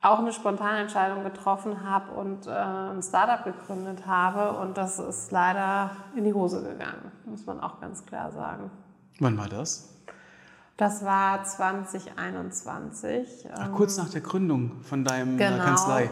auch 0.00 0.18
eine 0.18 0.32
spontane 0.32 0.80
Entscheidung 0.80 1.22
getroffen 1.22 1.88
habe 1.88 2.10
und 2.14 2.48
äh, 2.48 2.50
ein 2.50 3.00
Startup 3.00 3.44
gegründet 3.44 4.08
habe. 4.08 4.58
Und 4.58 4.76
das 4.76 4.98
ist 4.98 5.30
leider 5.30 5.92
in 6.16 6.24
die 6.24 6.34
Hose 6.34 6.64
gegangen, 6.64 7.12
muss 7.24 7.46
man 7.46 7.60
auch 7.60 7.80
ganz 7.80 8.04
klar 8.04 8.32
sagen. 8.32 8.72
Wann 9.20 9.38
war 9.38 9.48
das? 9.48 9.97
Das 10.78 11.04
war 11.04 11.42
2021. 11.42 13.48
Ach, 13.52 13.66
ähm, 13.66 13.72
kurz 13.74 13.96
nach 13.96 14.08
der 14.10 14.20
Gründung 14.20 14.80
von 14.82 15.04
deinem 15.04 15.36
Genau. 15.36 15.64
Kanzlei. 15.64 16.08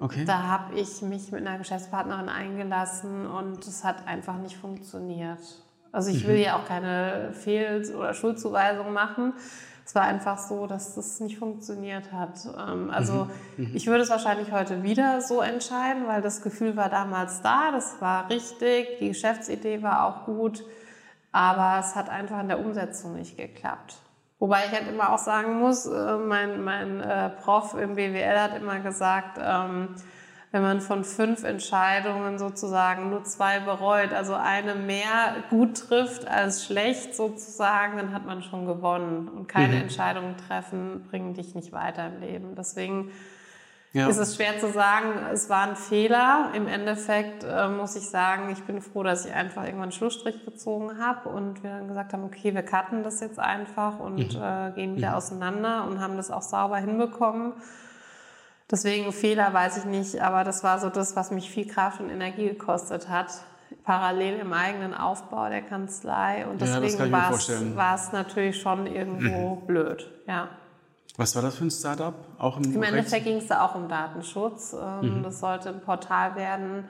Okay. 0.00 0.24
Da 0.24 0.44
habe 0.44 0.74
ich 0.78 1.02
mich 1.02 1.30
mit 1.30 1.46
einer 1.46 1.58
Geschäftspartnerin 1.58 2.30
eingelassen 2.30 3.26
und 3.26 3.66
es 3.66 3.84
hat 3.84 4.08
einfach 4.08 4.38
nicht 4.38 4.56
funktioniert. 4.56 5.40
Also 5.92 6.08
ich 6.10 6.26
will 6.26 6.38
ja 6.38 6.56
auch 6.56 6.64
keine 6.66 7.32
Fehl- 7.34 7.84
oder 7.94 8.14
Schuldzuweisung 8.14 8.94
machen. 8.94 9.34
Es 9.84 9.94
war 9.94 10.04
einfach 10.04 10.38
so, 10.38 10.66
dass 10.66 10.94
das 10.94 11.20
nicht 11.20 11.38
funktioniert 11.38 12.12
hat. 12.12 12.48
Ähm, 12.58 12.88
Also 12.90 13.28
ich 13.58 13.86
würde 13.88 14.04
es 14.04 14.10
wahrscheinlich 14.10 14.52
heute 14.52 14.82
wieder 14.82 15.20
so 15.20 15.42
entscheiden, 15.42 16.06
weil 16.06 16.22
das 16.22 16.40
Gefühl 16.40 16.76
war 16.76 16.88
damals 16.88 17.42
da, 17.42 17.70
das 17.72 18.00
war 18.00 18.30
richtig, 18.30 18.86
die 19.00 19.08
Geschäftsidee 19.08 19.82
war 19.82 20.06
auch 20.06 20.24
gut, 20.24 20.64
aber 21.32 21.80
es 21.80 21.96
hat 21.96 22.08
einfach 22.08 22.40
in 22.40 22.48
der 22.48 22.60
Umsetzung 22.60 23.14
nicht 23.14 23.36
geklappt. 23.36 23.96
Wobei 24.38 24.64
ich 24.66 24.72
halt 24.72 24.88
immer 24.88 25.12
auch 25.12 25.18
sagen 25.18 25.58
muss, 25.60 25.86
äh, 25.86 26.16
mein, 26.16 26.62
mein 26.62 27.00
äh, 27.00 27.30
Prof 27.30 27.74
im 27.74 27.94
BWL 27.94 28.38
hat 28.38 28.56
immer 28.56 28.80
gesagt, 28.80 29.38
ähm, 29.40 29.94
wenn 30.50 30.62
man 30.62 30.82
von 30.82 31.02
fünf 31.02 31.44
Entscheidungen 31.44 32.38
sozusagen 32.38 33.08
nur 33.08 33.24
zwei 33.24 33.60
bereut, 33.60 34.12
also 34.12 34.34
eine 34.34 34.74
mehr 34.74 35.36
gut 35.48 35.78
trifft 35.78 36.28
als 36.28 36.66
schlecht 36.66 37.16
sozusagen, 37.16 37.96
dann 37.96 38.12
hat 38.12 38.26
man 38.26 38.42
schon 38.42 38.66
gewonnen. 38.66 39.28
Und 39.28 39.48
keine 39.48 39.80
Entscheidungen 39.80 40.36
treffen 40.36 41.04
bringen 41.08 41.32
dich 41.32 41.54
nicht 41.54 41.72
weiter 41.72 42.06
im 42.06 42.20
Leben. 42.20 42.54
Deswegen 42.54 43.10
Ja. 43.94 44.08
ist 44.08 44.16
es 44.16 44.36
schwer 44.36 44.58
zu 44.58 44.72
sagen, 44.72 45.08
es 45.32 45.50
war 45.50 45.68
ein 45.68 45.76
Fehler. 45.76 46.50
Im 46.54 46.66
Endeffekt 46.66 47.44
äh, 47.44 47.68
muss 47.68 47.94
ich 47.94 48.08
sagen, 48.08 48.50
ich 48.50 48.62
bin 48.64 48.80
froh, 48.80 49.02
dass 49.02 49.26
ich 49.26 49.34
einfach 49.34 49.64
irgendwann 49.64 49.84
einen 49.84 49.92
Schlussstrich 49.92 50.44
gezogen 50.46 50.98
habe 50.98 51.28
und 51.28 51.62
wir 51.62 51.70
dann 51.70 51.88
gesagt 51.88 52.12
haben, 52.14 52.24
okay, 52.24 52.54
wir 52.54 52.62
cutten 52.62 53.02
das 53.04 53.20
jetzt 53.20 53.38
einfach 53.38 53.98
und 53.98 54.34
äh, 54.34 54.70
gehen 54.74 54.96
wieder 54.96 55.14
auseinander 55.16 55.84
und 55.86 56.00
haben 56.00 56.16
das 56.16 56.30
auch 56.30 56.40
sauber 56.42 56.78
hinbekommen. 56.78 57.52
Deswegen 58.70 59.12
Fehler 59.12 59.52
weiß 59.52 59.76
ich 59.76 59.84
nicht, 59.84 60.20
aber 60.22 60.44
das 60.44 60.64
war 60.64 60.78
so 60.78 60.88
das, 60.88 61.14
was 61.14 61.30
mich 61.30 61.50
viel 61.50 61.66
Kraft 61.66 62.00
und 62.00 62.08
Energie 62.08 62.48
gekostet 62.48 63.10
hat. 63.10 63.26
Parallel 63.84 64.38
im 64.38 64.52
eigenen 64.54 64.94
Aufbau 64.94 65.48
der 65.50 65.60
Kanzlei. 65.62 66.46
Und 66.46 66.62
Ja, 66.62 66.80
deswegen 66.80 67.04
mir 67.10 67.12
war 67.12 67.22
es- 67.24 67.28
vorstellen. 67.28 67.76
war 67.76 67.94
es 67.96 68.12
natürlich 68.12 68.58
schon 68.60 68.86
irgendwo 68.86 69.56
blöd. 69.56 70.08
Ja. 70.26 70.48
Was 71.16 71.34
war 71.36 71.42
das 71.42 71.56
für 71.56 71.64
ein 71.64 71.70
Startup? 71.70 72.14
Auch 72.38 72.56
im, 72.56 72.74
Im 72.74 72.82
Endeffekt 72.82 73.24
ging 73.24 73.36
es 73.36 73.46
da 73.46 73.64
auch 73.66 73.74
um 73.74 73.88
Datenschutz. 73.88 74.74
Ähm, 74.80 75.22
Das 75.22 75.40
sollte 75.40 75.68
ein 75.68 75.80
Portal 75.80 76.36
werden, 76.36 76.84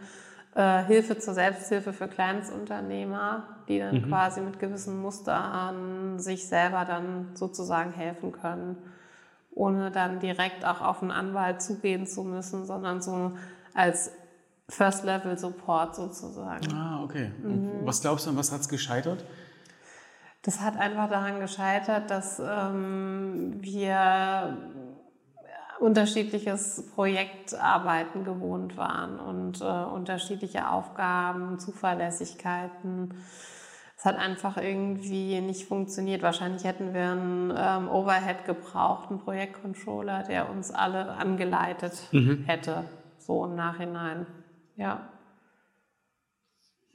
äh, 0.54 0.84
Hilfe 0.84 1.18
zur 1.18 1.34
Selbsthilfe 1.34 1.92
für 1.92 2.08
Kleinstunternehmer, 2.08 3.44
die 3.68 3.78
dann 3.78 4.06
quasi 4.08 4.40
mit 4.40 4.58
gewissen 4.58 5.00
Mustern 5.00 6.18
sich 6.18 6.46
selber 6.46 6.84
dann 6.84 7.30
sozusagen 7.34 7.92
helfen 7.92 8.32
können, 8.32 8.76
ohne 9.54 9.90
dann 9.90 10.20
direkt 10.20 10.64
auch 10.64 10.80
auf 10.80 11.02
einen 11.02 11.10
Anwalt 11.10 11.62
zugehen 11.62 12.06
zu 12.06 12.22
müssen, 12.22 12.66
sondern 12.66 13.02
so 13.02 13.32
als 13.74 14.12
First-Level-Support 14.68 15.96
sozusagen. 15.96 16.72
Ah, 16.72 17.02
okay. 17.02 17.32
Mhm. 17.42 17.84
Was 17.84 18.00
glaubst 18.00 18.26
du, 18.26 18.30
an 18.30 18.36
was 18.36 18.52
hat 18.52 18.60
es 18.60 18.68
gescheitert? 18.68 19.24
Das 20.42 20.60
hat 20.60 20.76
einfach 20.76 21.08
daran 21.08 21.38
gescheitert, 21.38 22.10
dass 22.10 22.40
ähm, 22.40 23.58
wir 23.60 24.56
unterschiedliches 25.78 26.90
Projektarbeiten 26.94 28.24
gewohnt 28.24 28.76
waren 28.76 29.18
und 29.18 29.60
äh, 29.60 29.64
unterschiedliche 29.64 30.68
Aufgaben, 30.68 31.58
Zuverlässigkeiten. 31.58 33.14
Es 33.96 34.04
hat 34.04 34.16
einfach 34.16 34.56
irgendwie 34.56 35.40
nicht 35.40 35.66
funktioniert. 35.66 36.22
Wahrscheinlich 36.22 36.64
hätten 36.64 36.92
wir 36.92 37.10
einen 37.12 37.52
ähm, 37.56 37.88
Overhead 37.88 38.44
gebraucht, 38.44 39.10
einen 39.10 39.20
Projektcontroller, 39.20 40.24
der 40.24 40.50
uns 40.50 40.72
alle 40.72 41.12
angeleitet 41.12 42.08
hätte, 42.46 42.84
so 43.18 43.44
im 43.44 43.54
Nachhinein. 43.54 44.26
Ja. 44.76 45.08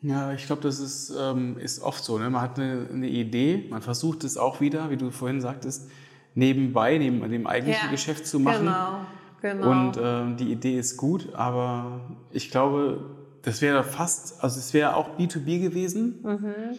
Ja, 0.02 0.32
ich 0.34 0.46
glaube, 0.46 0.62
das 0.62 0.80
ist, 0.80 1.12
ähm, 1.20 1.58
ist 1.58 1.82
oft 1.82 2.04
so. 2.04 2.18
Ne? 2.20 2.30
Man 2.30 2.42
hat 2.42 2.60
eine, 2.60 2.88
eine 2.94 3.08
Idee, 3.08 3.66
man 3.70 3.82
versucht 3.82 4.24
es 4.24 4.38
auch 4.38 4.62
wieder, 4.62 4.90
wie 4.92 4.98
du 4.98 5.10
vorhin 5.12 5.42
sagtest, 5.42 5.90
nebenbei, 6.36 6.98
neben 7.00 7.28
dem 7.30 7.48
eigentlichen 7.48 7.86
Ja, 7.86 7.92
Geschäft 7.92 8.28
zu 8.28 8.40
machen. 8.40 8.66
Genau, 8.66 9.00
genau. 9.42 9.72
Und 9.72 10.00
ähm, 10.02 10.38
die 10.38 10.52
Idee 10.52 10.78
ist 10.78 10.98
gut, 10.98 11.34
aber 11.34 12.02
ich 12.32 12.52
glaube, 12.52 13.16
das 13.42 13.62
wäre 13.62 13.84
fast, 13.84 14.44
also 14.44 14.60
es 14.60 14.74
wäre 14.74 14.96
auch 14.96 15.18
B2B 15.18 15.62
gewesen, 15.62 16.20
Mhm. 16.24 16.78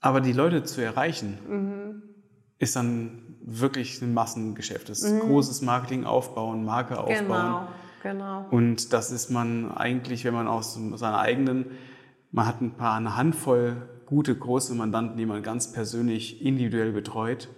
aber 0.00 0.20
die 0.20 0.32
Leute 0.32 0.64
zu 0.64 0.82
erreichen, 0.82 2.02
ist 2.58 2.76
dann 2.76 3.36
wirklich 3.40 4.02
ein 4.02 4.12
Massengeschäft. 4.12 4.88
Das 4.90 5.02
ist 5.02 5.20
großes 5.20 5.62
Marketing 5.62 6.04
aufbauen, 6.04 6.64
Marke 6.64 6.98
aufbauen. 6.98 7.16
Mhm. 7.22 7.22
genau, 7.22 7.68
genau. 8.02 8.46
Und 8.50 8.92
das 8.92 9.10
ist 9.10 9.30
man 9.30 9.72
eigentlich, 9.72 10.24
wenn 10.24 10.34
man 10.34 10.46
aus 10.46 10.78
seiner 10.96 11.18
eigenen, 11.20 11.66
man 12.34 12.46
hat 12.46 12.60
ein 12.60 12.72
paar, 12.72 12.96
eine 12.96 13.16
Handvoll 13.16 13.76
gute, 14.06 14.34
große 14.34 14.74
Mandanten, 14.74 15.16
die 15.16 15.24
man 15.24 15.42
ganz 15.42 15.72
persönlich, 15.72 16.44
individuell 16.44 16.92
betreut. 16.92 17.48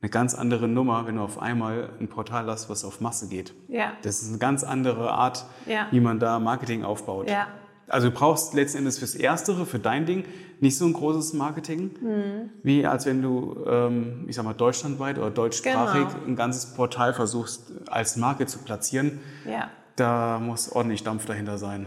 Eine 0.00 0.10
ganz 0.10 0.34
andere 0.34 0.66
Nummer, 0.68 1.06
wenn 1.06 1.16
du 1.16 1.22
auf 1.22 1.40
einmal 1.40 1.90
ein 2.00 2.08
Portal 2.08 2.46
hast, 2.46 2.70
was 2.70 2.84
auf 2.84 3.00
Masse 3.00 3.28
geht. 3.28 3.52
Ja. 3.68 3.92
Das 4.02 4.22
ist 4.22 4.28
eine 4.30 4.38
ganz 4.38 4.64
andere 4.64 5.10
Art, 5.12 5.44
Ja. 5.66 5.86
wie 5.90 6.00
man 6.00 6.18
da 6.20 6.38
Marketing 6.38 6.84
aufbaut. 6.84 7.28
Ja. 7.28 7.48
Also 7.88 8.08
du 8.08 8.14
brauchst 8.14 8.54
letzten 8.54 8.78
Endes 8.78 8.98
fürs 8.98 9.14
Erstere, 9.14 9.66
für 9.66 9.78
dein 9.78 10.06
Ding, 10.06 10.24
nicht 10.60 10.78
so 10.78 10.86
ein 10.86 10.92
großes 10.92 11.34
Marketing, 11.34 11.90
Mhm. 12.00 12.50
wie 12.62 12.86
als 12.86 13.04
wenn 13.06 13.20
du, 13.20 13.56
ähm, 13.66 14.24
ich 14.28 14.36
sag 14.36 14.44
mal, 14.44 14.54
deutschlandweit 14.54 15.18
oder 15.18 15.30
deutschsprachig 15.30 16.06
Genau. 16.08 16.24
ein 16.26 16.36
ganzes 16.36 16.74
Portal 16.74 17.12
versuchst 17.14 17.72
als 17.88 18.16
Marke 18.16 18.46
zu 18.46 18.58
platzieren. 18.60 19.20
Ja. 19.44 19.70
Da 19.96 20.38
muss 20.40 20.70
ordentlich 20.72 21.02
Dampf 21.04 21.26
dahinter 21.26 21.58
sein. 21.58 21.86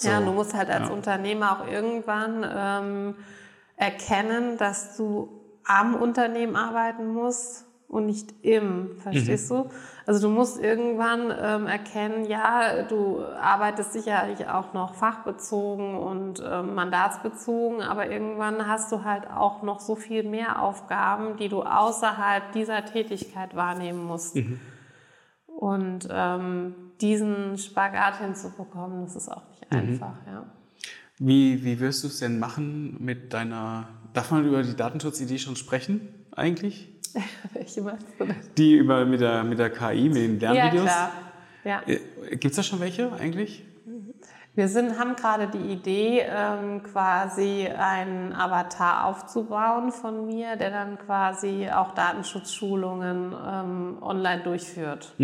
So, 0.00 0.08
ja, 0.08 0.20
du 0.20 0.32
musst 0.32 0.54
halt 0.54 0.70
als 0.70 0.88
ja. 0.88 0.94
Unternehmer 0.94 1.52
auch 1.52 1.66
irgendwann 1.66 2.46
ähm, 2.48 3.14
erkennen, 3.76 4.56
dass 4.56 4.96
du 4.96 5.28
am 5.64 5.94
Unternehmen 5.94 6.56
arbeiten 6.56 7.08
musst 7.08 7.66
und 7.88 8.06
nicht 8.06 8.32
im, 8.42 8.96
verstehst 8.98 9.50
du? 9.50 9.70
Also 10.06 10.28
du 10.28 10.34
musst 10.34 10.62
irgendwann 10.62 11.32
ähm, 11.38 11.66
erkennen, 11.66 12.26
ja, 12.26 12.82
du 12.82 13.24
arbeitest 13.24 13.92
sicherlich 13.92 14.46
auch 14.46 14.72
noch 14.72 14.94
fachbezogen 14.94 15.96
und 15.96 16.42
ähm, 16.46 16.74
mandatsbezogen, 16.74 17.82
aber 17.82 18.10
irgendwann 18.10 18.66
hast 18.68 18.92
du 18.92 19.04
halt 19.04 19.28
auch 19.30 19.62
noch 19.62 19.80
so 19.80 19.96
viel 19.96 20.22
mehr 20.22 20.62
Aufgaben, 20.62 21.36
die 21.36 21.48
du 21.48 21.62
außerhalb 21.62 22.52
dieser 22.52 22.84
Tätigkeit 22.84 23.56
wahrnehmen 23.56 24.04
musst. 24.04 24.38
Und 25.46 26.08
ähm, 26.10 26.87
diesen 27.00 27.56
Spagat 27.58 28.18
hinzubekommen, 28.18 29.04
das 29.04 29.16
ist 29.16 29.28
auch 29.28 29.42
nicht 29.50 29.72
einfach, 29.72 30.14
ja. 30.26 30.44
Wie, 31.20 31.64
wie 31.64 31.80
wirst 31.80 32.04
du 32.04 32.08
es 32.08 32.20
denn 32.20 32.38
machen 32.38 32.96
mit 33.00 33.32
deiner, 33.32 33.88
darf 34.12 34.30
man 34.30 34.44
über 34.44 34.62
die 34.62 34.76
Datenschutzidee 34.76 35.38
schon 35.38 35.56
sprechen 35.56 36.00
eigentlich? 36.36 36.88
Welche 37.54 37.82
meinst 37.82 38.06
du 38.18 38.24
denn? 38.26 38.36
Die 38.56 38.76
über, 38.76 39.04
mit, 39.04 39.20
der, 39.20 39.42
mit 39.42 39.58
der 39.58 39.70
KI, 39.70 40.08
mit 40.08 40.16
den 40.16 40.38
Ja, 40.40 40.52
Lernvideos? 40.52 40.84
klar. 40.84 41.10
Ja. 41.64 41.82
Gibt 42.30 42.44
es 42.44 42.56
da 42.56 42.62
schon 42.62 42.78
welche 42.80 43.12
eigentlich? 43.12 43.64
Wir 44.54 44.68
sind, 44.68 44.98
haben 44.98 45.14
gerade 45.16 45.48
die 45.48 45.72
Idee, 45.72 46.20
ähm, 46.28 46.82
quasi 46.82 47.66
einen 47.68 48.32
Avatar 48.32 49.04
aufzubauen 49.06 49.92
von 49.92 50.26
mir, 50.26 50.56
der 50.56 50.70
dann 50.70 50.98
quasi 50.98 51.68
auch 51.68 51.92
Datenschutzschulungen 51.94 53.32
ähm, 53.46 53.98
online 54.00 54.42
durchführt. 54.42 55.14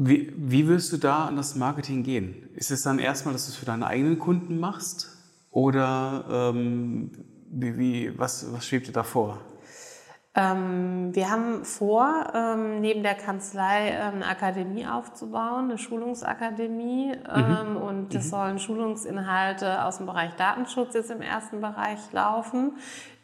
Wie, 0.00 0.32
wie 0.36 0.68
wirst 0.68 0.92
du 0.92 0.96
da 0.96 1.26
an 1.26 1.34
das 1.34 1.56
Marketing 1.56 2.04
gehen? 2.04 2.48
Ist 2.54 2.70
es 2.70 2.82
dann 2.82 3.00
erstmal, 3.00 3.34
dass 3.34 3.46
du 3.46 3.50
es 3.50 3.56
für 3.56 3.66
deine 3.66 3.84
eigenen 3.84 4.20
Kunden 4.20 4.60
machst? 4.60 5.08
Oder 5.50 6.52
ähm, 6.54 7.10
wie, 7.50 7.76
wie, 7.76 8.18
was, 8.18 8.46
was 8.52 8.64
schwebt 8.64 8.86
dir 8.86 8.92
da 8.92 9.02
vor? 9.02 9.40
Ähm, 10.36 11.12
wir 11.16 11.28
haben 11.28 11.64
vor, 11.64 12.30
ähm, 12.32 12.80
neben 12.80 13.02
der 13.02 13.16
Kanzlei 13.16 13.88
ähm, 13.88 14.14
eine 14.16 14.26
Akademie 14.28 14.86
aufzubauen, 14.86 15.64
eine 15.64 15.78
Schulungsakademie. 15.78 17.14
Mhm. 17.16 17.76
Und 17.76 18.14
es 18.14 18.26
mhm. 18.26 18.30
sollen 18.30 18.58
Schulungsinhalte 18.60 19.84
aus 19.84 19.96
dem 19.96 20.06
Bereich 20.06 20.32
Datenschutz 20.36 20.94
jetzt 20.94 21.10
im 21.10 21.22
ersten 21.22 21.60
Bereich 21.60 21.98
laufen 22.12 22.74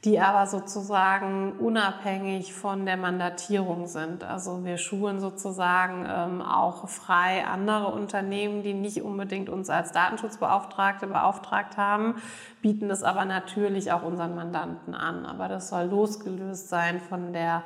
die 0.05 0.21
aber 0.21 0.47
sozusagen 0.47 1.53
unabhängig 1.53 2.53
von 2.53 2.85
der 2.85 2.99
Mandatierung 2.99 3.87
sind. 3.87 4.23
Also 4.23 4.63
wir 4.65 4.77
schulen 4.77 5.19
sozusagen 5.19 6.07
ähm, 6.07 6.43
auch 6.43 6.89
frei 6.91 7.47
andere 7.47 7.87
Unternehmen, 7.87 8.63
die 8.63 8.75
nicht 8.75 9.01
unbedingt 9.01 9.49
uns 9.49 9.71
als 9.71 9.93
Datenschutzbeauftragte 9.93 11.07
beauftragt 11.07 11.79
haben, 11.79 12.17
bieten 12.61 12.91
das 12.91 13.03
aber 13.03 13.25
natürlich 13.25 13.93
auch 13.93 14.03
unseren 14.03 14.35
Mandanten 14.35 14.95
an. 14.95 15.25
Aber 15.25 15.49
das 15.49 15.71
soll 15.71 15.87
losgelöst 15.87 16.69
sein 16.69 17.01
von 17.01 17.33
der 17.33 17.63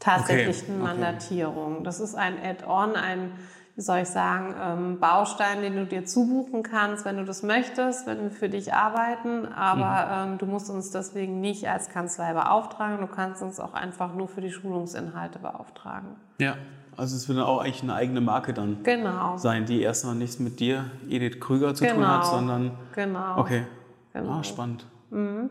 tatsächlichen 0.00 0.76
okay, 0.76 0.84
okay. 0.84 1.00
Mandatierung. 1.00 1.84
Das 1.84 2.00
ist 2.00 2.14
ein 2.14 2.36
Add-on, 2.42 2.96
ein 2.96 3.32
wie 3.76 3.80
soll 3.80 3.98
ich 3.98 4.08
sagen, 4.08 4.54
ähm, 4.60 5.00
Baustein, 5.00 5.60
den 5.60 5.74
du 5.74 5.86
dir 5.86 6.04
zubuchen 6.04 6.62
kannst, 6.62 7.04
wenn 7.04 7.16
du 7.16 7.24
das 7.24 7.42
möchtest, 7.42 8.06
wenn 8.06 8.22
wir 8.22 8.30
für 8.30 8.48
dich 8.48 8.72
arbeiten. 8.72 9.46
Aber 9.46 10.26
mhm. 10.26 10.32
ähm, 10.32 10.38
du 10.38 10.46
musst 10.46 10.70
uns 10.70 10.90
deswegen 10.90 11.40
nicht 11.40 11.68
als 11.68 11.88
Kanzlei 11.88 12.34
beauftragen. 12.34 13.00
Du 13.00 13.12
kannst 13.12 13.42
uns 13.42 13.58
auch 13.58 13.74
einfach 13.74 14.14
nur 14.14 14.28
für 14.28 14.40
die 14.40 14.52
Schulungsinhalte 14.52 15.40
beauftragen. 15.40 16.10
Ja. 16.38 16.56
Also 16.96 17.16
es 17.16 17.28
wird 17.28 17.38
dann 17.38 17.46
auch 17.46 17.58
eigentlich 17.58 17.82
eine 17.82 17.94
eigene 17.94 18.20
Marke 18.20 18.54
dann 18.54 18.84
genau. 18.84 19.36
sein, 19.36 19.66
die 19.66 19.82
erstmal 19.82 20.14
nichts 20.14 20.38
mit 20.38 20.60
dir, 20.60 20.84
Edith 21.08 21.40
Krüger, 21.40 21.74
zu 21.74 21.82
genau. 21.82 21.96
tun 21.96 22.06
hat, 22.06 22.22
genau. 22.22 22.32
sondern. 22.32 22.70
Genau. 22.94 23.40
Okay. 23.40 23.66
Genau. 24.12 24.30
Ah, 24.30 24.44
spannend. 24.44 24.86
Mhm. 25.10 25.50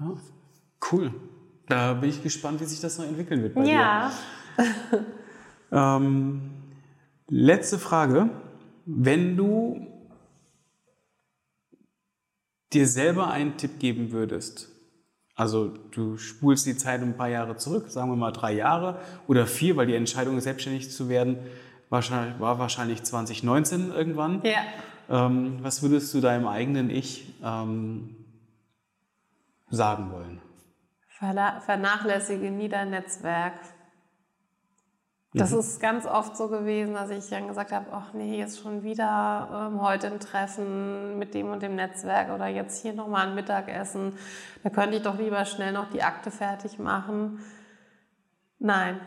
Ja, 0.00 0.06
cool. 0.90 1.14
Da 1.68 1.94
bin 1.94 2.10
ich 2.10 2.20
gespannt, 2.20 2.60
wie 2.60 2.64
sich 2.64 2.80
das 2.80 2.98
noch 2.98 3.04
entwickeln 3.04 3.44
wird 3.44 3.54
bei 3.54 3.62
ja. 3.62 4.10
dir. 4.56 4.64
Ja. 5.70 5.96
ähm, 5.96 6.57
Letzte 7.28 7.78
Frage. 7.78 8.30
Wenn 8.86 9.36
du 9.36 9.86
dir 12.72 12.86
selber 12.86 13.30
einen 13.30 13.56
Tipp 13.58 13.78
geben 13.78 14.12
würdest, 14.12 14.68
also 15.34 15.68
du 15.68 16.16
spulst 16.16 16.66
die 16.66 16.76
Zeit 16.76 17.02
ein 17.02 17.16
paar 17.16 17.28
Jahre 17.28 17.56
zurück, 17.56 17.90
sagen 17.90 18.10
wir 18.10 18.16
mal 18.16 18.32
drei 18.32 18.54
Jahre 18.54 18.98
oder 19.26 19.46
vier, 19.46 19.76
weil 19.76 19.86
die 19.86 19.94
Entscheidung, 19.94 20.40
selbstständig 20.40 20.90
zu 20.90 21.08
werden, 21.08 21.38
wahrscheinlich, 21.90 22.40
war 22.40 22.58
wahrscheinlich 22.58 23.02
2019 23.02 23.92
irgendwann. 23.92 24.42
Ja. 24.42 25.26
Ähm, 25.26 25.58
was 25.62 25.82
würdest 25.82 26.12
du 26.14 26.20
deinem 26.20 26.48
eigenen 26.48 26.90
Ich 26.90 27.34
ähm, 27.44 28.16
sagen 29.70 30.10
wollen? 30.12 30.40
Vernachlässige 31.08 32.50
nie 32.50 32.68
dein 32.68 32.90
Netzwerk. 32.90 33.54
Das 35.34 35.52
mhm. 35.52 35.58
ist 35.58 35.80
ganz 35.80 36.06
oft 36.06 36.36
so 36.36 36.48
gewesen, 36.48 36.94
dass 36.94 37.10
ich 37.10 37.28
dann 37.28 37.48
gesagt 37.48 37.72
habe, 37.72 37.86
ach 37.92 38.14
nee, 38.14 38.38
jetzt 38.38 38.60
schon 38.60 38.82
wieder 38.82 39.68
ähm, 39.70 39.82
heute 39.82 40.06
ein 40.06 40.20
Treffen 40.20 41.18
mit 41.18 41.34
dem 41.34 41.50
und 41.50 41.62
dem 41.62 41.76
Netzwerk 41.76 42.30
oder 42.34 42.46
jetzt 42.46 42.80
hier 42.80 42.94
nochmal 42.94 43.28
ein 43.28 43.34
Mittagessen. 43.34 44.14
Da 44.62 44.70
könnte 44.70 44.96
ich 44.96 45.02
doch 45.02 45.18
lieber 45.18 45.44
schnell 45.44 45.72
noch 45.72 45.90
die 45.90 46.02
Akte 46.02 46.30
fertig 46.30 46.78
machen. 46.78 47.40
Nein, 48.58 49.00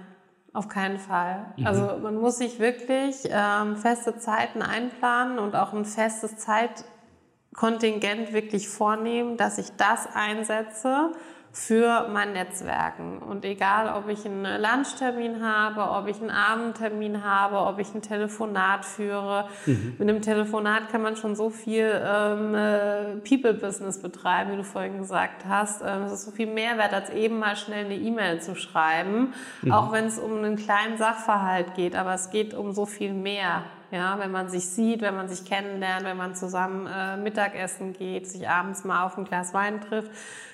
auf 0.53 0.67
keinen 0.67 0.99
Fall. 0.99 1.53
Mhm. 1.57 1.65
Also 1.65 1.97
man 2.01 2.15
muss 2.15 2.38
sich 2.38 2.59
wirklich 2.59 3.28
ähm, 3.32 3.76
feste 3.76 4.17
Zeiten 4.19 4.61
einplanen 4.61 5.39
und 5.39 5.55
auch 5.55 5.74
ein 5.74 5.86
festes 5.86 6.38
Zeitkontingent 6.38 8.32
wirklich 8.32 8.69
vornehmen, 8.69 9.38
dass 9.38 9.57
ich 9.57 9.76
das 9.76 10.07
einsetze 10.13 11.13
für 11.53 12.07
mein 12.07 12.31
Netzwerken. 12.31 13.17
Und 13.17 13.43
egal, 13.43 13.93
ob 13.93 14.07
ich 14.07 14.25
einen 14.25 14.43
Lunchtermin 14.43 15.43
habe, 15.43 15.81
ob 15.81 16.07
ich 16.07 16.21
einen 16.21 16.29
Abendtermin 16.29 17.25
habe, 17.25 17.57
ob 17.57 17.77
ich 17.79 17.93
ein 17.93 18.01
Telefonat 18.01 18.85
führe. 18.85 19.49
Mhm. 19.65 19.95
Mit 19.99 20.09
einem 20.09 20.21
Telefonat 20.21 20.89
kann 20.89 21.01
man 21.01 21.17
schon 21.17 21.35
so 21.35 21.49
viel 21.49 21.91
ähm, 22.05 22.55
äh, 22.55 23.15
People-Business 23.27 24.01
betreiben, 24.01 24.53
wie 24.53 24.57
du 24.57 24.63
vorhin 24.63 24.97
gesagt 24.99 25.43
hast. 25.45 25.81
Ähm, 25.81 26.03
es 26.03 26.13
ist 26.13 26.25
so 26.25 26.31
viel 26.31 26.47
Mehrwert, 26.47 26.93
als 26.93 27.09
eben 27.09 27.39
mal 27.39 27.57
schnell 27.57 27.85
eine 27.85 27.95
E-Mail 27.95 28.39
zu 28.39 28.55
schreiben, 28.55 29.33
mhm. 29.61 29.73
auch 29.73 29.91
wenn 29.91 30.05
es 30.05 30.19
um 30.19 30.37
einen 30.37 30.55
kleinen 30.55 30.97
Sachverhalt 30.97 31.73
geht. 31.73 31.97
Aber 31.97 32.13
es 32.13 32.29
geht 32.29 32.53
um 32.53 32.71
so 32.71 32.85
viel 32.85 33.13
mehr. 33.13 33.63
Ja, 33.91 34.17
wenn 34.19 34.31
man 34.31 34.47
sich 34.47 34.69
sieht, 34.69 35.01
wenn 35.01 35.17
man 35.17 35.27
sich 35.27 35.43
kennenlernt, 35.43 36.05
wenn 36.05 36.15
man 36.15 36.33
zusammen 36.33 36.87
äh, 36.87 37.17
Mittagessen 37.17 37.91
geht, 37.91 38.25
sich 38.25 38.47
abends 38.47 38.85
mal 38.85 39.03
auf 39.03 39.17
ein 39.17 39.25
Glas 39.25 39.53
Wein 39.53 39.81
trifft 39.81 40.11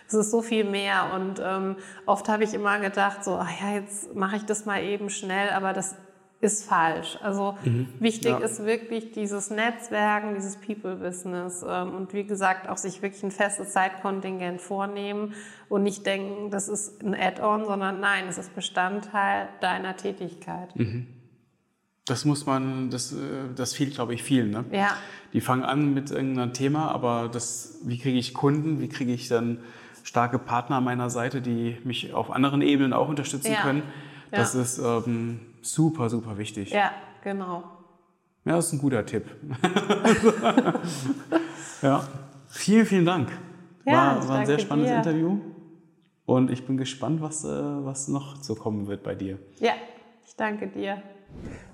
es 0.08 0.14
ist 0.14 0.32
so 0.32 0.42
viel 0.42 0.64
mehr. 0.64 1.12
Und 1.14 1.42
ähm, 1.44 1.76
oft 2.06 2.30
habe 2.30 2.44
ich 2.44 2.54
immer 2.54 2.80
gedacht, 2.80 3.24
so, 3.24 3.36
ach 3.36 3.52
ja, 3.62 3.76
jetzt 3.76 4.16
mache 4.16 4.38
ich 4.38 4.46
das 4.46 4.66
mal 4.66 4.82
eben 4.82 5.10
schnell, 5.10 5.50
aber 5.50 5.74
das 5.74 5.96
ist 6.40 6.66
falsch. 6.66 7.18
Also 7.22 7.58
mhm. 7.64 7.88
wichtig 8.00 8.32
ja. 8.32 8.38
ist 8.38 8.64
wirklich 8.64 9.12
dieses 9.12 9.50
Netzwerken, 9.50 10.36
dieses 10.36 10.58
People-Business 10.58 11.66
ähm, 11.68 11.96
und 11.96 12.14
wie 12.14 12.26
gesagt 12.26 12.70
auch 12.70 12.78
sich 12.78 13.02
wirklich 13.02 13.24
ein 13.24 13.32
festes 13.32 13.72
Zeitkontingent 13.72 14.62
vornehmen 14.62 15.34
und 15.68 15.84
nicht 15.84 16.06
denken, 16.06 16.52
das 16.52 16.68
ist 16.68 17.04
ein 17.04 17.16
Add-on, 17.16 17.66
sondern 17.66 18.00
nein, 18.00 18.26
es 18.30 18.38
ist 18.38 18.54
Bestandteil 18.54 19.50
deiner 19.62 19.98
Tätigkeit. 19.98 20.76
Mhm. 20.76 21.08
Das 22.06 22.24
muss 22.24 22.46
man, 22.46 22.90
das, 22.92 23.14
äh, 23.14 23.16
das 23.56 23.74
fehlt, 23.74 23.96
glaube 23.96 24.14
ich, 24.14 24.24
vielen. 24.24 24.52
Ne? 24.52 24.66
Ja. 24.72 24.96
Die 25.34 25.42
fangen 25.42 25.64
an 25.64 25.94
mit 25.94 26.12
irgendeinem 26.12 26.54
Thema, 26.54 26.92
aber 26.92 27.30
das, 27.30 27.80
wie 27.84 27.98
kriege 27.98 28.18
ich 28.18 28.34
Kunden, 28.34 28.80
wie 28.80 28.90
kriege 28.90 29.12
ich 29.12 29.28
dann 29.28 29.60
starke 30.08 30.40
Partner 30.40 30.78
an 30.78 30.86
meiner 30.86 31.10
Seite, 31.10 31.42
die 31.42 31.78
mich 31.84 32.14
auf 32.14 32.32
anderen 32.32 32.62
Ebenen 32.62 32.94
auch 32.94 33.10
unterstützen 33.10 33.52
ja. 33.52 33.62
können. 33.62 33.84
Das 34.32 34.54
ja. 34.54 34.62
ist 34.62 34.80
ähm, 34.80 35.40
super, 35.62 36.10
super 36.10 36.38
wichtig. 36.38 36.72
Ja, 36.72 36.92
genau. 37.24 37.64
Ja, 38.46 38.56
das 38.56 38.68
ist 38.68 38.74
ein 38.74 38.80
guter 38.80 39.06
Tipp. 39.06 39.26
ja, 41.82 42.08
vielen, 42.48 42.86
vielen 42.86 43.06
Dank. 43.06 43.30
Ja, 43.86 43.94
war, 43.94 44.30
war 44.30 44.38
ein 44.40 44.46
sehr 44.46 44.60
spannendes 44.60 44.92
dir. 44.92 44.98
Interview. 44.98 45.40
Und 46.26 46.52
ich 46.52 46.66
bin 46.66 46.78
gespannt, 46.78 47.22
was, 47.22 47.44
äh, 47.44 47.50
was 47.50 48.08
noch 48.08 48.42
so 48.42 48.56
kommen 48.56 48.88
wird 48.88 49.04
bei 49.04 49.16
dir. 49.16 49.38
Ja, 49.60 49.74
ich 50.26 50.36
danke 50.38 50.68
dir. 50.68 51.02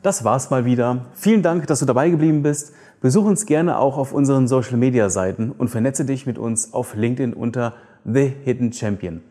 Das 0.01 0.23
war's 0.23 0.49
mal 0.49 0.65
wieder. 0.65 1.05
Vielen 1.13 1.43
Dank, 1.43 1.67
dass 1.67 1.79
du 1.79 1.85
dabei 1.85 2.09
geblieben 2.09 2.41
bist. 2.41 2.73
Besuch 3.01 3.25
uns 3.25 3.45
gerne 3.45 3.77
auch 3.77 3.97
auf 3.97 4.11
unseren 4.11 4.47
Social 4.47 4.77
Media 4.77 5.09
Seiten 5.09 5.51
und 5.51 5.69
vernetze 5.69 6.05
dich 6.05 6.25
mit 6.25 6.39
uns 6.39 6.73
auf 6.73 6.95
LinkedIn 6.95 7.33
unter 7.33 7.73
The 8.05 8.33
Hidden 8.43 8.73
Champion. 8.73 9.21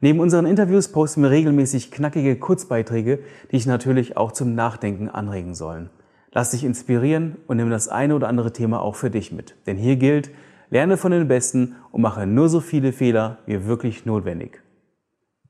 Neben 0.00 0.20
unseren 0.20 0.46
Interviews 0.46 0.88
posten 0.88 1.22
wir 1.22 1.30
regelmäßig 1.30 1.90
knackige 1.90 2.36
Kurzbeiträge, 2.36 3.18
die 3.46 3.56
dich 3.56 3.66
natürlich 3.66 4.16
auch 4.16 4.32
zum 4.32 4.54
Nachdenken 4.54 5.08
anregen 5.08 5.54
sollen. 5.54 5.90
Lass 6.32 6.52
dich 6.52 6.64
inspirieren 6.64 7.36
und 7.46 7.56
nimm 7.56 7.70
das 7.70 7.88
eine 7.88 8.14
oder 8.14 8.28
andere 8.28 8.52
Thema 8.52 8.80
auch 8.80 8.94
für 8.94 9.10
dich 9.10 9.32
mit. 9.32 9.56
Denn 9.66 9.76
hier 9.76 9.96
gilt, 9.96 10.30
lerne 10.70 10.96
von 10.96 11.12
den 11.12 11.28
Besten 11.28 11.76
und 11.90 12.00
mache 12.00 12.26
nur 12.26 12.48
so 12.48 12.60
viele 12.60 12.92
Fehler 12.92 13.38
wie 13.46 13.66
wirklich 13.66 14.06
notwendig. 14.06 14.62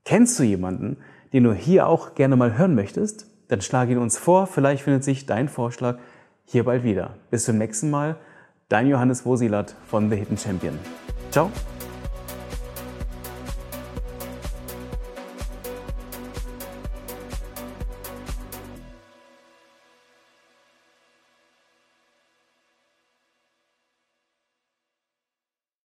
Kennst 0.05 0.39
du 0.39 0.43
jemanden, 0.43 0.97
den 1.33 1.45
du 1.45 1.53
hier 1.53 1.87
auch 1.87 2.15
gerne 2.15 2.37
mal 2.37 2.59
hören 2.59 2.75
möchtest? 2.75 3.27
Dann 3.49 3.61
schlage 3.61 3.93
ihn 3.93 3.99
uns 3.99 4.17
vor, 4.17 4.47
vielleicht 4.47 4.83
findet 4.83 5.05
sich 5.05 5.27
dein 5.27 5.49
Vorschlag 5.49 5.99
hier 6.45 6.65
bald 6.65 6.83
wieder. 6.83 7.15
Bis 7.31 7.45
zum 7.45 7.59
nächsten 7.59 7.91
Mal, 7.91 8.17
dein 8.69 8.89
Johannes 8.89 9.27
Wosilat 9.27 9.77
von 9.87 10.11
The 10.11 10.17
Hidden 10.17 10.39
Champion. 10.39 10.79
Ciao! 11.31 11.51